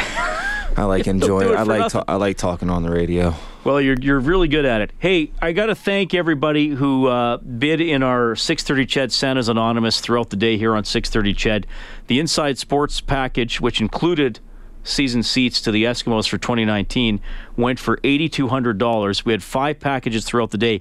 I 0.76 0.84
like 0.84 1.06
enjoying. 1.06 1.54
I 1.56 1.62
like. 1.62 1.92
Ta- 1.92 2.04
I 2.08 2.16
like 2.16 2.36
talking 2.36 2.70
on 2.70 2.82
the 2.82 2.90
radio. 2.90 3.34
Well, 3.64 3.80
you're 3.80 3.96
you're 4.00 4.18
really 4.18 4.48
good 4.48 4.64
at 4.64 4.80
it. 4.80 4.90
Hey, 4.98 5.30
I 5.40 5.52
got 5.52 5.66
to 5.66 5.74
thank 5.74 6.14
everybody 6.14 6.70
who 6.70 7.06
uh, 7.06 7.36
bid 7.36 7.80
in 7.80 8.02
our 8.02 8.34
6:30 8.34 8.86
Ched 8.86 9.12
Santa's 9.12 9.48
Anonymous 9.48 10.00
throughout 10.00 10.30
the 10.30 10.36
day 10.36 10.56
here 10.56 10.74
on 10.74 10.82
6:30 10.82 11.34
Ched. 11.34 11.64
The 12.06 12.18
Inside 12.18 12.58
Sports 12.58 13.00
package, 13.00 13.60
which 13.60 13.80
included 13.80 14.40
season 14.82 15.22
seats 15.22 15.60
to 15.60 15.70
the 15.70 15.84
Eskimos 15.84 16.28
for 16.28 16.38
2019, 16.38 17.20
went 17.56 17.78
for 17.78 17.98
$8,200. 17.98 19.24
We 19.24 19.32
had 19.32 19.42
five 19.42 19.78
packages 19.78 20.24
throughout 20.24 20.50
the 20.50 20.58
day, 20.58 20.80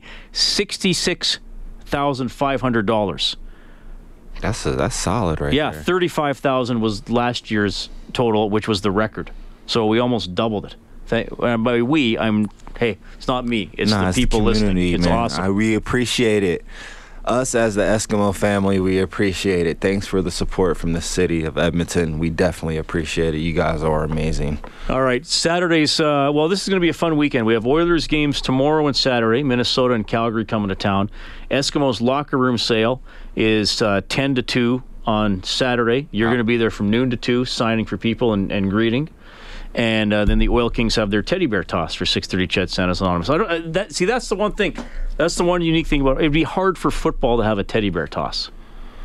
$66,500. 1.91 3.35
That's 4.41 4.65
a, 4.65 4.71
that's 4.71 4.95
solid, 4.95 5.39
right? 5.41 5.53
Yeah, 5.53 5.71
there. 5.71 5.81
35,000 5.83 6.81
was 6.81 7.09
last 7.09 7.51
year's 7.51 7.89
total, 8.13 8.49
which 8.49 8.67
was 8.67 8.81
the 8.81 8.91
record. 8.91 9.31
So 9.67 9.85
we 9.85 9.99
almost 9.99 10.33
doubled 10.33 10.65
it. 10.65 10.75
Th- 11.09 11.27
and 11.39 11.43
uh, 11.43 11.57
by 11.57 11.81
we, 11.81 12.17
I'm 12.17 12.49
hey, 12.79 12.97
it's 13.17 13.27
not 13.27 13.45
me. 13.45 13.69
It's 13.73 13.91
Nah, 13.91 14.03
the 14.03 14.07
it's 14.09 14.17
people 14.17 14.41
listening. 14.41 14.69
community, 14.71 14.93
It's 14.95 15.05
man. 15.05 15.17
awesome. 15.17 15.43
I, 15.43 15.49
we 15.51 15.75
appreciate 15.75 16.43
it. 16.43 16.65
Us 17.23 17.53
as 17.53 17.75
the 17.75 17.83
Eskimo 17.83 18.35
family, 18.35 18.79
we 18.79 18.97
appreciate 18.97 19.67
it. 19.67 19.79
Thanks 19.79 20.07
for 20.07 20.23
the 20.23 20.31
support 20.31 20.75
from 20.77 20.93
the 20.93 21.01
city 21.01 21.43
of 21.43 21.55
Edmonton. 21.57 22.17
We 22.17 22.31
definitely 22.31 22.77
appreciate 22.77 23.35
it. 23.35 23.39
You 23.39 23.53
guys 23.53 23.83
are 23.83 24.03
amazing. 24.03 24.59
All 24.89 25.03
right, 25.03 25.23
Saturdays. 25.25 25.99
Uh, 25.99 26.31
well, 26.33 26.49
this 26.49 26.63
is 26.63 26.69
going 26.69 26.79
to 26.79 26.83
be 26.83 26.89
a 26.89 26.93
fun 26.93 27.17
weekend. 27.17 27.45
We 27.45 27.53
have 27.53 27.67
Oilers 27.67 28.07
games 28.07 28.41
tomorrow 28.41 28.87
and 28.87 28.95
Saturday. 28.95 29.43
Minnesota 29.43 29.93
and 29.93 30.07
Calgary 30.07 30.45
coming 30.45 30.69
to 30.69 30.75
town. 30.75 31.11
Eskimos 31.51 32.01
locker 32.01 32.37
room 32.37 32.57
sale 32.57 33.03
is 33.35 33.81
uh, 33.83 34.01
ten 34.09 34.33
to 34.35 34.41
two 34.41 34.81
on 35.05 35.43
Saturday. 35.43 36.07
You're 36.11 36.29
going 36.29 36.39
to 36.39 36.43
be 36.43 36.57
there 36.57 36.71
from 36.71 36.89
noon 36.89 37.11
to 37.11 37.17
two, 37.17 37.45
signing 37.45 37.85
for 37.85 37.97
people 37.97 38.33
and, 38.33 38.51
and 38.51 38.69
greeting. 38.71 39.09
And 39.73 40.13
uh, 40.13 40.25
then 40.25 40.39
the 40.39 40.49
Oil 40.49 40.69
Kings 40.69 40.95
have 40.95 41.11
their 41.11 41.21
teddy 41.21 41.45
bear 41.45 41.63
toss 41.63 41.93
for 41.93 42.05
6:30 42.05 42.47
Ched 42.47 42.69
Santa's 42.69 43.01
Anonymous. 43.01 43.29
I 43.29 43.37
don't, 43.37 43.49
uh, 43.49 43.61
that, 43.71 43.93
see, 43.93 44.05
that's 44.05 44.27
the 44.27 44.35
one 44.35 44.51
thing. 44.51 44.77
That's 45.17 45.35
the 45.35 45.43
one 45.43 45.61
unique 45.61 45.87
thing 45.87 46.01
about 46.01 46.17
it. 46.17 46.21
It'd 46.21 46.33
be 46.33 46.43
hard 46.43 46.77
for 46.77 46.91
football 46.91 47.37
to 47.37 47.43
have 47.43 47.57
a 47.57 47.63
teddy 47.63 47.89
bear 47.89 48.07
toss 48.07 48.51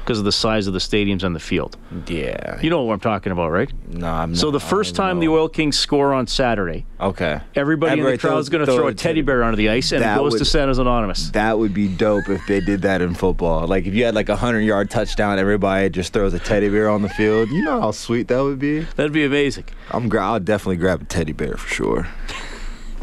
because 0.06 0.20
of 0.20 0.24
the 0.24 0.30
size 0.30 0.68
of 0.68 0.72
the 0.72 0.78
stadiums 0.78 1.24
and 1.24 1.34
the 1.34 1.40
field. 1.40 1.76
Yeah. 2.06 2.60
You 2.60 2.70
know 2.70 2.84
what 2.84 2.94
I'm 2.94 3.00
talking 3.00 3.32
about, 3.32 3.50
right? 3.50 3.68
No, 3.88 4.06
I'm 4.06 4.30
not. 4.30 4.38
So 4.38 4.52
the 4.52 4.60
first 4.60 4.94
time 4.94 5.18
the 5.18 5.26
Oil 5.26 5.48
Kings 5.48 5.76
score 5.76 6.14
on 6.14 6.28
Saturday, 6.28 6.86
Okay. 7.00 7.40
everybody 7.56 7.94
in 7.94 7.98
the 7.98 8.02
Everybody 8.12 8.18
crowd 8.18 8.38
is 8.38 8.48
throw- 8.48 8.58
going 8.58 8.66
to 8.66 8.72
throw 8.72 8.86
a 8.86 8.90
a 8.90 8.94
teddy 8.94 9.22
bear 9.22 9.42
onto 9.42 9.56
the 9.56 9.68
ice, 9.68 9.90
and 9.90 10.00
it 10.00 10.04
That 10.04 10.18
goes 10.18 10.34
to 10.34 10.38
would- 10.38 10.46
Santa's 10.46 10.78
Anonymous. 10.78 11.30
That 11.30 11.58
would 11.58 11.74
be 11.74 11.88
dope 11.88 12.28
if 12.28 12.46
they 12.46 12.60
did 12.60 12.82
that 12.82 13.02
in 13.02 13.14
football. 13.14 13.66
Like 13.66 13.86
if 13.86 13.94
you 13.94 14.04
had 14.04 14.14
like 14.14 14.28
a 14.28 14.36
hundred 14.36 14.60
yard 14.60 14.90
touchdown, 14.90 15.40
everybody 15.40 15.90
just 15.90 16.12
throws 16.12 16.32
a 16.34 16.38
teddy 16.38 16.68
bear 16.68 16.88
on 16.88 17.02
the 17.02 17.08
field. 17.08 17.48
You 17.50 17.62
know 17.64 17.80
how 17.80 17.90
sweet 17.90 18.28
that 18.28 18.40
would 18.44 18.60
be. 18.60 18.82
That'd 18.94 19.10
be 19.12 19.24
amazing. 19.24 19.64
I'm. 19.90 20.08
Gra- 20.08 20.24
I'll 20.24 20.38
definitely 20.40 20.76
grab 20.76 21.02
a 21.02 21.04
teddy 21.06 21.32
bear 21.32 21.56
for 21.56 21.68
sure. 21.68 22.06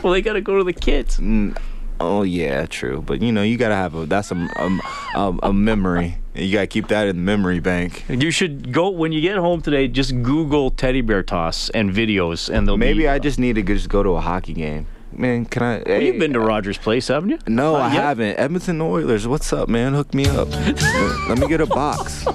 Well, 0.01 0.13
they 0.13 0.21
got 0.21 0.33
to 0.33 0.41
go 0.41 0.57
to 0.57 0.63
the 0.63 0.71
kids. 0.73 1.17
Mm. 1.17 1.57
Oh 1.99 2.23
yeah, 2.23 2.65
true. 2.65 3.01
But 3.05 3.21
you 3.21 3.31
know, 3.31 3.43
you 3.43 3.57
gotta 3.57 3.75
have 3.75 3.95
a. 3.95 4.05
That's 4.05 4.31
a 4.31 4.35
a, 4.35 4.79
a, 5.15 5.37
a 5.43 5.53
memory. 5.53 6.17
You 6.35 6.51
gotta 6.51 6.67
keep 6.67 6.87
that 6.87 7.07
in 7.07 7.15
the 7.15 7.21
memory 7.21 7.59
bank. 7.59 8.05
You 8.09 8.31
should 8.31 8.71
go 8.71 8.89
when 8.89 9.11
you 9.11 9.21
get 9.21 9.37
home 9.37 9.61
today. 9.61 9.87
Just 9.87 10.21
Google 10.23 10.71
teddy 10.71 11.01
bear 11.01 11.23
toss 11.23 11.69
and 11.69 11.91
videos, 11.91 12.49
and 12.49 12.67
they'll 12.67 12.77
Maybe 12.77 12.99
be. 12.99 13.07
I 13.07 13.19
just 13.19 13.39
need 13.39 13.55
to 13.55 13.61
just 13.61 13.89
go 13.89 14.03
to 14.03 14.11
a 14.11 14.21
hockey 14.21 14.53
game. 14.53 14.87
Man, 15.15 15.45
can 15.45 15.61
I? 15.61 15.83
Well, 15.85 16.01
you've 16.01 16.17
been 16.17 16.33
to 16.33 16.39
Rogers 16.39 16.77
Place, 16.77 17.07
haven't 17.07 17.29
you? 17.29 17.39
No, 17.47 17.75
I 17.75 17.89
haven't. 17.89 18.39
Edmonton 18.39 18.81
Oilers, 18.81 19.27
what's 19.27 19.53
up, 19.53 19.69
man? 19.69 19.93
Hook 19.93 20.13
me 20.13 20.25
up. 20.25 20.49
Let 21.29 21.37
me 21.37 21.47
get 21.47 21.61
a 21.61 21.67
box. 21.67 22.25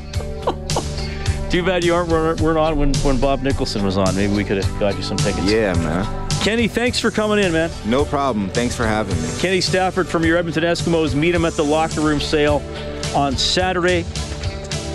Too 1.50 1.64
bad 1.64 1.82
you 1.82 1.94
aren't 1.94 2.11
weren't 2.11 2.59
on 2.59 2.78
when 2.78 2.94
when 2.96 3.18
Bob 3.18 3.42
Nicholson 3.42 3.84
was 3.84 3.96
on. 3.96 4.14
Maybe 4.14 4.32
we 4.34 4.44
could 4.44 4.62
have 4.62 4.80
got 4.80 4.96
you 4.96 5.02
some 5.02 5.16
tickets. 5.16 5.50
Yeah, 5.50 5.72
man. 5.74 6.28
Kenny, 6.49 6.66
thanks 6.66 6.99
for 6.99 7.11
coming 7.11 7.38
in, 7.38 7.53
man. 7.53 7.70
No 7.84 8.07
problem. 8.07 8.49
Thanks 8.49 8.74
for 8.74 8.86
having 8.86 9.20
me. 9.20 9.28
Kenny 9.38 9.61
Stafford 9.61 10.09
from 10.09 10.24
your 10.24 10.38
Edmonton 10.38 10.64
Eskimos. 10.64 11.14
Meet 11.14 11.34
him 11.34 11.44
at 11.44 11.53
the 11.53 11.62
locker 11.62 12.01
room 12.01 12.20
sale 12.20 12.62
on 13.14 13.36
Saturday. 13.36 14.07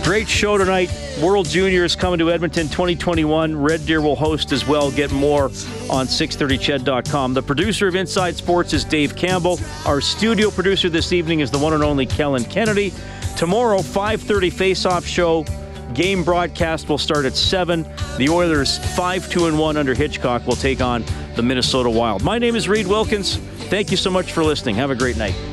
Great 0.03 0.27
show 0.27 0.57
tonight. 0.57 0.89
World 1.21 1.47
Juniors 1.47 1.95
coming 1.95 2.17
to 2.17 2.31
Edmonton 2.31 2.69
2021. 2.69 3.55
Red 3.55 3.85
Deer 3.85 4.01
will 4.01 4.15
host 4.15 4.51
as 4.51 4.67
well. 4.67 4.89
Get 4.89 5.11
more 5.11 5.43
on 5.91 6.07
630ched.com. 6.07 7.35
The 7.35 7.43
producer 7.43 7.87
of 7.87 7.93
Inside 7.93 8.35
Sports 8.35 8.73
is 8.73 8.83
Dave 8.83 9.15
Campbell. 9.15 9.59
Our 9.85 10.01
studio 10.01 10.49
producer 10.49 10.89
this 10.89 11.13
evening 11.13 11.41
is 11.41 11.51
the 11.51 11.59
one 11.59 11.73
and 11.73 11.83
only 11.83 12.07
Kellen 12.07 12.45
Kennedy. 12.45 12.91
Tomorrow, 13.37 13.83
5:30 13.83 14.49
face-off 14.51 15.05
show. 15.05 15.45
Game 15.93 16.23
broadcast 16.23 16.89
will 16.89 16.97
start 16.97 17.25
at 17.25 17.35
7. 17.35 17.83
The 18.17 18.29
Oilers 18.29 18.79
5-2 18.79 19.47
and 19.47 19.59
1 19.59 19.77
under 19.77 19.93
Hitchcock 19.93 20.47
will 20.47 20.55
take 20.55 20.81
on 20.81 21.03
the 21.35 21.43
Minnesota 21.43 21.89
Wild. 21.89 22.23
My 22.23 22.39
name 22.39 22.55
is 22.55 22.67
Reed 22.67 22.87
Wilkins. 22.87 23.37
Thank 23.69 23.91
you 23.91 23.97
so 23.97 24.09
much 24.09 24.31
for 24.31 24.43
listening. 24.43 24.75
Have 24.75 24.91
a 24.91 24.95
great 24.95 25.17
night. 25.17 25.52